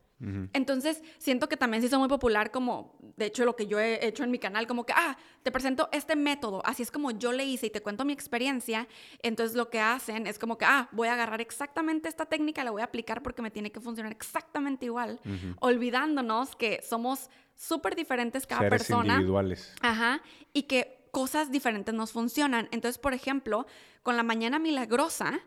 Entonces, 0.53 1.03
siento 1.17 1.49
que 1.49 1.57
también 1.57 1.81
se 1.81 1.87
hizo 1.87 1.99
muy 1.99 2.07
popular 2.07 2.49
como, 2.49 2.97
de 3.17 3.25
hecho, 3.25 3.43
lo 3.43 3.55
que 3.55 3.67
yo 3.67 3.79
he 3.79 4.05
hecho 4.07 4.23
en 4.23 4.31
mi 4.31 4.39
canal, 4.39 4.65
como 4.65 4.85
que, 4.85 4.93
ah, 4.95 5.17
te 5.43 5.51
presento 5.51 5.89
este 5.91 6.15
método, 6.15 6.61
así 6.65 6.83
es 6.83 6.89
como 6.89 7.11
yo 7.11 7.33
le 7.33 7.45
hice 7.45 7.67
y 7.67 7.69
te 7.69 7.81
cuento 7.81 8.05
mi 8.05 8.13
experiencia. 8.13 8.87
Entonces, 9.21 9.57
lo 9.57 9.69
que 9.69 9.81
hacen 9.81 10.25
es 10.25 10.39
como 10.39 10.57
que, 10.57 10.65
ah, 10.65 10.87
voy 10.93 11.09
a 11.09 11.13
agarrar 11.13 11.41
exactamente 11.41 12.07
esta 12.07 12.25
técnica, 12.25 12.63
la 12.63 12.71
voy 12.71 12.81
a 12.81 12.85
aplicar 12.85 13.21
porque 13.21 13.41
me 13.41 13.51
tiene 13.51 13.71
que 13.71 13.81
funcionar 13.81 14.11
exactamente 14.11 14.85
igual, 14.85 15.19
olvidándonos 15.59 16.55
que 16.55 16.81
somos 16.81 17.29
súper 17.55 17.95
diferentes 17.95 18.47
cada 18.47 18.61
Seres 18.61 18.83
persona. 18.83 19.13
individuales. 19.15 19.75
Ajá, 19.81 20.21
y 20.53 20.63
que 20.63 21.09
cosas 21.11 21.51
diferentes 21.51 21.93
nos 21.93 22.11
funcionan. 22.11 22.67
Entonces, 22.71 22.97
por 22.97 23.13
ejemplo, 23.13 23.65
con 24.03 24.17
la 24.17 24.23
mañana 24.23 24.59
milagrosa, 24.59 25.39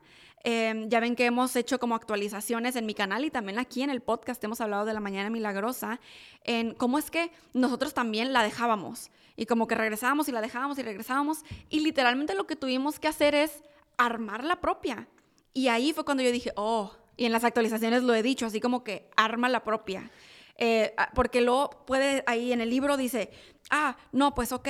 Em, 0.45 0.89
ya 0.89 1.01
ven 1.01 1.17
que 1.17 1.27
hemos 1.27 1.57
hecho 1.57 1.79
como 1.79 1.95
actualizaciones 1.95 2.77
en 2.77 2.87
mi 2.87 2.95
canal 2.95 3.25
y 3.25 3.31
también 3.31 3.59
aquí 3.59 3.83
en 3.83 3.91
el 3.91 4.01
podcast 4.01 4.43
hemos 4.45 4.61
hablado 4.61 4.85
de 4.85 4.95
la 4.95 5.01
mañana 5.01 5.31
milagrosa, 5.31 6.01
en 6.45 6.75
cómo 6.75 6.99
es 6.99 7.11
que 7.11 7.31
nosotros 7.55 7.93
también 7.93 8.33
la 8.33 8.43
dejábamos 8.43 9.11
y 9.37 9.47
como 9.47 9.67
que 9.67 9.75
regresábamos 9.75 10.29
y 10.29 10.33
la 10.33 10.41
dejábamos 10.41 10.79
y 10.79 10.83
regresábamos 10.83 11.45
y 11.71 11.81
literalmente 11.81 12.35
lo 12.35 12.47
que 12.47 12.57
tuvimos 12.57 13.01
que 13.01 13.09
hacer 13.09 13.35
es 13.35 13.63
armar 13.97 14.45
la 14.45 14.61
propia. 14.61 15.09
Y 15.55 15.69
ahí 15.69 15.93
fue 15.93 16.05
cuando 16.05 16.23
yo 16.23 16.31
dije, 16.31 16.53
oh, 16.57 16.93
y 17.17 17.25
en 17.25 17.33
las 17.33 17.45
actualizaciones 17.45 18.05
lo 18.05 18.15
he 18.15 18.23
dicho, 18.23 18.47
así 18.47 18.61
como 18.61 18.85
que 18.85 19.11
arma 19.17 19.49
la 19.49 19.65
propia. 19.65 20.11
Eh, 20.59 20.93
ah, 20.97 21.11
porque 21.15 21.41
luego 21.41 21.71
puede, 21.87 22.25
ahí 22.27 22.53
en 22.53 22.61
el 22.61 22.69
libro 22.69 22.97
dice, 22.97 23.31
ah, 23.71 23.97
no, 24.11 24.35
pues 24.35 24.53
ok, 24.53 24.69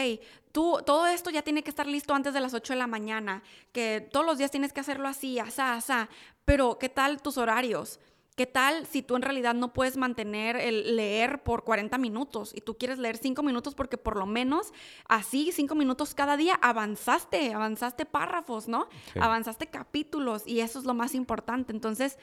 tú, 0.52 0.80
todo 0.84 1.06
esto 1.06 1.30
ya 1.30 1.42
tiene 1.42 1.62
que 1.62 1.70
estar 1.70 1.86
listo 1.86 2.14
antes 2.14 2.34
de 2.34 2.40
las 2.40 2.52
8 2.52 2.74
de 2.74 2.78
la 2.78 2.86
mañana, 2.86 3.42
que 3.72 4.06
todos 4.12 4.26
los 4.26 4.36
días 4.36 4.50
tienes 4.50 4.74
que 4.74 4.80
hacerlo 4.80 5.08
así, 5.08 5.38
asá, 5.38 5.74
asá, 5.74 6.10
pero 6.44 6.78
¿qué 6.78 6.90
tal 6.90 7.22
tus 7.22 7.38
horarios? 7.38 8.00
¿Qué 8.38 8.46
tal 8.46 8.86
si 8.86 9.02
tú 9.02 9.16
en 9.16 9.22
realidad 9.22 9.52
no 9.54 9.72
puedes 9.72 9.96
mantener 9.96 10.54
el 10.54 10.94
leer 10.94 11.42
por 11.42 11.64
40 11.64 11.98
minutos 11.98 12.52
y 12.54 12.60
tú 12.60 12.78
quieres 12.78 13.00
leer 13.00 13.16
5 13.16 13.42
minutos 13.42 13.74
porque 13.74 13.98
por 13.98 14.16
lo 14.16 14.26
menos 14.26 14.72
así 15.08 15.50
5 15.50 15.74
minutos 15.74 16.14
cada 16.14 16.36
día 16.36 16.54
avanzaste, 16.62 17.52
avanzaste 17.52 18.06
párrafos, 18.06 18.68
¿no? 18.68 18.88
Avanzaste 19.20 19.66
capítulos 19.66 20.44
y 20.46 20.60
eso 20.60 20.78
es 20.78 20.84
lo 20.84 20.94
más 20.94 21.16
importante. 21.16 21.72
Entonces, 21.72 22.16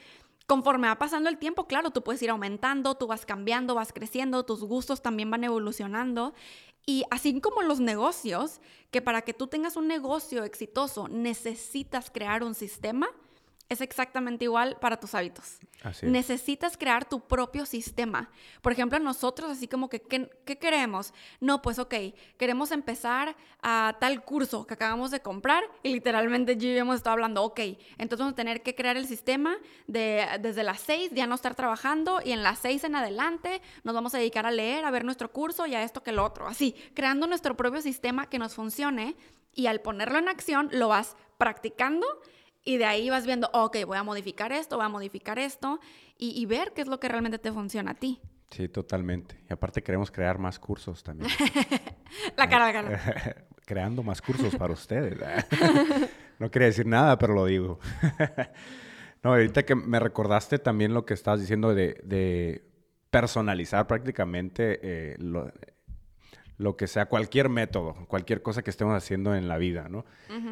conforme 0.46 0.88
va 0.88 0.96
pasando 0.96 1.28
el 1.28 1.38
tiempo, 1.38 1.66
claro, 1.66 1.90
tú 1.90 2.02
puedes 2.02 2.22
ir 2.22 2.30
aumentando, 2.30 2.94
tú 2.94 3.06
vas 3.06 3.26
cambiando, 3.26 3.74
vas 3.74 3.92
creciendo, 3.92 4.44
tus 4.44 4.62
gustos 4.62 5.02
también 5.02 5.30
van 5.30 5.44
evolucionando. 5.44 6.34
Y 6.86 7.04
así 7.10 7.40
como 7.40 7.62
los 7.62 7.80
negocios, 7.80 8.60
que 8.92 9.02
para 9.02 9.22
que 9.22 9.34
tú 9.34 9.48
tengas 9.48 9.76
un 9.76 9.88
negocio 9.88 10.44
exitoso 10.44 11.08
necesitas 11.08 12.10
crear 12.10 12.44
un 12.44 12.54
sistema, 12.54 13.08
es 13.68 13.80
exactamente 13.80 14.44
igual 14.44 14.76
para 14.80 14.98
tus 14.98 15.14
hábitos. 15.14 15.58
Necesitas 16.02 16.76
crear 16.76 17.08
tu 17.08 17.20
propio 17.20 17.66
sistema. 17.66 18.30
Por 18.60 18.72
ejemplo, 18.72 18.98
nosotros 18.98 19.50
así 19.50 19.68
como 19.68 19.88
que, 19.88 20.00
¿qué, 20.00 20.58
queremos? 20.58 21.12
No, 21.40 21.62
pues 21.62 21.78
ok, 21.78 21.94
queremos 22.38 22.72
empezar 22.72 23.36
a 23.62 23.96
tal 24.00 24.24
curso 24.24 24.66
que 24.66 24.74
acabamos 24.74 25.10
de 25.10 25.20
comprar 25.20 25.64
y 25.82 25.92
literalmente 25.92 26.56
yo 26.56 26.68
hemos 26.70 26.96
estado 26.96 27.14
hablando, 27.14 27.42
ok, 27.44 27.60
entonces 27.98 28.18
vamos 28.18 28.32
a 28.32 28.36
tener 28.36 28.62
que 28.62 28.74
crear 28.74 28.96
el 28.96 29.06
sistema 29.06 29.56
de 29.86 30.26
desde 30.40 30.62
las 30.62 30.80
seis 30.80 31.10
ya 31.12 31.26
no 31.26 31.34
estar 31.34 31.54
trabajando 31.54 32.20
y 32.24 32.32
en 32.32 32.42
las 32.42 32.58
seis 32.58 32.84
en 32.84 32.96
adelante 32.96 33.60
nos 33.84 33.94
vamos 33.94 34.14
a 34.14 34.18
dedicar 34.18 34.46
a 34.46 34.50
leer, 34.50 34.84
a 34.84 34.90
ver 34.90 35.04
nuestro 35.04 35.30
curso 35.30 35.66
y 35.66 35.74
a 35.74 35.82
esto 35.82 36.02
que 36.02 36.10
el 36.10 36.18
otro. 36.18 36.46
Así, 36.48 36.74
creando 36.94 37.26
nuestro 37.26 37.56
propio 37.56 37.80
sistema 37.80 38.28
que 38.28 38.38
nos 38.38 38.54
funcione 38.54 39.16
y 39.54 39.66
al 39.66 39.80
ponerlo 39.80 40.18
en 40.18 40.28
acción 40.28 40.68
lo 40.72 40.88
vas 40.88 41.16
practicando 41.38 42.06
y 42.66 42.78
de 42.78 42.84
ahí 42.84 43.08
vas 43.08 43.24
viendo, 43.24 43.48
ok, 43.52 43.76
voy 43.86 43.96
a 43.96 44.02
modificar 44.02 44.50
esto, 44.50 44.76
voy 44.76 44.84
a 44.84 44.88
modificar 44.88 45.38
esto 45.38 45.78
y, 46.18 46.44
ver 46.46 46.72
qué 46.74 46.82
es 46.82 46.88
lo 46.88 46.98
que 46.98 47.08
realmente 47.08 47.38
te 47.38 47.52
funciona 47.52 47.92
a 47.92 47.94
ti. 47.94 48.20
Sí, 48.50 48.68
totalmente. 48.68 49.38
Y 49.48 49.52
aparte 49.52 49.82
queremos 49.82 50.10
crear 50.10 50.38
más 50.38 50.58
cursos 50.58 51.02
también. 51.04 51.30
la 52.36 52.48
cara, 52.48 52.66
la 52.66 52.72
cara. 52.72 53.36
Creando 53.64 54.02
más 54.02 54.20
cursos 54.20 54.56
para 54.56 54.72
ustedes. 54.72 55.16
no 56.40 56.50
quería 56.50 56.66
decir 56.66 56.86
nada, 56.86 57.16
pero 57.18 57.34
lo 57.34 57.46
digo. 57.46 57.78
no, 59.22 59.30
ahorita 59.30 59.64
que 59.64 59.76
me 59.76 60.00
recordaste 60.00 60.58
también 60.58 60.92
lo 60.92 61.06
que 61.06 61.14
estabas 61.14 61.40
diciendo 61.40 61.72
de, 61.72 62.64
personalizar 63.10 63.86
prácticamente 63.86 64.80
eh, 64.82 65.16
lo, 65.18 66.76
que 66.76 66.88
sea, 66.88 67.06
cualquier 67.06 67.48
método, 67.48 67.94
cualquier 68.08 68.42
cosa 68.42 68.62
que 68.62 68.70
estemos 68.70 68.94
haciendo 68.94 69.36
en 69.36 69.46
la 69.46 69.56
vida, 69.56 69.88
¿no? 69.88 70.04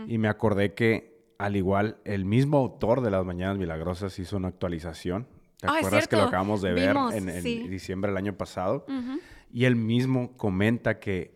Y 0.07 0.19
me 0.19 0.29
acordé 0.29 0.75
que 0.75 1.14
al 1.39 1.57
igual, 1.57 1.99
el 2.05 2.25
mismo 2.25 2.59
autor 2.59 3.01
de 3.01 3.11
Las 3.11 3.25
Mañanas 3.25 3.59
Milagrosas 3.59 4.19
hizo 4.19 4.37
una 4.37 4.49
actualización. 4.49 5.27
¿Te 5.59 5.67
ah, 5.69 5.77
acuerdas 5.79 6.09
que 6.09 6.17
lo 6.17 6.25
acabamos 6.25 6.63
de 6.63 6.73
ver 6.73 6.97
en, 7.13 7.43
diciembre 7.71 8.11
del 8.11 8.19
año 8.19 8.37
pasado? 8.37 8.87
Y 9.53 9.65
él 9.65 9.77
mismo 9.77 10.37
comenta 10.37 10.99
que, 10.99 11.35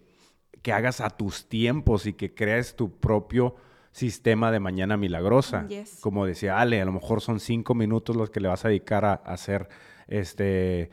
que 0.62 0.72
hagas 0.72 1.00
a 1.00 1.10
tus 1.10 1.48
tiempos 1.48 2.06
y 2.06 2.12
que 2.12 2.34
crees 2.34 2.76
tu 2.76 2.98
propio 2.98 3.56
sistema 3.92 4.50
de 4.50 4.60
mañana 4.60 4.96
milagrosa. 4.96 5.66
Como 6.00 6.26
decía 6.26 6.58
Ale, 6.60 6.80
a 6.80 6.84
lo 6.84 6.92
mejor 6.92 7.20
son 7.20 7.40
cinco 7.40 7.74
minutos 7.74 8.16
los 8.16 8.30
que 8.30 8.40
le 8.40 8.48
vas 8.48 8.64
a 8.64 8.68
dedicar 8.68 9.04
a, 9.04 9.14
hacer 9.14 9.68
este 10.06 10.90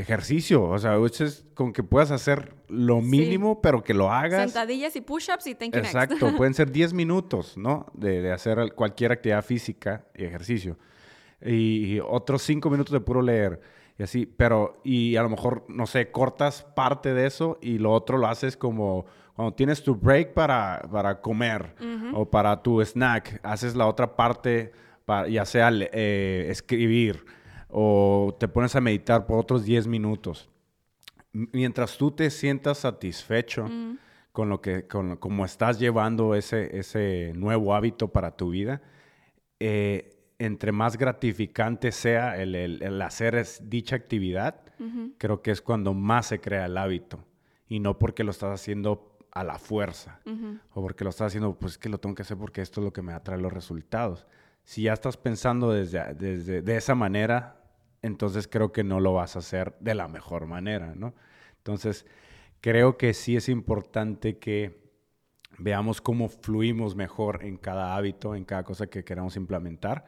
ejercicio. 0.00 0.64
O 0.64 0.78
sea, 0.78 0.96
es 1.04 1.44
con 1.54 1.72
que 1.72 1.82
puedas 1.82 2.10
hacer 2.10 2.54
lo 2.68 3.00
mínimo, 3.00 3.60
pero 3.60 3.82
que 3.82 3.94
lo 3.94 4.10
hagas. 4.10 4.50
Sentadillas 4.50 4.96
y 4.96 5.00
push-ups 5.00 5.46
y 5.46 5.54
thank 5.54 5.74
you 5.74 5.78
Exacto, 5.78 6.32
pueden 6.36 6.54
ser 6.54 6.70
diez 6.70 6.92
minutos, 6.92 7.56
¿no? 7.56 7.86
De, 7.94 8.22
de, 8.22 8.32
hacer 8.32 8.74
cualquier 8.74 9.12
actividad 9.12 9.44
física 9.44 10.04
y 10.16 10.24
ejercicio 10.24 10.76
y 11.44 12.00
otros 12.00 12.42
cinco 12.42 12.70
minutos 12.70 12.92
de 12.92 13.00
puro 13.00 13.22
leer. 13.22 13.60
Y 13.98 14.02
así, 14.02 14.26
pero, 14.26 14.80
y 14.82 15.16
a 15.16 15.22
lo 15.22 15.28
mejor, 15.28 15.64
no 15.68 15.86
sé, 15.86 16.10
cortas 16.10 16.62
parte 16.74 17.12
de 17.12 17.26
eso 17.26 17.58
y 17.60 17.78
lo 17.78 17.92
otro 17.92 18.16
lo 18.16 18.28
haces 18.28 18.56
como 18.56 19.04
cuando 19.34 19.54
tienes 19.54 19.82
tu 19.82 19.94
break 19.94 20.32
para, 20.32 20.82
para 20.90 21.20
comer 21.20 21.74
o 22.14 22.30
para 22.30 22.62
tu 22.62 22.82
snack, 22.82 23.40
haces 23.42 23.74
la 23.74 23.86
otra 23.86 24.16
parte, 24.16 24.72
para, 25.04 25.28
ya 25.28 25.44
sea 25.44 25.70
eh, 25.72 26.46
escribir 26.50 27.24
o 27.72 28.36
te 28.38 28.48
pones 28.48 28.74
a 28.76 28.80
meditar 28.80 29.26
por 29.26 29.38
otros 29.38 29.64
10 29.64 29.86
minutos. 29.86 30.48
Mientras 31.32 31.96
tú 31.96 32.10
te 32.10 32.30
sientas 32.30 32.78
satisfecho 32.78 33.68
con 34.32 34.48
lo 34.48 34.60
que, 34.60 34.86
con 34.86 35.16
cómo 35.16 35.44
estás 35.44 35.78
llevando 35.78 36.34
ese, 36.34 36.78
ese 36.78 37.32
nuevo 37.34 37.74
hábito 37.74 38.08
para 38.08 38.36
tu 38.36 38.50
vida, 38.50 38.82
eh, 39.60 40.16
entre 40.38 40.72
más 40.72 40.96
gratificante 40.96 41.92
sea 41.92 42.40
el, 42.40 43.02
hacer 43.02 43.46
dicha 43.62 43.96
actividad, 43.96 44.62
creo 45.18 45.42
que 45.42 45.50
es 45.50 45.60
cuando 45.60 45.92
más 45.92 46.26
se 46.26 46.40
crea 46.40 46.64
el 46.64 46.78
hábito. 46.78 47.24
Y 47.68 47.78
no 47.78 47.98
porque 47.98 48.24
lo 48.24 48.30
estás 48.30 48.50
haciendo 48.50 49.18
a 49.32 49.44
la 49.44 49.58
fuerza 49.58 50.20
o 50.72 50.82
porque 50.82 51.04
lo 51.04 51.10
estás 51.10 51.28
haciendo, 51.28 51.54
pues 51.58 51.72
es 51.72 51.78
que 51.78 51.90
lo 51.90 51.98
tengo 51.98 52.14
que 52.14 52.22
hacer 52.22 52.38
porque 52.38 52.62
esto 52.62 52.80
es 52.80 52.86
lo 52.86 52.92
que 52.92 53.02
me 53.02 53.12
atrae 53.12 53.38
los 53.38 53.52
resultados. 53.52 54.26
Si 54.64 54.82
ya 54.82 54.94
estás 54.94 55.18
pensando 55.18 55.72
desde, 55.72 56.14
desde 56.14 56.62
de 56.62 56.76
esa 56.76 56.94
manera, 56.94 57.59
entonces 58.02 58.48
creo 58.48 58.72
que 58.72 58.84
no 58.84 59.00
lo 59.00 59.14
vas 59.14 59.36
a 59.36 59.40
hacer 59.40 59.74
de 59.80 59.94
la 59.94 60.08
mejor 60.08 60.46
manera, 60.46 60.94
¿no? 60.96 61.14
Entonces, 61.58 62.06
creo 62.60 62.96
que 62.96 63.14
sí 63.14 63.36
es 63.36 63.48
importante 63.48 64.38
que 64.38 64.80
veamos 65.58 66.00
cómo 66.00 66.28
fluimos 66.28 66.96
mejor 66.96 67.44
en 67.44 67.56
cada 67.56 67.96
hábito, 67.96 68.34
en 68.34 68.44
cada 68.44 68.64
cosa 68.64 68.86
que 68.86 69.04
queramos 69.04 69.36
implementar 69.36 70.04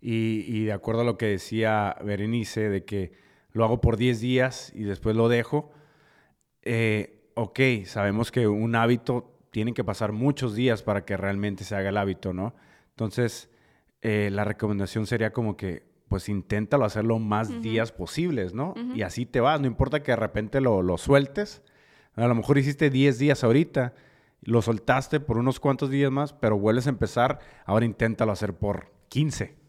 y, 0.00 0.64
de 0.64 0.72
acuerdo 0.72 1.00
a 1.00 1.04
lo 1.04 1.18
que 1.18 1.26
decía 1.26 1.96
Berenice, 2.04 2.68
de 2.68 2.84
que 2.84 3.12
lo 3.52 3.64
hago 3.64 3.80
por 3.80 3.96
10 3.96 4.20
días 4.20 4.72
y 4.74 4.84
después 4.84 5.16
lo 5.16 5.28
dejo, 5.28 5.72
eh, 6.62 7.30
ok, 7.34 7.60
sabemos 7.84 8.30
que 8.30 8.46
un 8.46 8.74
hábito 8.74 9.38
tiene 9.50 9.72
que 9.72 9.84
pasar 9.84 10.12
muchos 10.12 10.54
días 10.54 10.82
para 10.82 11.04
que 11.04 11.16
realmente 11.16 11.64
se 11.64 11.74
haga 11.74 11.88
el 11.88 11.96
hábito, 11.96 12.32
¿no? 12.32 12.54
Entonces, 12.90 13.50
eh, 14.02 14.28
la 14.30 14.44
recomendación 14.44 15.06
sería 15.06 15.32
como 15.32 15.56
que, 15.56 15.84
pues 16.08 16.28
inténtalo 16.28 16.84
hacerlo 16.84 17.18
más 17.18 17.62
días 17.62 17.92
posibles, 17.92 18.54
¿no? 18.54 18.74
Y 18.94 19.02
así 19.02 19.26
te 19.26 19.40
vas, 19.40 19.60
no 19.60 19.66
importa 19.66 20.02
que 20.02 20.12
de 20.12 20.16
repente 20.16 20.60
lo, 20.60 20.82
lo 20.82 20.98
sueltes. 20.98 21.62
A 22.14 22.26
lo 22.26 22.34
mejor 22.34 22.58
hiciste 22.58 22.90
10 22.90 23.18
días 23.18 23.44
ahorita, 23.44 23.94
lo 24.42 24.62
soltaste 24.62 25.20
por 25.20 25.38
unos 25.38 25.60
cuantos 25.60 25.90
días 25.90 26.10
más, 26.10 26.32
pero 26.32 26.58
vuelves 26.58 26.86
a 26.86 26.90
empezar, 26.90 27.40
ahora 27.64 27.84
inténtalo 27.84 28.32
hacer 28.32 28.54
por 28.54 28.92
15 29.08 29.66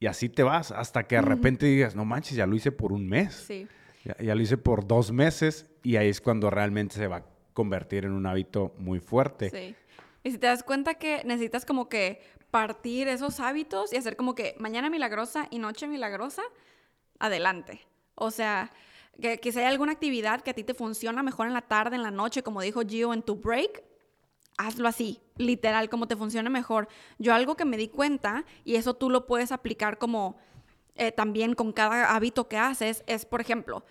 y 0.00 0.06
así 0.06 0.30
te 0.30 0.42
vas 0.42 0.72
hasta 0.72 1.06
que 1.06 1.16
de 1.16 1.22
repente 1.22 1.66
digas, 1.66 1.94
no 1.94 2.06
manches, 2.06 2.34
ya 2.34 2.46
lo 2.46 2.56
hice 2.56 2.72
por 2.72 2.90
un 2.90 3.06
mes. 3.06 3.34
Sí. 3.34 3.68
Ya, 4.02 4.34
lo 4.34 4.40
hice 4.40 4.56
por 4.56 4.86
dos 4.86 5.12
meses 5.12 5.66
y 5.82 5.96
ahí 5.96 6.08
es 6.08 6.22
cuando 6.22 6.48
realmente 6.48 6.94
se 6.94 7.06
va 7.06 7.16
a 7.16 7.26
convertir 7.52 8.06
en 8.06 8.12
un 8.12 8.24
hábito 8.24 8.74
muy 8.78 8.98
fuerte. 8.98 9.50
Sí. 9.50 9.76
Y 10.24 10.30
si 10.30 10.38
te 10.38 10.46
das 10.46 10.62
cuenta 10.62 10.94
que 10.94 11.22
necesitas 11.26 11.66
como 11.66 11.90
que 11.90 12.22
partir 12.50 13.08
esos 13.08 13.40
hábitos 13.40 13.92
y 13.92 13.96
hacer 13.96 14.16
como 14.16 14.34
que 14.34 14.54
mañana 14.58 14.90
milagrosa 14.90 15.46
y 15.50 15.58
noche 15.58 15.86
milagrosa, 15.86 16.42
adelante. 17.18 17.86
O 18.14 18.30
sea, 18.30 18.72
que, 19.20 19.38
que 19.38 19.52
si 19.52 19.58
hay 19.58 19.66
alguna 19.66 19.92
actividad 19.92 20.40
que 20.42 20.50
a 20.50 20.54
ti 20.54 20.64
te 20.64 20.74
funciona 20.74 21.22
mejor 21.22 21.46
en 21.46 21.54
la 21.54 21.62
tarde, 21.62 21.96
en 21.96 22.02
la 22.02 22.10
noche, 22.10 22.42
como 22.42 22.62
dijo 22.62 22.82
Gio 22.82 23.12
en 23.12 23.22
tu 23.22 23.36
break, 23.36 23.84
hazlo 24.56 24.88
así, 24.88 25.20
literal, 25.36 25.88
como 25.88 26.06
te 26.06 26.16
funcione 26.16 26.50
mejor. 26.50 26.88
Yo 27.18 27.32
algo 27.32 27.56
que 27.56 27.64
me 27.64 27.76
di 27.76 27.88
cuenta, 27.88 28.44
y 28.64 28.76
eso 28.76 28.94
tú 28.94 29.08
lo 29.08 29.26
puedes 29.26 29.52
aplicar 29.52 29.98
como 29.98 30.36
eh, 30.96 31.12
también 31.12 31.54
con 31.54 31.72
cada 31.72 32.14
hábito 32.14 32.48
que 32.48 32.58
haces, 32.58 33.02
es, 33.06 33.24
por 33.24 33.40
ejemplo, 33.40 33.84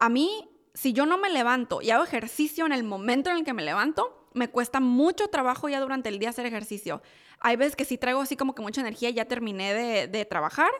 a 0.00 0.08
mí, 0.08 0.48
si 0.74 0.92
yo 0.92 1.06
no 1.06 1.16
me 1.16 1.30
levanto 1.30 1.80
y 1.80 1.90
hago 1.90 2.02
ejercicio 2.02 2.66
en 2.66 2.72
el 2.72 2.82
momento 2.82 3.30
en 3.30 3.36
el 3.36 3.44
que 3.44 3.52
me 3.52 3.62
levanto, 3.62 4.28
me 4.34 4.48
cuesta 4.48 4.80
mucho 4.80 5.28
trabajo 5.28 5.68
ya 5.68 5.80
durante 5.80 6.08
el 6.08 6.18
día 6.18 6.30
hacer 6.30 6.44
ejercicio. 6.44 7.02
Hay 7.40 7.56
veces 7.56 7.76
que 7.76 7.84
sí 7.84 7.98
traigo 7.98 8.20
así 8.20 8.36
como 8.36 8.54
que 8.54 8.62
mucha 8.62 8.80
energía, 8.80 9.10
ya 9.10 9.26
terminé 9.26 9.74
de, 9.74 10.08
de 10.08 10.24
trabajar 10.24 10.70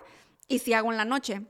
y 0.48 0.58
sí 0.58 0.72
hago 0.72 0.90
en 0.90 0.96
la 0.96 1.04
noche, 1.04 1.42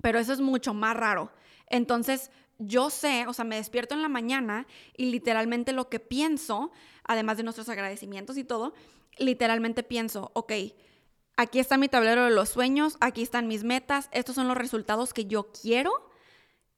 pero 0.00 0.18
eso 0.18 0.32
es 0.32 0.40
mucho 0.40 0.74
más 0.74 0.96
raro. 0.96 1.30
Entonces, 1.68 2.30
yo 2.58 2.90
sé, 2.90 3.26
o 3.26 3.32
sea, 3.32 3.44
me 3.44 3.56
despierto 3.56 3.94
en 3.94 4.02
la 4.02 4.08
mañana 4.08 4.66
y 4.96 5.06
literalmente 5.06 5.72
lo 5.72 5.88
que 5.88 6.00
pienso, 6.00 6.70
además 7.02 7.36
de 7.36 7.42
nuestros 7.42 7.68
agradecimientos 7.68 8.36
y 8.36 8.44
todo, 8.44 8.74
literalmente 9.18 9.82
pienso, 9.82 10.30
ok, 10.34 10.52
aquí 11.36 11.58
está 11.58 11.78
mi 11.78 11.88
tablero 11.88 12.24
de 12.24 12.30
los 12.30 12.48
sueños, 12.48 12.96
aquí 13.00 13.22
están 13.22 13.48
mis 13.48 13.64
metas, 13.64 14.08
estos 14.12 14.34
son 14.34 14.48
los 14.48 14.56
resultados 14.56 15.12
que 15.12 15.26
yo 15.26 15.50
quiero 15.50 16.08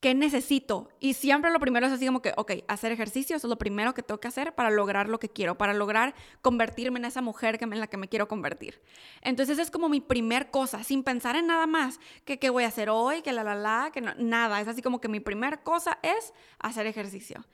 ¿qué 0.01 0.15
necesito? 0.15 0.89
Y 1.01 1.15
siempre 1.15 1.51
lo 1.51 1.59
primero 1.59 1.87
es 1.87 1.93
así 1.93 2.07
como 2.07 2.23
que, 2.23 2.33
ok, 2.37 2.53
hacer 2.69 2.93
ejercicio, 2.93 3.37
eso 3.37 3.47
es 3.47 3.51
lo 3.51 3.59
primero 3.59 3.95
que 3.95 4.03
tengo 4.03 4.21
que 4.21 4.29
hacer 4.29 4.55
para 4.55 4.71
lograr 4.71 5.09
lo 5.09 5.19
que 5.19 5.29
quiero, 5.29 5.57
para 5.57 5.75
lograr 5.75 6.15
convertirme 6.43 6.99
en 6.99 7.07
esa 7.07 7.23
mujer 7.23 7.59
que, 7.59 7.65
en 7.65 7.81
la 7.81 7.87
que 7.87 7.97
me 7.97 8.09
quiero 8.09 8.29
convertir. 8.29 8.81
Entonces 9.23 9.59
es 9.59 9.71
como 9.71 9.89
mi 9.89 10.01
primer 10.01 10.51
cosa, 10.51 10.85
sin 10.85 11.03
pensar 11.03 11.37
en 11.37 11.47
nada 11.47 11.67
más, 11.67 11.99
que 12.25 12.39
qué 12.39 12.51
voy 12.51 12.65
a 12.65 12.69
hacer 12.69 12.91
hoy, 12.91 13.23
que 13.23 13.33
la, 13.33 13.43
la, 13.45 13.55
la, 13.55 13.91
que 13.93 14.01
nada. 14.01 14.61
Es 14.61 14.69
así 14.69 14.83
como 14.83 15.01
que 15.01 15.09
mi 15.09 15.21
primer 15.21 15.61
cosa 15.63 15.99
es 16.03 16.33
hacer 16.59 16.87
ejercicio. 16.87 17.47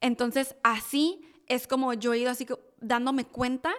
Entonces 0.00 0.54
así 0.62 1.20
es 1.46 1.66
como 1.66 1.94
yo 1.94 2.12
he 2.12 2.18
ido 2.18 2.30
así 2.30 2.46
dándome 2.80 3.24
cuenta 3.24 3.72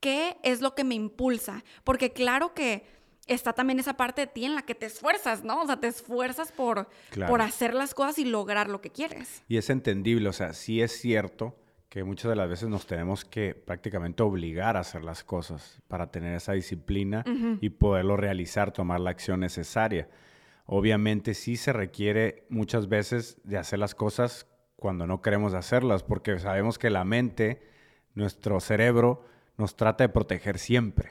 qué 0.00 0.38
es 0.42 0.60
lo 0.60 0.74
que 0.74 0.84
me 0.84 0.94
impulsa. 0.94 1.62
Porque 1.84 2.12
claro 2.12 2.54
que 2.54 2.99
está 3.26 3.52
también 3.52 3.78
esa 3.78 3.96
parte 3.96 4.22
de 4.22 4.26
ti 4.26 4.44
en 4.44 4.54
la 4.54 4.62
que 4.62 4.74
te 4.74 4.86
esfuerzas, 4.86 5.44
¿no? 5.44 5.62
O 5.62 5.66
sea, 5.66 5.78
te 5.78 5.86
esfuerzas 5.86 6.52
por, 6.52 6.88
por 7.28 7.42
hacer 7.42 7.74
las 7.74 7.94
cosas 7.94 8.18
y 8.18 8.24
lograr 8.24 8.68
lo 8.68 8.80
que 8.80 8.90
quieres. 8.90 9.42
Y 9.48 9.56
es 9.56 9.70
entendible, 9.70 10.28
o 10.28 10.32
sea, 10.32 10.52
sí 10.52 10.82
es 10.82 10.92
cierto 10.92 11.56
que 11.90 12.04
muchas 12.04 12.30
de 12.30 12.36
las 12.36 12.48
veces 12.48 12.68
nos 12.68 12.86
tenemos 12.86 13.24
que 13.24 13.54
prácticamente 13.54 14.22
obligar 14.22 14.76
a 14.76 14.80
hacer 14.80 15.02
las 15.02 15.24
cosas 15.24 15.80
para 15.88 16.10
tener 16.12 16.36
esa 16.36 16.52
disciplina 16.52 17.24
y 17.60 17.70
poderlo 17.70 18.16
realizar, 18.16 18.70
tomar 18.70 19.00
la 19.00 19.10
acción 19.10 19.40
necesaria. 19.40 20.08
Obviamente 20.66 21.34
sí 21.34 21.56
se 21.56 21.72
requiere 21.72 22.46
muchas 22.48 22.88
veces 22.88 23.38
de 23.42 23.58
hacer 23.58 23.80
las 23.80 23.96
cosas 23.96 24.46
cuando 24.76 25.08
no 25.08 25.20
queremos 25.20 25.52
hacerlas, 25.52 26.04
porque 26.04 26.38
sabemos 26.38 26.78
que 26.78 26.90
la 26.90 27.04
mente, 27.04 27.60
nuestro 28.14 28.60
cerebro, 28.60 29.24
nos 29.56 29.76
trata 29.76 30.04
de 30.04 30.08
proteger 30.08 30.58
siempre. 30.58 31.10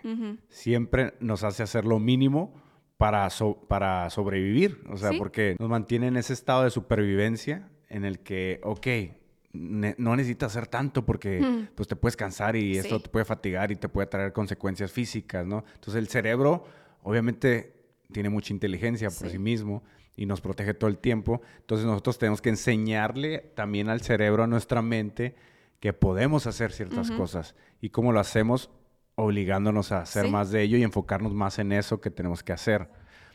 Siempre 0.49 1.13
nos 1.19 1.43
hace 1.43 1.63
hacer 1.63 1.85
lo 1.85 1.99
mínimo 1.99 2.53
para, 2.97 3.27
para 3.67 4.09
sobrevivir. 4.09 4.81
O 4.89 4.97
sea, 4.97 5.11
porque 5.17 5.55
nos 5.59 5.69
mantiene 5.69 6.07
en 6.07 6.17
ese 6.17 6.33
estado 6.33 6.63
de 6.63 6.69
supervivencia 6.69 7.69
en 7.87 8.05
el 8.05 8.19
que, 8.19 8.59
ok, 8.63 8.87
no 9.51 10.15
necesitas 10.15 10.55
hacer 10.55 10.67
tanto 10.67 11.05
porque 11.05 11.67
pues 11.75 11.87
te 11.87 11.95
puedes 11.95 12.15
cansar 12.15 12.55
y 12.55 12.77
esto 12.77 12.99
te 12.99 13.09
puede 13.09 13.25
fatigar 13.25 13.71
y 13.71 13.75
te 13.75 13.89
puede 13.89 14.07
traer 14.07 14.31
consecuencias 14.31 14.91
físicas, 14.91 15.45
¿no? 15.45 15.63
Entonces 15.75 15.95
el 15.95 16.07
cerebro 16.07 16.65
obviamente 17.03 17.73
tiene 18.11 18.29
mucha 18.29 18.53
inteligencia 18.53 19.09
por 19.09 19.29
sí. 19.29 19.39
mismo 19.39 19.83
y 20.15 20.25
nos 20.25 20.41
protege 20.41 20.73
todo 20.73 20.89
el 20.89 20.97
tiempo. 20.97 21.41
Entonces 21.59 21.85
nosotros 21.85 22.19
tenemos 22.19 22.41
que 22.41 22.49
enseñarle 22.49 23.39
también 23.55 23.89
al 23.89 24.01
cerebro, 24.01 24.43
a 24.43 24.47
nuestra 24.47 24.81
mente, 24.81 25.35
que 25.79 25.93
podemos 25.93 26.47
hacer 26.47 26.71
ciertas 26.71 27.11
cosas 27.11 27.55
y 27.79 27.89
cómo 27.89 28.11
lo 28.11 28.19
hacemos 28.19 28.69
obligándonos 29.15 29.91
a 29.91 30.01
hacer 30.01 30.29
más 30.29 30.51
de 30.51 30.61
ello 30.61 30.77
y 30.77 30.83
enfocarnos 30.83 31.33
más 31.33 31.59
en 31.59 31.71
eso 31.71 31.99
que 32.01 32.09
tenemos 32.09 32.43
que 32.43 32.53
hacer 32.53 32.89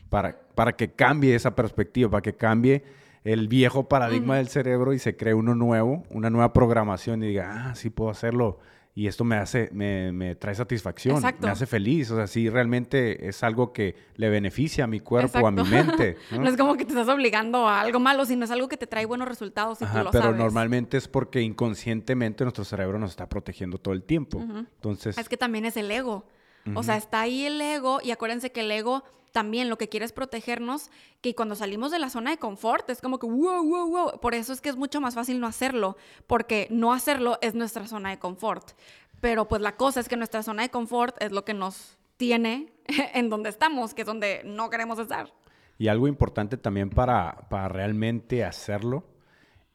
para, 0.09 0.39
para 0.55 0.75
que 0.75 0.93
cambie 0.93 1.35
esa 1.35 1.55
perspectiva, 1.55 2.09
para 2.09 2.21
que 2.21 2.35
cambie 2.35 2.83
el 3.23 3.47
viejo 3.47 3.87
paradigma 3.89 4.37
del 4.37 4.47
cerebro 4.47 4.93
y 4.93 4.99
se 4.99 5.17
cree 5.17 5.33
uno 5.33 5.55
nuevo, 5.55 6.03
una 6.09 6.29
nueva 6.29 6.53
programación 6.53 7.23
y 7.23 7.27
diga, 7.27 7.69
ah, 7.69 7.75
sí 7.75 7.89
puedo 7.89 8.11
hacerlo 8.11 8.59
y 8.97 9.07
esto 9.07 9.25
me 9.25 9.35
hace, 9.35 9.69
me, 9.73 10.13
me 10.13 10.35
trae 10.35 10.55
satisfacción, 10.55 11.21
me 11.41 11.49
hace 11.49 11.65
feliz. 11.65 12.09
O 12.11 12.15
sea, 12.15 12.27
sí, 12.27 12.49
realmente 12.49 13.27
es 13.27 13.43
algo 13.43 13.73
que 13.73 13.93
le 14.15 14.29
beneficia 14.29 14.85
a 14.85 14.87
mi 14.87 15.01
cuerpo, 15.01 15.45
a 15.45 15.51
mi 15.51 15.63
mente. 15.69 16.15
¿no? 16.31 16.47
es 16.47 16.55
como 16.55 16.77
que 16.77 16.85
te 16.85 16.93
estás 16.93 17.09
obligando 17.09 17.67
a 17.67 17.81
algo 17.81 17.99
malo, 17.99 18.25
sino 18.25 18.45
es 18.45 18.51
algo 18.51 18.69
que 18.69 18.77
te 18.77 18.87
trae 18.87 19.05
buenos 19.05 19.27
resultados. 19.27 19.81
Y 19.81 19.85
tú 19.85 19.97
lo 19.97 20.11
pero 20.11 20.33
normalmente 20.33 20.95
es 20.95 21.09
porque 21.09 21.41
inconscientemente 21.41 22.45
nuestro 22.45 22.63
cerebro 22.63 22.97
nos 22.97 23.09
está 23.09 23.27
protegiendo 23.27 23.79
todo 23.79 23.93
el 23.93 24.03
tiempo. 24.03 24.39
Entonces. 24.39 25.17
Es 25.17 25.27
que 25.27 25.35
también 25.35 25.65
es 25.65 25.75
el 25.75 25.91
ego. 25.91 26.25
O 26.73 26.81
sea, 26.81 26.95
está 26.95 27.19
ahí 27.19 27.45
el 27.45 27.59
ego 27.59 27.99
y 28.01 28.11
acuérdense 28.11 28.53
que 28.53 28.61
el 28.61 28.71
ego 28.71 29.03
también 29.35 29.67
lo 29.67 29.77
que 29.77 29.89
quiere 29.89 30.05
es 30.05 30.13
protegernos, 30.13 30.89
que 31.19 31.35
cuando 31.35 31.55
salimos 31.55 31.91
de 31.91 31.99
la 31.99 32.09
zona 32.09 32.31
de 32.31 32.37
confort 32.37 32.89
es 32.89 33.01
como 33.01 33.19
que 33.19 33.27
wow, 33.27 33.65
wow, 33.65 33.89
wow. 33.89 34.19
Por 34.21 34.33
eso 34.33 34.53
es 34.53 34.61
que 34.61 34.69
es 34.69 34.77
mucho 34.77 35.01
más 35.01 35.13
fácil 35.13 35.41
no 35.41 35.47
hacerlo, 35.47 35.97
porque 36.25 36.69
no 36.71 36.93
hacerlo 36.93 37.37
es 37.41 37.53
nuestra 37.53 37.85
zona 37.85 38.11
de 38.11 38.17
confort. 38.17 38.71
Pero 39.19 39.45
pues 39.49 39.61
la 39.61 39.75
cosa 39.75 39.99
es 39.99 40.07
que 40.07 40.15
nuestra 40.15 40.41
zona 40.41 40.63
de 40.63 40.69
confort 40.69 41.21
es 41.21 41.33
lo 41.33 41.43
que 41.43 41.53
nos 41.53 41.97
tiene 42.15 42.71
en 43.13 43.29
donde 43.29 43.49
estamos, 43.49 43.93
que 43.93 44.03
es 44.03 44.07
donde 44.07 44.41
no 44.45 44.69
queremos 44.69 44.99
estar. 44.99 45.33
Y 45.77 45.89
algo 45.89 46.07
importante 46.07 46.55
también 46.55 46.89
para, 46.89 47.49
para 47.49 47.67
realmente 47.67 48.45
hacerlo 48.45 49.03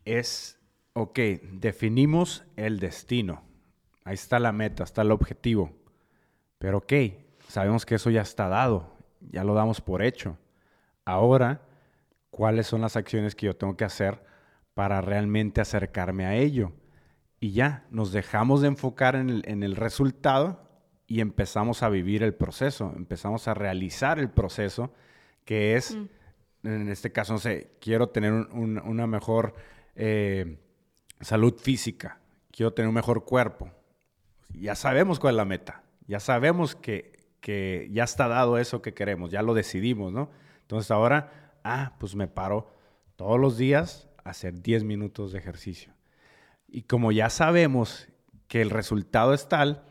es, 0.07 0.59
ok, 0.95 1.19
definimos 1.53 2.45
el 2.57 2.81
destino. 2.81 3.43
Ahí 4.05 4.15
está 4.15 4.39
la 4.39 4.53
meta, 4.53 4.85
está 4.85 5.03
el 5.03 5.11
objetivo. 5.11 5.71
Pero 6.57 6.79
ok, 6.79 6.95
sabemos 7.47 7.85
que 7.85 7.97
eso 7.97 8.09
ya 8.09 8.23
está 8.23 8.49
dado 8.49 9.00
ya 9.21 9.45
lo 9.45 9.55
damos 9.55 9.81
por 9.81 10.03
hecho. 10.03 10.39
Ahora, 11.05 11.63
¿cuáles 12.31 12.67
son 12.67 12.81
las 12.81 12.97
acciones 12.97 13.35
que 13.35 13.47
yo 13.47 13.57
tengo 13.57 13.77
que 13.77 13.85
hacer 13.85 14.23
para 14.75 15.01
realmente 15.01 15.61
acercarme 15.61 16.27
a 16.27 16.35
ello? 16.35 16.73
Y 17.41 17.53
ya, 17.53 17.87
nos 17.91 18.13
dejamos 18.13 18.61
de 18.61 18.69
enfocar 18.69 19.17
en 19.17 19.63
el, 19.63 19.77
resultado 19.77 20.69
y 21.07 21.21
empezamos 21.21 21.83
a 21.83 21.89
vivir 21.89 22.23
el 22.23 22.35
proceso, 22.35 22.93
empezamos 22.95 23.49
a 23.49 23.55
realizar 23.55 24.19
el 24.19 24.29
proceso, 24.29 24.93
que 25.47 25.75
es, 25.75 25.97
mm. 25.97 26.67
en 26.67 26.89
este 26.91 27.13
caso, 27.13 27.33
no 27.33 27.39
sé, 27.39 27.73
quiero 27.81 28.11
tener 28.11 28.33
una 28.33 29.07
mejor 29.07 29.55
eh, 29.97 30.59
salud 31.21 31.55
física, 31.55 32.21
quiero 32.51 32.75
tener 32.75 32.89
un 32.89 32.95
mejor 32.95 33.25
cuerpo. 33.25 33.71
Ya 34.53 34.75
sabemos 34.75 35.19
cuál 35.19 35.35
es 35.35 35.37
la 35.39 35.45
meta, 35.47 35.83
ya 36.07 36.21
sabemos 36.21 36.77
que 36.77 37.20
que 37.41 37.89
ya 37.93 38.05
está 38.05 38.29
dado 38.29 38.59
eso 38.59 38.83
que 38.83 38.95
queremos, 38.95 39.31
ya 39.31 39.43
lo 39.43 39.55
decidimos, 39.55 40.13
¿no? 40.13 40.31
Entonces 40.63 40.91
ahora, 40.91 41.53
ah, 41.65 41.97
pues 41.99 42.15
me 42.15 42.29
paro 42.29 42.73
todos 43.17 43.41
los 43.41 43.57
días 43.57 44.09
a 44.25 44.31
hacer 44.31 44.63
10 44.63 44.85
minutos 44.85 45.33
de 45.33 45.39
ejercicio. 45.39 45.93
Y 46.69 46.83
como 46.83 47.13
ya 47.13 47.31
sabemos 47.31 48.09
que 48.47 48.63
el 48.63 48.71
resultado 48.71 49.35
es 49.35 49.49
tal, 49.49 49.85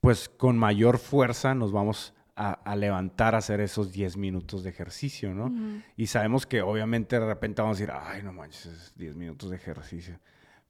pues 0.00 0.28
con 0.28 0.58
mayor 0.58 0.98
fuerza 0.98 1.54
nos 1.54 1.72
vamos 1.72 2.14
a, 2.34 2.74
levantar 2.74 3.34
a 3.34 3.38
hacer 3.38 3.60
esos 3.60 3.92
10 3.92 4.16
minutos 4.16 4.64
de 4.64 4.70
ejercicio, 4.70 5.32
¿no? 5.32 5.52
Y 5.96 6.06
sabemos 6.06 6.46
que 6.46 6.62
obviamente 6.62 7.20
de 7.20 7.26
repente 7.26 7.62
vamos 7.62 7.76
a 7.76 7.80
decir, 7.80 7.94
ay, 7.94 8.22
no 8.22 8.32
manches, 8.32 8.92
10 8.96 9.14
minutos 9.16 9.50
de 9.50 9.56
ejercicio. 9.56 10.18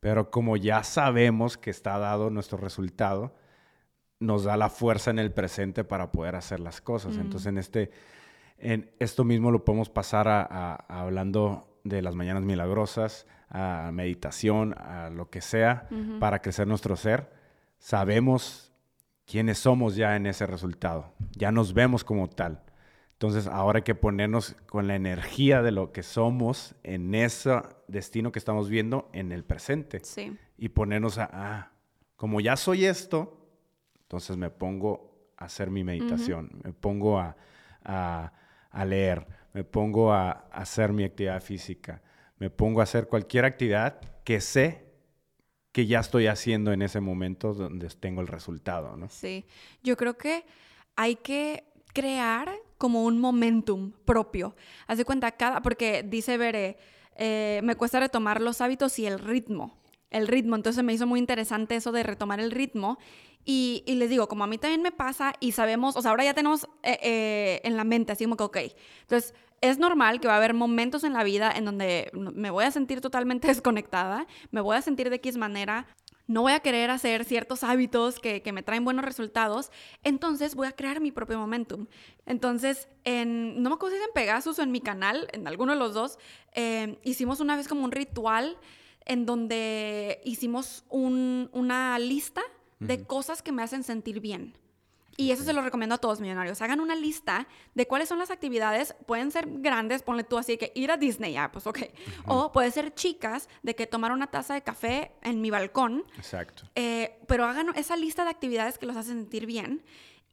Pero 0.01 0.31
como 0.31 0.57
ya 0.57 0.83
sabemos 0.83 1.57
que 1.57 1.71
está 1.71 1.97
dado 1.99 2.29
nuestro 2.29 2.59
resultado, 2.59 3.35
nos 4.23 4.45
da 4.45 4.57
la 4.57 4.69
fuerza 4.69 5.11
en 5.11 5.19
el 5.19 5.33
presente 5.33 5.85
para 5.85 6.13
poder 6.13 6.37
hacer 6.37 6.61
las 6.61 6.81
cosas. 6.81 7.17
Entonces, 7.17 7.47
en 7.47 7.59
este, 7.59 7.91
en 8.59 8.91
esto 8.99 9.25
mismo 9.25 9.51
lo 9.51 9.65
podemos 9.65 9.91
pasar 9.91 10.29
a, 10.29 10.75
hablando 10.89 11.81
de 11.85 12.01
las 12.01 12.15
mañanas 12.15 12.45
milagrosas, 12.45 13.27
a 13.51 13.91
meditación, 13.93 14.75
a 14.79 15.11
lo 15.11 15.29
que 15.29 15.41
sea, 15.41 15.89
para 16.21 16.41
crecer 16.41 16.67
nuestro 16.67 16.97
ser. 16.97 17.33
Sabemos 17.79 18.73
quiénes 19.27 19.59
somos 19.59 19.97
ya 19.97 20.17
en 20.17 20.27
ese 20.27 20.47
resultado. 20.47 21.13
Ya 21.33 21.51
nos 21.51 21.75
vemos 21.75 22.05
como 22.05 22.29
tal. 22.29 22.63
Entonces, 23.15 23.47
ahora 23.47 23.79
hay 23.79 23.83
que 23.83 23.95
ponernos 23.95 24.57
con 24.67 24.87
la 24.89 24.97
energía 24.97 25.63
de 25.63 25.71
lo 25.71 25.93
que 25.93 26.03
somos 26.03 26.75
en 26.83 27.15
ese 27.15 27.61
destino 27.89 28.33
que 28.33 28.39
estamos 28.39 28.69
viendo 28.69 29.09
en 29.13 29.33
el 29.33 29.45
presente. 29.45 30.01
Sí. 30.03 30.37
Y 30.57 30.71
ponernos 30.71 31.19
a, 31.19 31.29
ah, 31.33 31.73
como 32.17 32.41
ya 32.41 32.57
soy 32.57 32.87
esto, 32.87 33.42
entonces 34.13 34.37
me 34.37 34.51
pongo 34.51 35.31
a 35.39 35.47
hacer 35.47 35.71
mi 35.71 35.85
meditación, 35.85 36.51
me 36.63 36.75
pongo 36.75 37.19
a, 37.19 37.35
leer, 38.85 39.27
me 39.55 39.65
pongo 39.65 40.13
a, 40.13 40.33
hacer 40.53 40.93
mi 40.93 41.03
actividad 41.03 41.43
física, 41.43 42.03
me 42.39 42.51
pongo 42.51 42.81
a 42.81 42.83
hacer 42.83 43.09
cualquier 43.09 43.47
actividad 43.47 44.03
que 44.23 44.43
sé 44.43 44.85
que 45.73 45.87
ya 45.87 46.01
estoy 46.01 46.27
haciendo 46.27 46.75
en 46.75 46.83
ese 46.83 47.01
momento 47.01 47.55
donde 47.55 47.89
tengo 47.89 48.21
el 48.21 48.27
resultado, 48.27 48.99
¿no? 48.99 49.09
Sí, 49.09 49.47
yo 49.83 49.97
creo 49.97 50.19
que 50.19 50.45
hay 50.95 51.17
que 51.17 51.65
crear 51.95 52.53
como 52.77 53.05
un 53.05 53.19
momentum 53.19 53.93
propio. 54.05 54.55
Haz 54.89 54.99
de 54.99 55.07
cuenta 55.07 55.33
cada, 55.33 55.63
porque 55.63 56.03
dice 56.03 56.37
Bere, 56.37 56.77
eh, 57.17 57.63
me 57.65 57.77
cuesta 57.77 57.99
retomar 57.99 58.43
los 58.43 58.61
hábitos 58.61 58.99
y 58.99 59.07
el 59.07 59.19
ritmo 59.19 59.82
el 60.13 60.29
ritmo. 60.29 60.57
Entonces 60.57 60.83
me 60.85 60.93
hizo 60.93 61.07
muy 61.07 61.19
interesante 61.19 61.77
eso 61.77 61.93
de 61.93 62.03
retomar 62.03 62.41
el 62.41 62.51
ritmo. 62.51 62.99
Y, 63.45 63.83
les 63.87 64.09
digo, 64.09 64.29
como 64.29 64.45
a 64.45 64.47
mí 64.47 64.57
también 64.57 64.83
me 64.83 64.93
pasa 64.93 65.35
y 65.41 65.53
sabemos, 65.53 65.97
o 65.97 66.03
sea, 66.03 66.13
ahora 66.13 66.25
ya 66.25 66.35
tenemos 66.35 66.65
eh, 66.85 66.99
eh, 67.03 67.61
en 67.65 67.77
la 67.77 67.83
mente, 67.83 68.13
así 68.13 68.25
como 68.25 68.37
que, 68.37 68.45
ok, 68.45 68.57
entonces 69.01 69.35
es 69.61 69.79
normal 69.79 70.21
que 70.21 70.29
va 70.29 70.35
a 70.35 70.37
haber 70.37 70.55
momentos 70.55 71.03
en 71.03 71.13
la 71.13 71.25
vida 71.25 71.53
en 71.55 71.65
donde 71.65 72.11
me 72.13 72.51
voy 72.51 72.65
a 72.65 72.71
sentir 72.71 73.01
totalmente 73.01 73.49
desconectada, 73.49 74.27
me 74.53 74.61
voy 74.61 74.77
a 74.77 74.83
sentir 74.83 75.11
de 75.11 75.17
X 75.17 75.37
manera, 75.39 75.89
no 76.29 76.43
voy 76.43 76.53
a 76.53 76.61
querer 76.61 76.91
hacer 76.91 77.25
ciertos 77.25 77.65
hábitos 77.65 78.21
que, 78.21 78.43
me 78.53 78.63
traen 78.63 78.85
buenos 78.85 79.05
resultados, 79.05 79.71
entonces 80.05 80.55
voy 80.55 80.69
a 80.69 80.73
crear 80.73 81.01
mi 81.01 81.11
propio 81.11 81.39
momentum. 81.39 81.87
Entonces, 82.27 82.89
en, 83.05 83.61
no 83.61 83.71
me 83.71 83.75
acuerdo 83.75 83.97
si 83.97 84.03
en 84.03 84.11
Pegasus 84.15 84.59
o 84.59 84.63
en 84.63 84.71
mi 84.71 84.81
canal, 84.81 85.29
en 85.33 85.49
alguno 85.49 85.73
de 85.73 85.79
los 85.79 85.95
dos, 85.95 86.19
eh, 86.55 86.99
hicimos 87.03 87.41
una 87.41 87.57
vez 87.57 87.67
como 87.67 87.85
un 87.85 87.91
ritual 87.91 88.57
en 89.07 89.27
donde 89.27 90.21
hicimos 90.25 90.85
una 90.89 91.99
lista 91.99 92.43
de 92.79 93.05
cosas 93.05 93.43
que 93.43 93.53
me 93.53 93.63
hacen 93.63 93.85
sentir 93.85 94.21
bien. 94.21 94.55
Y 95.17 95.31
eso 95.31 95.45
se 95.45 95.53
lo 95.53 95.63
recomiendo 95.63 95.95
a 95.95 95.99
todos 95.99 96.21
millonarios. 96.21 96.63
Hagan 96.63 96.81
una 96.81 96.95
lista 96.95 97.47
de 97.75 97.87
cuáles 97.87 98.09
son 98.09 98.19
las 98.19 98.31
actividades. 98.31 98.95
Pueden 99.07 99.31
ser 99.31 99.47
grandes, 99.47 100.03
ponle 100.03 100.25
tú 100.25 100.39
así 100.39 100.57
que 100.57 100.73
ir 100.75 100.91
a 100.91 100.97
Disney, 100.97 101.35
ya, 101.35 101.53
pues 101.53 101.67
ok. 101.67 101.81
O 102.27 102.51
puede 102.51 102.71
ser 102.71 102.95
chicas, 102.95 103.49
de 103.63 103.75
que 103.75 103.87
tomar 103.87 104.13
una 104.13 104.29
taza 104.29 104.55
de 104.55 104.63
café 104.63 105.13
en 105.23 105.41
mi 105.41 105.51
balcón. 105.51 106.05
Exacto. 106.17 106.65
Eh, 106.75 107.19
pero 107.27 107.45
hagan 107.45 107.69
esa 107.77 107.97
lista 107.97 108.25
de 108.25 108.31
actividades 108.31 108.79
que 108.79 108.87
los 108.87 108.97
hacen 108.97 109.19
sentir 109.19 109.47
bien. 109.47 109.85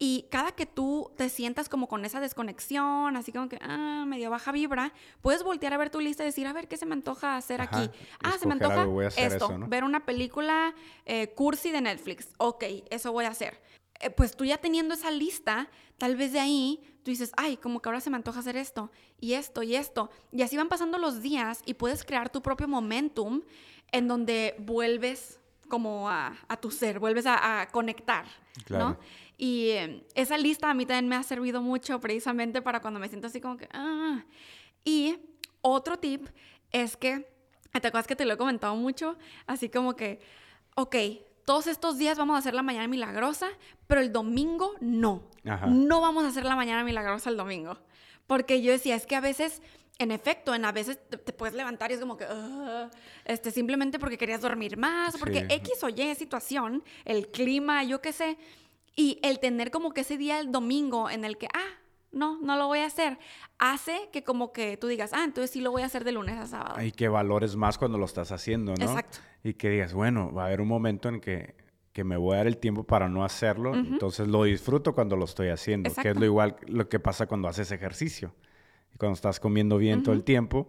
Y 0.02 0.28
cada 0.32 0.54
que 0.54 0.66
tú 0.66 1.12
te 1.18 1.28
sientas 1.28 1.68
como 1.68 1.90
con 1.90 2.06
esa 2.06 2.22
desconexión, 2.22 3.18
así 3.18 3.34
como 3.34 3.50
que, 3.50 3.60
ah, 3.62 4.06
medio 4.08 4.30
baja 4.30 4.54
vibra, 4.54 4.94
puedes 5.22 5.44
voltear 5.44 5.74
a 5.74 5.78
ver 5.78 5.90
tu 5.90 6.00
lista 6.00 6.24
y 6.24 6.28
decir, 6.28 6.48
a 6.48 6.54
ver, 6.54 6.70
¿qué 6.70 6.78
se 6.78 6.86
me 6.86 6.94
antoja 6.94 7.36
hacer 7.36 7.60
aquí? 7.60 7.92
Ah, 8.24 8.38
se 8.40 8.48
me 8.48 8.54
antoja 8.54 8.88
esto, 9.18 9.60
ver 9.68 9.84
una 9.84 10.06
película 10.06 10.74
eh, 11.06 11.34
cursi 11.36 11.72
de 11.72 11.82
Netflix. 11.82 12.30
Ok, 12.38 12.64
eso 12.90 13.12
voy 13.12 13.26
a 13.26 13.30
hacer. 13.30 13.62
Eh, 14.00 14.10
pues 14.10 14.38
tú 14.38 14.46
ya 14.46 14.58
teniendo 14.58 14.94
esa 14.94 15.12
lista, 15.12 15.70
tal 15.98 16.16
vez 16.16 16.32
de 16.32 16.40
ahí 16.40 16.80
tú 17.04 17.12
dices, 17.12 17.34
ay, 17.36 17.58
como 17.58 17.82
que 17.82 17.90
ahora 17.90 18.00
se 18.00 18.10
me 18.10 18.16
antoja 18.16 18.40
hacer 18.40 18.56
esto 18.56 18.92
y 19.20 19.34
esto 19.34 19.64
y 19.64 19.76
esto. 19.76 20.10
Y 20.32 20.44
así 20.44 20.56
van 20.56 20.70
pasando 20.70 20.98
los 20.98 21.22
días 21.22 21.62
y 21.66 21.74
puedes 21.74 22.06
crear 22.06 22.30
tu 22.30 22.42
propio 22.42 22.70
momentum 22.70 23.42
en 23.92 24.08
donde 24.08 24.56
vuelves 24.60 25.40
como 25.68 26.10
a, 26.10 26.36
tu 26.62 26.72
ser, 26.72 27.00
vuelves 27.00 27.26
a, 27.28 27.68
conectar, 27.72 28.26
¿no? 28.70 28.98
Y 29.41 29.69
em, 29.71 30.02
esa 30.15 30.38
lista 30.38 30.69
a 30.69 30.73
mí 30.73 30.86
también 30.86 31.08
me 31.08 31.15
ha 31.15 31.23
servido 31.23 31.62
mucho 31.62 31.97
precisamente 32.02 32.62
para 32.62 32.81
cuando 32.81 33.00
me 33.00 33.08
siento 33.08 33.27
así 33.27 33.40
como 33.40 33.56
que... 33.56 33.69
Ah. 33.71 34.25
Y 34.83 35.17
otro 35.62 35.98
tip 35.98 36.27
es 36.73 36.98
que, 36.98 37.31
¿te 37.71 37.87
acuerdas 37.87 38.06
que 38.06 38.17
te 38.17 38.25
lo 38.25 38.33
he 38.33 38.37
comentado 38.37 38.75
mucho? 38.75 39.17
Así 39.48 39.69
como 39.69 39.96
que, 39.96 40.19
ok, 40.75 40.96
todos 41.46 41.67
estos 41.67 41.98
días 41.98 42.17
vamos 42.17 42.35
a 42.35 42.40
hacer 42.40 42.54
la 42.54 42.63
mañana 42.63 42.90
milagrosa, 42.90 43.48
pero 43.87 44.02
el 44.02 44.12
domingo 44.12 44.73
no. 44.81 45.23
No 45.69 46.02
vamos 46.02 46.25
a 46.25 46.27
hacer 46.27 46.44
la 46.44 46.58
mañana 46.58 46.83
milagrosa 46.83 47.29
el 47.29 47.37
domingo. 47.37 47.77
Porque 48.27 48.62
yo 48.62 48.73
decía, 48.73 48.96
es 48.96 49.06
que 49.06 49.15
a 49.15 49.21
veces, 49.21 49.62
en 50.00 50.12
efecto, 50.12 50.54
en 50.54 50.65
a 50.65 50.73
veces 50.73 51.00
te, 51.08 51.17
puedes 51.17 51.56
levantar 51.56 51.92
y 51.92 51.94
es 51.94 52.02
como 52.02 52.17
que, 52.17 52.25
ah", 52.29 52.90
este, 53.23 53.52
simplemente 53.52 54.00
porque 54.00 54.17
querías 54.17 54.42
dormir 54.42 54.75
más, 54.75 55.15
porque 55.17 55.48
X 55.50 55.81
o 55.83 55.87
Y 55.87 56.13
situación, 56.15 56.83
el 57.06 57.29
clima, 57.29 57.85
yo 57.85 58.02
qué 58.02 58.12
sé, 58.12 58.37
y 58.96 59.19
el 59.23 59.40
tener 59.40 59.71
como 59.71 59.94
que 59.94 60.02
ese 60.02 60.17
día, 60.17 60.40
el 60.40 60.52
domingo, 60.52 61.10
en 61.10 61.25
el 61.25 61.37
que, 61.37 61.48
ah, 61.48 61.79
no, 62.12 62.40
no 62.42 62.58
lo 62.58 62.67
voy 62.67 62.79
a 62.79 62.85
hacer, 62.85 63.19
hace 63.58 64.10
que 64.12 64.23
como 64.23 64.52
que 64.52 64.77
tú 64.77 64.87
digas, 64.87 65.12
ah, 65.13 65.23
entonces 65.23 65.52
sí 65.52 65.62
lo 65.62 65.71
voy 65.71 65.83
a 65.83 65.85
hacer 65.85 66.04
de 66.04 66.12
lunes 66.12 66.37
a 66.37 66.48
sábado. 66.48 66.81
Y 66.81 66.92
que 66.92 67.08
valores 67.08 67.56
más 67.56 67.77
cuando 67.77 67.98
lo 67.98 68.06
estás 68.06 68.31
haciendo, 68.31 68.73
¿no? 68.75 68.85
Exacto. 68.85 69.19
Y 69.44 69.54
que 69.54 69.69
digas, 69.69 69.94
bueno, 69.94 70.31
va 70.33 70.44
a 70.44 70.46
haber 70.48 70.62
un 70.62 70.67
momento 70.67 71.10
en 71.10 71.21
que, 71.21 71.56
que 71.94 72.04
me 72.04 72.17
voy 72.17 72.33
a 72.33 72.37
dar 72.37 72.48
el 72.48 72.58
tiempo 72.58 72.83
para 72.83 73.10
no 73.10 73.23
hacerlo, 73.23 73.75
entonces 73.75 74.27
lo 74.27 74.44
disfruto 74.44 74.94
cuando 74.94 75.15
lo 75.15 75.25
estoy 75.25 75.50
haciendo, 75.50 75.94
que 75.94 76.10
es 76.10 76.15
lo 76.15 76.25
igual 76.25 76.56
lo 76.67 76.90
que 76.90 77.00
pasa 77.00 77.27
cuando 77.27 77.48
haces 77.48 77.71
ejercicio. 77.71 78.33
Y 78.94 78.98
cuando 78.98 79.13
estás 79.13 79.40
comiendo 79.40 79.77
bien 79.77 80.02
todo 80.02 80.15
el 80.15 80.23
tiempo, 80.23 80.67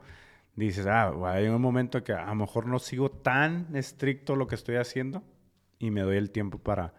dices, 0.56 0.86
ah, 0.86 1.12
hay 1.24 1.46
un 1.46 1.60
momento 1.60 2.04
que 2.04 2.12
a 2.12 2.26
lo 2.26 2.34
mejor 2.34 2.66
no 2.66 2.78
sigo 2.78 3.10
tan 3.10 3.74
estricto 3.74 4.36
lo 4.36 4.46
que 4.46 4.54
estoy 4.54 4.76
haciendo 4.76 5.22
y 5.80 5.90
me 5.90 6.02
doy 6.02 6.18
el 6.18 6.30
tiempo 6.30 6.58
para, 6.58 6.92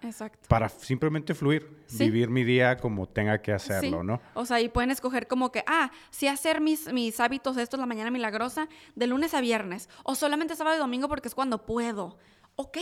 para 0.48 0.68
simplemente 0.68 1.36
fluir, 1.36 1.86
vivir 2.00 2.32
mi 2.32 2.44
día 2.44 2.78
como 2.78 3.08
tenga 3.08 3.40
que 3.40 3.54
hacerlo, 3.54 4.04
¿no? 4.04 4.20
O 4.34 4.44
sea, 4.44 4.60
y 4.60 4.70
pueden 4.70 4.90
escoger 4.90 5.28
como 5.28 5.52
que, 5.52 5.64
ah, 5.68 5.92
sí 6.10 6.28
hacer 6.28 6.62
mis, 6.62 6.92
mis 6.92 7.20
hábitos 7.20 7.58
estos 7.58 7.80
la 7.80 7.86
mañana 7.86 8.10
milagrosa 8.10 8.68
de 8.96 9.06
lunes 9.06 9.36
a 9.36 9.40
viernes, 9.40 9.88
o 10.04 10.16
solamente 10.16 10.56
sábado 10.56 10.78
y 10.78 10.80
domingo 10.80 11.08
porque 11.08 11.28
es 11.28 11.36
cuando 11.36 11.64
puedo. 11.64 12.18
Ok, 12.56 12.80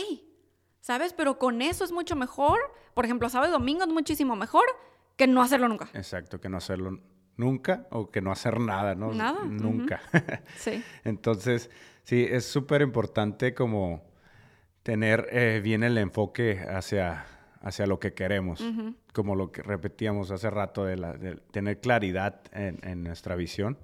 ¿sabes? 0.80 1.12
Pero 1.12 1.38
con 1.38 1.60
eso 1.60 1.84
es 1.84 1.92
mucho 1.92 2.16
mejor. 2.16 2.58
Por 2.94 3.04
ejemplo, 3.04 3.28
sábado 3.28 3.50
y 3.50 3.52
domingo 3.52 3.82
es 3.82 3.90
muchísimo 3.90 4.36
mejor 4.36 4.64
que 5.16 5.26
no 5.26 5.42
hacerlo 5.42 5.68
nunca. 5.68 5.90
Exacto, 5.92 6.40
que 6.40 6.48
no 6.48 6.56
hacerlo 6.56 6.98
nunca 7.36 7.86
o 7.90 8.10
que 8.10 8.22
no 8.22 8.32
hacer 8.32 8.58
nada, 8.58 8.94
¿no? 8.94 9.12
Nada. 9.12 9.44
Nunca. 9.44 10.00
sí. 10.56 10.82
Entonces, 11.04 11.70
sí, 12.04 12.26
es 12.26 12.46
súper 12.46 12.80
importante 12.80 13.52
como 13.52 14.09
tener 14.82 15.28
eh, 15.30 15.60
bien 15.62 15.82
el 15.82 15.98
enfoque 15.98 16.60
hacia, 16.68 17.26
hacia 17.60 17.86
lo 17.86 17.98
que 17.98 18.14
queremos, 18.14 18.64
como 19.12 19.34
lo 19.34 19.52
que 19.52 19.62
repetíamos 19.62 20.30
hace 20.30 20.50
rato, 20.50 20.84
de, 20.84 21.40
tener 21.50 21.80
claridad 21.80 22.40
en, 22.52 23.02
nuestra 23.02 23.34
visión, 23.34 23.78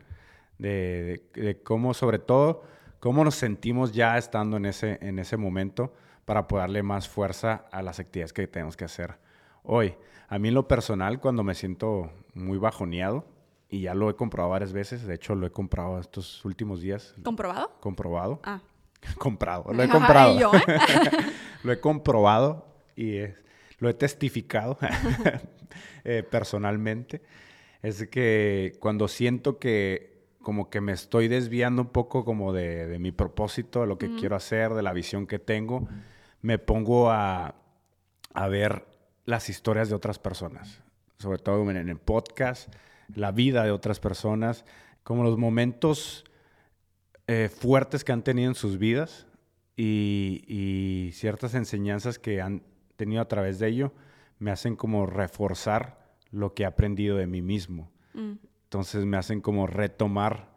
de, 0.59 1.61
cómo, 1.65 1.95
sobre 1.95 2.19
todo, 2.19 2.65
cómo 3.01 3.25
nos 3.25 3.35
sentimos 3.35 3.93
ya 3.93 4.17
estando 4.17 4.57
en 4.57 4.67
ese, 4.67 4.99
en 5.03 5.19
ese 5.19 5.37
momento 5.37 5.93
para 6.25 6.49
poder 6.49 6.65
darle 6.65 6.83
más 6.83 7.09
fuerza 7.09 7.67
a 7.71 7.83
las 7.83 8.01
actividades 8.01 8.33
que 8.33 8.47
tenemos 8.47 8.77
que 8.77 8.85
hacer 8.85 9.15
hoy. 9.63 9.95
A 10.29 10.39
mí 10.39 10.49
en 10.49 10.55
lo 10.55 10.67
personal, 10.67 11.21
cuando 11.21 11.45
me 11.45 11.55
siento 11.55 12.11
muy 12.35 12.59
bajoneado, 12.59 13.25
y 13.69 13.83
ya 13.83 13.95
lo 13.95 14.11
he 14.11 14.15
comprobado 14.15 14.53
varias 14.53 14.73
veces, 14.73 15.07
de 15.07 15.15
hecho 15.15 15.35
lo 15.35 15.47
he 15.47 15.51
comprado 15.51 15.99
estos 15.99 16.45
últimos 16.45 16.81
días. 16.81 17.15
¿Comprobado? 17.23 17.73
Comprobado. 17.81 18.41
Ah. 18.45 18.61
comprado, 19.19 19.73
lo 19.73 19.83
he 19.83 19.89
comprado. 19.89 20.55
¿eh? 20.55 20.61
lo 21.63 21.73
he 21.73 21.81
comprobado 21.81 22.67
y 22.97 23.21
lo 23.79 23.89
he 23.89 23.95
testificado 23.95 24.79
eh, 26.05 26.23
personalmente. 26.29 27.23
Es 27.83 28.07
que 28.09 28.77
cuando 28.81 29.09
siento 29.09 29.59
que 29.59 30.17
como 30.43 30.71
que 30.71 30.81
me 30.81 30.93
estoy 30.93 31.27
desviando 31.27 31.83
un 31.83 31.89
poco 31.89 32.25
como 32.25 32.53
de, 32.53 32.99
mi 33.01 33.11
propósito, 33.11 33.81
de 33.81 33.89
lo 33.89 33.99
que 33.99 34.15
quiero 34.15 34.37
hacer, 34.37 34.75
de 34.75 34.83
la 34.83 34.93
visión 34.93 35.27
que 35.27 35.41
tengo, 35.41 35.89
me 36.41 36.59
pongo 36.59 37.11
a, 37.11 37.57
a, 38.33 38.47
ver 38.47 38.87
las 39.25 39.49
historias 39.49 39.89
de 39.89 39.97
otras 39.97 40.21
personas, 40.21 40.83
sobre 41.19 41.39
todo 41.39 41.69
en 41.69 41.89
el 41.89 41.99
podcast, 41.99 42.73
la 43.13 43.33
vida 43.33 43.65
de 43.65 43.73
otras 43.73 43.99
personas, 43.99 44.65
como 45.03 45.25
los 45.25 45.37
momentos 45.37 46.25
eh, 47.29 47.49
fuertes 47.49 48.05
que 48.05 48.13
han 48.13 48.23
tenido 48.23 48.49
en 48.49 48.55
sus 48.55 48.79
vidas 48.79 49.27
y, 49.77 51.11
ciertas 51.13 51.55
enseñanzas 51.55 52.19
que 52.19 52.41
han 52.41 52.63
tenido 52.97 53.21
a 53.21 53.29
través 53.29 53.59
de 53.59 53.69
ello 53.69 53.93
me 54.39 54.51
hacen 54.51 54.77
como 54.77 55.07
reforzar 55.07 55.99
lo 56.31 56.55
que 56.55 56.63
he 56.63 56.67
aprendido 56.67 57.17
de 57.17 57.27
mí 57.27 57.43
mismo. 57.43 57.91
Mm. 58.15 58.35
Entonces 58.65 59.05
me 59.05 59.17
hacen 59.17 59.41
como 59.41 59.67
retomar 59.67 60.55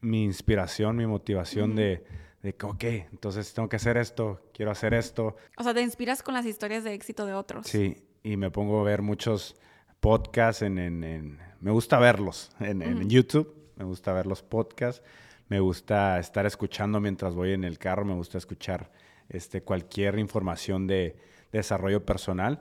mi 0.00 0.24
inspiración, 0.24 0.96
mi 0.96 1.06
motivación 1.06 1.74
de, 1.74 2.04
de 2.42 2.54
que, 2.54 2.66
ok, 2.66 2.84
entonces 3.12 3.52
tengo 3.52 3.68
que 3.68 3.76
hacer 3.76 3.96
esto, 3.96 4.40
quiero 4.54 4.70
hacer 4.70 4.94
esto. 4.94 5.36
O 5.56 5.64
sea, 5.64 5.74
te 5.74 5.82
inspiras 5.82 6.22
con 6.22 6.34
las 6.34 6.46
historias 6.46 6.84
de 6.84 6.94
éxito 6.94 7.26
de 7.26 7.34
otros. 7.34 7.66
Sí, 7.66 7.96
y 8.22 8.36
me 8.36 8.50
pongo 8.50 8.80
a 8.80 8.84
ver 8.84 9.02
muchos 9.02 9.56
podcasts 10.00 10.62
en... 10.62 11.38
me 11.60 11.70
gusta 11.70 11.98
verlos 11.98 12.50
en, 12.60 12.82
en 12.82 13.08
YouTube, 13.10 13.54
me 13.76 13.84
gusta 13.84 14.12
ver 14.12 14.26
los 14.26 14.42
podcasts 14.42 15.02
me 15.48 15.60
gusta 15.60 16.18
estar 16.18 16.46
escuchando 16.46 17.00
mientras 17.00 17.34
voy 17.34 17.52
en 17.52 17.64
el 17.64 17.78
carro, 17.78 18.04
me 18.04 18.14
gusta 18.14 18.38
escuchar 18.38 18.90
este, 19.28 19.62
cualquier 19.62 20.18
información 20.18 20.86
de, 20.86 21.16
desarrollo 21.52 22.04
personal, 22.04 22.60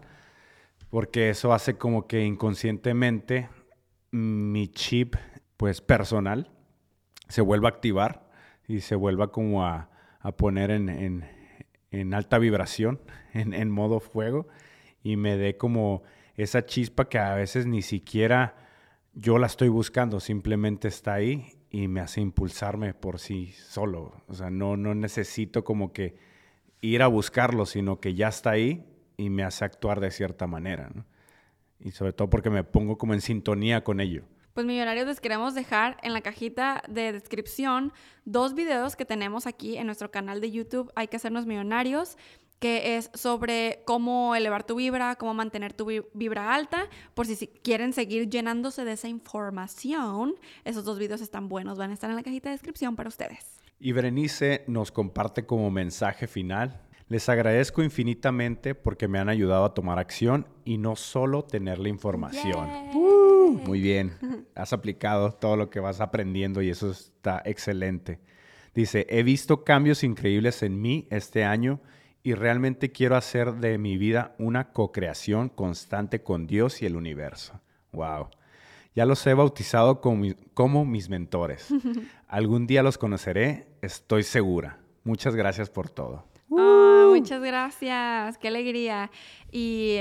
porque 0.89 1.29
eso 1.29 1.53
hace 1.53 1.77
como 1.77 2.07
que 2.07 2.23
inconscientemente 2.23 3.49
mi 4.11 4.67
chip 4.69 5.15
pues 5.57 5.81
personal 5.81 6.51
se 7.27 7.41
vuelva 7.41 7.69
a 7.69 7.71
activar 7.71 8.29
y 8.67 8.81
se 8.81 8.95
vuelva 8.95 9.31
como 9.31 9.65
a, 9.65 9.89
poner 10.37 10.71
en, 10.71 12.13
alta 12.13 12.39
vibración, 12.39 12.99
en, 13.33 13.53
en 13.53 13.69
modo 13.69 13.99
fuego, 13.99 14.47
y 15.03 15.17
me 15.17 15.37
dé 15.37 15.57
como 15.57 16.03
esa 16.35 16.65
chispa 16.65 17.07
que 17.07 17.19
a 17.19 17.35
veces 17.35 17.65
ni 17.67 17.81
siquiera 17.81 18.55
yo 19.13 19.37
la 19.37 19.47
estoy 19.47 19.69
buscando, 19.69 20.19
simplemente 20.19 20.87
está 20.87 21.13
ahí 21.13 21.53
y 21.75 21.89
me 21.89 21.99
hace 21.99 22.21
impulsarme 22.21 22.93
por 22.93 23.19
sí 23.19 23.51
solo. 23.51 24.13
O 24.29 24.33
sea, 24.33 24.49
no, 24.49 24.77
no 24.77 24.95
necesito 24.95 25.65
como 25.65 25.91
que 25.91 26.15
ir 26.79 27.01
a 27.01 27.07
buscarlo, 27.07 27.65
sino 27.65 27.99
que 27.99 28.15
ya 28.15 28.29
está 28.29 28.51
ahí 28.51 28.85
y 29.17 29.29
me 29.29 29.43
hace 29.43 29.65
actuar 29.65 29.99
de 29.99 30.09
cierta 30.09 30.47
manera. 30.47 30.89
Y 31.81 31.91
sobre 31.91 32.13
todo 32.13 32.29
porque 32.29 32.49
me 32.49 32.63
pongo 32.63 32.97
como 32.97 33.13
en 33.13 33.19
sintonía 33.19 33.83
con 33.83 33.99
ello. 33.99 34.23
Pues 34.53 34.65
millonarios 34.65 35.05
les 35.05 35.19
queremos 35.19 35.53
dejar 35.53 35.97
en 36.01 36.13
la 36.13 36.21
cajita 36.21 36.81
de 36.87 37.11
descripción 37.11 37.91
dos 38.23 38.53
videos 38.53 38.95
que 38.95 39.03
tenemos 39.03 39.45
aquí 39.45 39.75
en 39.75 39.87
nuestro 39.87 40.11
canal 40.11 40.39
de 40.39 40.51
YouTube. 40.51 40.93
Hay 40.95 41.09
que 41.09 41.17
hacernos 41.17 41.45
millonarios 41.45 42.17
que 42.59 42.97
es 42.97 43.09
sobre 43.13 43.81
cómo 43.85 44.35
elevar 44.35 44.65
tu 44.65 44.75
vibra, 44.75 45.15
cómo 45.15 45.33
mantener 45.33 45.73
tu 45.73 45.85
vibra 46.13 46.53
alta. 46.53 46.89
Por 47.13 47.25
si 47.25 47.47
quieren 47.47 47.93
seguir 47.93 48.29
llenándose 48.29 48.85
de 48.85 48.93
esa 48.93 49.07
información, 49.07 50.35
esos 50.63 50.83
dos 50.83 50.99
videos 50.99 51.21
están 51.21 51.49
buenos, 51.49 51.77
van 51.77 51.91
a 51.91 51.93
estar 51.93 52.09
en 52.09 52.15
la 52.15 52.23
cajita 52.23 52.49
de 52.49 52.55
descripción 52.55 52.95
para 52.95 53.09
ustedes. 53.09 53.61
Y 53.79 53.91
Berenice 53.91 54.63
nos 54.67 54.91
comparte 54.91 55.45
como 55.45 55.69
mensaje 55.69 56.27
final. 56.27 56.81
Les 57.07 57.29
agradezco 57.29 57.83
infinitamente 57.83 58.73
porque 58.73 59.07
me 59.07 59.19
han 59.19 59.29
ayudado 59.29 59.65
a 59.65 59.73
tomar 59.73 59.99
acción 59.99 60.47
y 60.63 60.77
no 60.79 60.95
solo 60.95 61.43
tener 61.43 61.77
la 61.77 61.89
información. 61.89 62.67
Uh, 62.95 63.51
muy 63.63 63.79
bien, 63.79 64.47
has 64.55 64.73
aplicado 64.73 65.31
todo 65.33 65.55
lo 65.55 65.69
que 65.69 65.79
vas 65.79 66.01
aprendiendo 66.01 66.63
y 66.63 66.69
eso 66.69 66.89
está 66.89 67.43
excelente. 67.45 68.19
Dice, 68.73 69.05
he 69.09 69.21
visto 69.21 69.63
cambios 69.63 70.03
increíbles 70.03 70.63
en 70.63 70.81
mí 70.81 71.07
este 71.11 71.43
año 71.43 71.79
y 72.25 72.33
realmente 72.33 72.91
quiero 72.91 73.15
hacer 73.15 73.53
de 73.53 73.77
mi 73.77 73.97
vida 73.97 74.33
una 74.39 74.71
co-creación 74.71 75.47
constante 75.47 76.23
con 76.23 76.47
Dios 76.47 76.81
y 76.81 76.87
el 76.87 76.95
universo. 76.95 77.61
Wow. 77.91 78.29
Ya 78.95 79.05
los 79.05 79.25
he 79.27 79.35
bautizado 79.35 80.01
como, 80.01 80.85
mis 80.85 81.07
mentores. 81.07 81.67
Algún 82.27 82.65
día 82.65 82.81
los 82.81 82.97
conoceré, 82.97 83.67
estoy 83.83 84.23
segura. 84.23 84.79
Muchas 85.03 85.35
gracias 85.35 85.69
por 85.69 85.91
todo. 85.91 86.25
Ah, 86.51 87.09
muchas 87.09 87.43
gracias, 87.43 88.39
qué 88.39 88.47
alegría 88.47 89.11
y, 89.51 89.99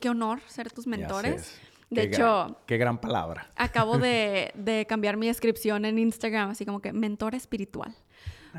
qué 0.00 0.08
honor 0.08 0.40
ser 0.46 0.72
tus 0.72 0.86
mentores. 0.86 1.60
De 1.90 2.04
hecho, 2.04 2.58
qué 2.64 2.78
gran 2.78 3.02
palabra. 3.02 3.50
Acabo 3.54 3.98
de, 3.98 4.86
cambiar 4.88 5.18
mi 5.18 5.26
descripción 5.26 5.84
en 5.84 5.98
Instagram, 5.98 6.48
así 6.48 6.64
como 6.64 6.80
que 6.80 6.94
mentor 6.94 7.34
espiritual. 7.34 7.94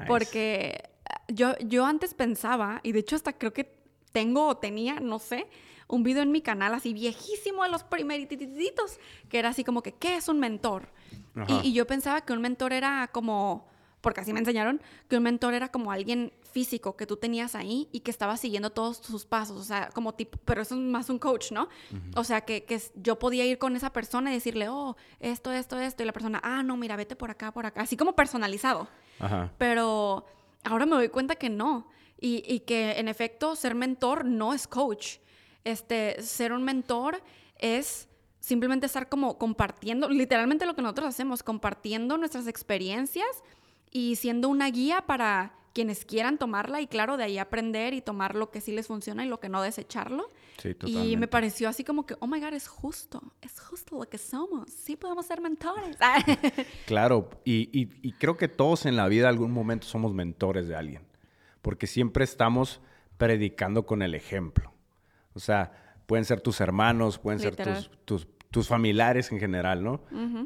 Porque 0.06 0.92
yo, 1.28 1.58
yo 1.60 1.86
antes 1.86 2.14
pensaba, 2.14 2.80
y 2.84 2.92
de 2.92 3.00
hecho 3.00 3.16
hasta 3.16 3.34
creo 3.34 3.54
que 3.54 3.78
tengo 4.12 4.48
o 4.48 4.58
tenía, 4.58 5.00
no 5.00 5.20
sé, 5.20 5.48
un 5.88 6.04
video 6.04 6.24
en 6.24 6.32
mi 6.32 6.42
canal 6.42 6.74
así 6.74 6.94
viejísimo 6.94 7.64
de 7.64 7.70
los 7.70 7.84
primeritos, 7.84 9.00
que 9.30 9.40
era 9.40 9.50
así 9.50 9.64
como 9.64 9.82
que, 9.82 9.94
¿qué 9.94 10.16
es 10.16 10.28
un 10.28 10.40
mentor? 10.40 10.90
Y, 11.64 11.72
yo 11.72 11.86
pensaba 11.86 12.22
que 12.22 12.34
un 12.34 12.42
mentor 12.42 12.74
era 12.74 13.10
como, 13.12 13.68
porque 14.02 14.22
así 14.22 14.34
me 14.34 14.40
enseñaron, 14.40 14.82
que 15.08 15.18
un 15.18 15.24
mentor 15.24 15.54
era 15.54 15.70
como 15.70 15.92
alguien 15.92 16.34
físico 16.52 16.98
que 16.98 17.06
tú 17.06 17.18
tenías 17.18 17.54
ahí 17.54 17.88
y 17.92 18.00
que 18.00 18.10
estaba 18.10 18.38
siguiendo 18.38 18.72
todos 18.72 18.98
sus 18.98 19.26
pasos, 19.26 19.62
o 19.62 19.64
sea, 19.64 19.90
como 19.94 20.16
tipo, 20.16 20.40
pero 20.46 20.64
eso 20.64 20.74
es 20.74 20.82
más 20.82 21.12
un 21.12 21.20
coach, 21.20 21.52
¿no? 21.52 21.70
O 22.16 22.24
sea, 22.24 22.42
que, 22.42 22.64
que, 22.64 22.82
yo 22.96 23.20
podía 23.20 23.46
ir 23.46 23.60
con 23.60 23.76
esa 23.76 23.94
persona 23.94 24.32
y 24.32 24.34
decirle, 24.34 24.68
oh, 24.68 24.98
esto, 25.20 25.52
esto, 25.52 25.78
esto, 25.78 26.02
y 26.02 26.08
la 26.08 26.14
persona, 26.14 26.42
ah, 26.44 26.64
no, 26.64 26.76
mira, 26.76 26.96
vete 26.96 27.16
por 27.16 27.30
acá, 27.30 27.54
por 27.54 27.68
acá, 27.68 27.82
así 27.82 27.96
como 27.96 28.16
personalizado. 28.16 28.88
Pero 29.58 30.26
ahora 30.68 30.86
me 30.86 30.96
doy 30.96 31.10
cuenta 31.10 31.36
que 31.36 31.50
no. 31.50 31.88
Y, 32.20 32.62
que 32.62 32.94
en 32.94 33.08
efecto 33.10 33.56
ser 33.56 33.76
mentor 33.76 34.26
no 34.26 34.54
es 34.54 34.68
coach. 34.68 35.18
Este, 35.64 36.20
ser 36.24 36.52
un 36.52 36.64
mentor 36.64 37.22
es 37.60 38.08
simplemente 38.40 38.88
estar 38.88 39.08
como 39.08 39.38
compartiendo, 39.38 40.10
literalmente 40.10 40.66
lo 40.66 40.76
que 40.76 40.82
nosotros 40.82 41.10
hacemos, 41.10 41.44
compartiendo 41.44 42.18
nuestras 42.18 42.48
experiencias 42.48 43.28
y 43.92 44.16
siendo 44.16 44.50
una 44.50 44.70
guía 44.70 45.04
para 45.06 45.57
quienes 45.78 46.06
quieran 46.06 46.40
tomarla 46.40 46.82
y 46.82 46.88
claro, 46.88 47.18
de 47.18 47.26
ahí 47.26 47.38
aprender 47.38 47.94
y 47.94 48.02
tomar 48.02 48.34
lo 48.34 48.50
que 48.50 48.62
sí 48.62 48.72
les 48.72 48.88
funciona 48.88 49.24
y 49.24 49.30
lo 49.30 49.40
que 49.40 49.48
no 49.48 49.62
desecharlo. 49.62 50.32
Sí, 50.58 50.74
totalmente. 50.74 51.08
Y 51.08 51.18
me 51.18 51.28
pareció 51.28 51.70
así 51.70 51.84
como 51.84 52.04
que, 52.08 52.16
oh 52.20 52.26
my 52.26 52.40
God, 52.40 52.56
es 52.56 52.68
justo, 52.68 53.22
es 53.44 53.60
justo 53.60 54.00
lo 54.00 54.10
que 54.10 54.18
somos, 54.18 54.72
sí 54.72 54.96
podemos 54.96 55.28
ser 55.28 55.40
mentores. 55.40 55.96
claro, 56.88 57.30
y, 57.46 57.70
y, 57.72 58.12
creo 58.14 58.38
que 58.38 58.48
todos 58.48 58.88
en 58.88 58.96
la 58.96 59.08
vida 59.08 59.26
en 59.26 59.36
algún 59.36 59.52
momento 59.52 59.86
somos 59.86 60.16
mentores 60.16 60.68
de 60.68 60.76
alguien, 60.76 61.04
porque 61.62 61.86
siempre 61.86 62.24
estamos 62.24 62.82
predicando 63.20 63.86
con 63.86 64.02
el 64.02 64.16
ejemplo. 64.16 64.74
O 65.36 65.40
sea, 65.40 66.00
pueden 66.08 66.26
ser 66.26 66.42
tus 66.42 66.60
hermanos, 66.60 67.20
pueden 67.20 67.40
ser 67.40 67.56
tus, 67.56 67.92
tus, 68.04 68.28
tus, 68.50 68.68
familiares 68.68 69.32
en 69.32 69.40
general, 69.40 69.84
¿no? 69.84 70.02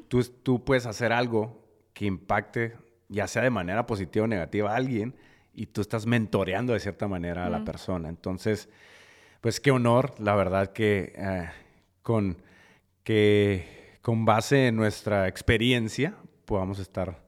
tú, 0.09 0.21
tú 0.43 0.61
puedes 0.65 0.85
hacer 0.85 1.13
algo 1.13 1.65
que 1.93 2.03
impacte 2.03 2.75
ya 3.11 3.27
sea 3.27 3.43
de 3.43 3.49
manera 3.49 3.85
positiva 3.85 4.25
o 4.25 4.27
negativa 4.27 4.71
a 4.71 4.75
alguien, 4.75 5.13
y 5.53 5.67
tú 5.67 5.81
estás 5.81 6.05
mentoreando 6.05 6.73
de 6.73 6.79
cierta 6.79 7.07
manera 7.07 7.45
a 7.45 7.49
la 7.49 7.63
persona. 7.65 8.07
Entonces, 8.07 8.69
pues 9.41 9.59
qué 9.59 9.71
honor, 9.71 10.13
la 10.17 10.33
verdad 10.33 10.71
que 10.71 11.13
eh, 11.15 11.49
con, 12.01 12.37
que 13.03 13.97
con 14.01 14.23
base 14.23 14.67
en 14.67 14.77
nuestra 14.77 15.27
experiencia 15.27 16.15
podamos 16.45 16.79
estar 16.79 17.21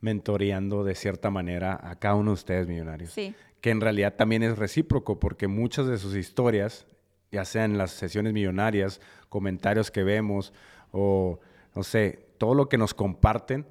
mentoreando 0.00 0.84
de 0.84 0.94
cierta 0.94 1.30
manera 1.30 1.78
a 1.82 1.96
cada 1.96 2.14
uno 2.14 2.30
de 2.30 2.34
ustedes 2.34 2.66
millonarios. 2.66 3.10
Sí. 3.10 3.34
Que 3.60 3.70
en 3.70 3.80
realidad 3.80 4.14
también 4.14 4.42
es 4.42 4.56
recíproco 4.56 5.20
porque 5.20 5.48
muchas 5.48 5.86
de 5.86 5.98
sus 5.98 6.14
historias, 6.16 6.86
ya 7.30 7.44
sean 7.44 7.76
las 7.76 7.90
sesiones 7.90 8.32
millonarias, 8.32 9.00
comentarios 9.28 9.90
que 9.90 10.02
vemos 10.02 10.54
o 10.92 11.40
no 11.74 11.82
sé, 11.82 12.26
todo 12.38 12.54
lo 12.54 12.68
que 12.70 12.78
nos 12.78 12.94
comparten 12.94 13.66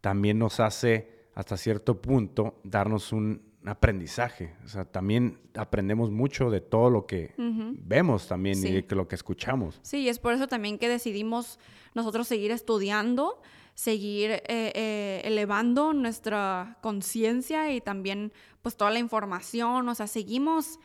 también 0.00 0.38
nos 0.38 0.60
hace 0.60 1.28
hasta 1.34 1.56
cierto 1.56 2.00
punto 2.00 2.60
darnos 2.64 3.12
un 3.12 3.50
aprendizaje. 3.64 4.54
O 4.64 4.68
sea, 4.68 4.84
también 4.84 5.38
aprendemos 5.54 6.10
mucho 6.10 6.50
de 6.50 6.60
todo 6.60 6.90
lo 6.90 7.06
que 7.06 7.34
vemos 7.36 8.26
también 8.26 8.58
y 8.58 8.82
de 8.82 8.96
lo 8.96 9.06
que 9.06 9.14
escuchamos. 9.14 9.78
Sí, 9.82 10.08
es 10.08 10.18
por 10.18 10.32
eso 10.32 10.48
también 10.48 10.78
que 10.78 10.88
decidimos 10.88 11.58
nosotros 11.94 12.26
seguir 12.26 12.50
estudiando, 12.50 13.40
seguir 13.74 14.30
eh, 14.30 14.42
eh, 14.48 15.22
elevando 15.24 15.92
nuestra 15.92 16.78
conciencia 16.82 17.72
y 17.72 17.80
también 17.80 18.32
pues 18.62 18.76
toda 18.76 18.90
la 18.90 18.98
información. 18.98 19.88
O 19.88 19.94
sea, 19.94 20.06
seguimos 20.06 20.78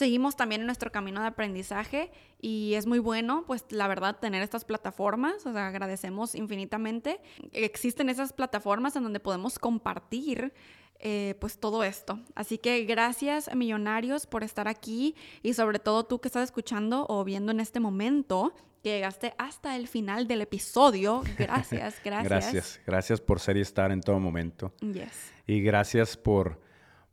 seguimos 0.00 0.34
también 0.34 0.62
en 0.62 0.66
nuestro 0.66 0.90
camino 0.90 1.20
de 1.20 1.26
aprendizaje 1.26 2.10
y 2.40 2.72
es 2.72 2.86
muy 2.86 2.98
bueno, 3.00 3.44
pues 3.46 3.66
la 3.68 3.86
verdad, 3.86 4.16
tener 4.18 4.42
estas 4.42 4.64
plataformas, 4.64 5.44
o 5.44 5.52
sea, 5.52 5.66
agradecemos 5.66 6.34
infinitamente. 6.34 7.20
Existen 7.52 8.08
esas 8.08 8.32
plataformas 8.32 8.96
en 8.96 9.02
donde 9.02 9.20
podemos 9.20 9.58
compartir 9.58 10.54
eh, 11.00 11.34
pues 11.38 11.58
todo 11.58 11.84
esto. 11.84 12.18
Así 12.34 12.56
que 12.56 12.82
gracias 12.86 13.54
millonarios 13.54 14.26
por 14.26 14.42
estar 14.42 14.68
aquí 14.68 15.14
y 15.42 15.52
sobre 15.52 15.78
todo 15.78 16.06
tú 16.06 16.18
que 16.18 16.28
estás 16.28 16.44
escuchando 16.44 17.04
o 17.10 17.22
viendo 17.22 17.52
en 17.52 17.60
este 17.60 17.78
momento 17.78 18.54
que 18.82 18.92
llegaste 18.92 19.34
hasta 19.36 19.76
el 19.76 19.86
final 19.86 20.26
del 20.26 20.40
episodio. 20.40 21.22
Gracias, 21.36 22.00
gracias. 22.04 22.30
gracias, 22.30 22.80
gracias 22.86 23.20
por 23.20 23.38
ser 23.38 23.58
y 23.58 23.60
estar 23.60 23.92
en 23.92 24.00
todo 24.00 24.18
momento. 24.18 24.72
Yes. 24.80 25.30
Y 25.46 25.60
gracias 25.60 26.16
por, 26.16 26.58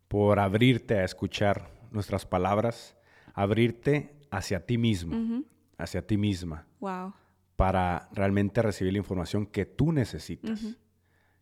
por 0.07 0.39
abrirte 0.39 0.99
a 0.99 1.03
escuchar 1.03 1.75
nuestras 1.91 2.25
palabras, 2.25 2.97
abrirte 3.33 4.15
hacia 4.31 4.65
ti 4.65 4.77
mismo, 4.77 5.43
hacia 5.77 6.05
ti 6.05 6.17
misma. 6.17 6.65
Wow. 6.79 7.13
Para 7.55 8.09
realmente 8.13 8.61
recibir 8.61 8.93
la 8.93 8.99
información 8.99 9.45
que 9.45 9.65
tú 9.65 9.91
necesitas. 9.91 10.77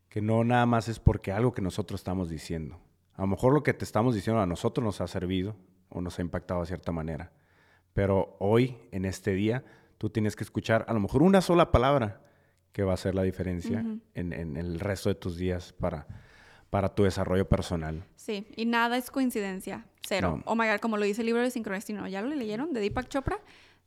Que 0.08 0.22
no 0.22 0.44
nada 0.44 0.64
más 0.64 0.88
es 0.88 0.98
porque 0.98 1.32
algo 1.32 1.52
que 1.52 1.60
nosotros 1.60 2.00
estamos 2.00 2.30
diciendo. 2.30 2.80
A 3.14 3.22
lo 3.22 3.28
mejor 3.28 3.52
lo 3.52 3.62
que 3.62 3.74
te 3.74 3.84
estamos 3.84 4.14
diciendo 4.14 4.40
a 4.40 4.46
nosotros 4.46 4.84
nos 4.84 5.00
ha 5.00 5.08
servido 5.08 5.56
o 5.88 6.00
nos 6.00 6.18
ha 6.18 6.22
impactado 6.22 6.60
de 6.60 6.66
cierta 6.66 6.92
manera. 6.92 7.32
Pero 7.92 8.36
hoy, 8.40 8.76
en 8.92 9.04
este 9.04 9.32
día, 9.32 9.64
tú 9.98 10.10
tienes 10.10 10.36
que 10.36 10.44
escuchar 10.44 10.84
a 10.88 10.92
lo 10.92 11.00
mejor 11.00 11.22
una 11.22 11.40
sola 11.40 11.70
palabra 11.70 12.22
que 12.72 12.82
va 12.82 12.92
a 12.92 12.94
hacer 12.94 13.14
la 13.14 13.22
diferencia 13.22 13.84
en, 14.14 14.32
en, 14.34 14.56
el 14.58 14.80
resto 14.80 15.08
de 15.08 15.14
tus 15.14 15.38
días 15.38 15.72
para, 15.72 16.06
para 16.70 16.94
tu 16.94 17.04
desarrollo 17.04 17.48
personal. 17.48 18.04
Sí, 18.16 18.46
y 18.56 18.66
nada 18.66 18.96
es 18.96 19.10
coincidencia, 19.10 19.86
cero. 20.06 20.42
Oh 20.44 20.54
my 20.54 20.66
God, 20.66 20.80
como 20.80 20.96
lo 20.96 21.04
dice 21.04 21.22
el 21.22 21.26
libro 21.26 21.42
de 21.42 21.50
Sincrodestino, 21.50 22.06
¿ya 22.08 22.22
lo 22.22 22.28
leyeron? 22.28 22.72
De 22.72 22.80
Deepak 22.80 23.08
Chopra. 23.08 23.38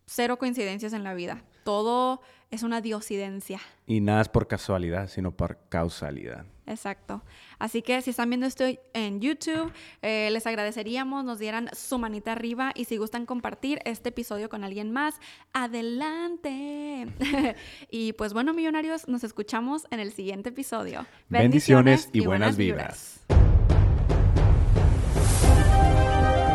Cero 0.05 0.37
coincidencias 0.37 0.93
en 0.93 1.03
la 1.03 1.13
vida. 1.13 1.43
Todo 1.63 2.21
es 2.49 2.63
una 2.63 2.81
diosidencia. 2.81 3.59
Y 3.85 4.01
nada 4.01 4.21
es 4.21 4.29
por 4.29 4.47
casualidad, 4.47 5.07
sino 5.07 5.31
por 5.31 5.59
causalidad. 5.69 6.45
Exacto. 6.69 7.23
Así 7.57 7.81
que 7.81 8.01
si 8.01 8.11
están 8.11 8.29
viendo 8.29 8.45
esto 8.45 8.63
en 8.93 9.19
YouTube, 9.19 9.73
eh, 10.03 10.29
les 10.31 10.45
agradeceríamos, 10.45 11.25
nos 11.25 11.39
dieran 11.39 11.69
su 11.73 11.97
manita 11.97 12.31
arriba 12.31 12.71
y 12.75 12.85
si 12.85 12.97
gustan 12.97 13.25
compartir 13.25 13.79
este 13.85 14.09
episodio 14.09 14.49
con 14.49 14.63
alguien 14.63 14.91
más, 14.91 15.15
adelante. 15.51 17.07
y 17.91 18.13
pues 18.13 18.33
bueno, 18.33 18.53
millonarios, 18.53 19.07
nos 19.07 19.23
escuchamos 19.23 19.87
en 19.89 19.99
el 19.99 20.11
siguiente 20.11 20.49
episodio. 20.49 21.05
Bendiciones, 21.27 22.09
y, 22.13 22.23
buenas, 22.25 22.55
buenas 22.55 23.19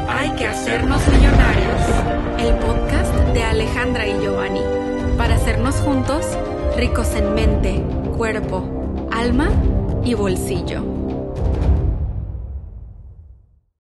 Hay 0.08 0.30
que 0.36 0.46
hacernos 0.46 1.02
millonarios. 1.08 1.80
El 2.38 2.54
podcast 2.58 3.14
de 3.34 3.42
Alejandra 3.42 4.06
y 4.06 4.12
Giovanni. 4.20 4.62
Para 5.18 5.34
hacernos 5.34 5.74
juntos 5.76 6.24
ricos 6.76 7.14
en 7.14 7.34
mente, 7.34 7.82
cuerpo, 8.16 9.08
alma 9.12 9.50
y 10.04 10.12
bolsillo. 10.12 11.03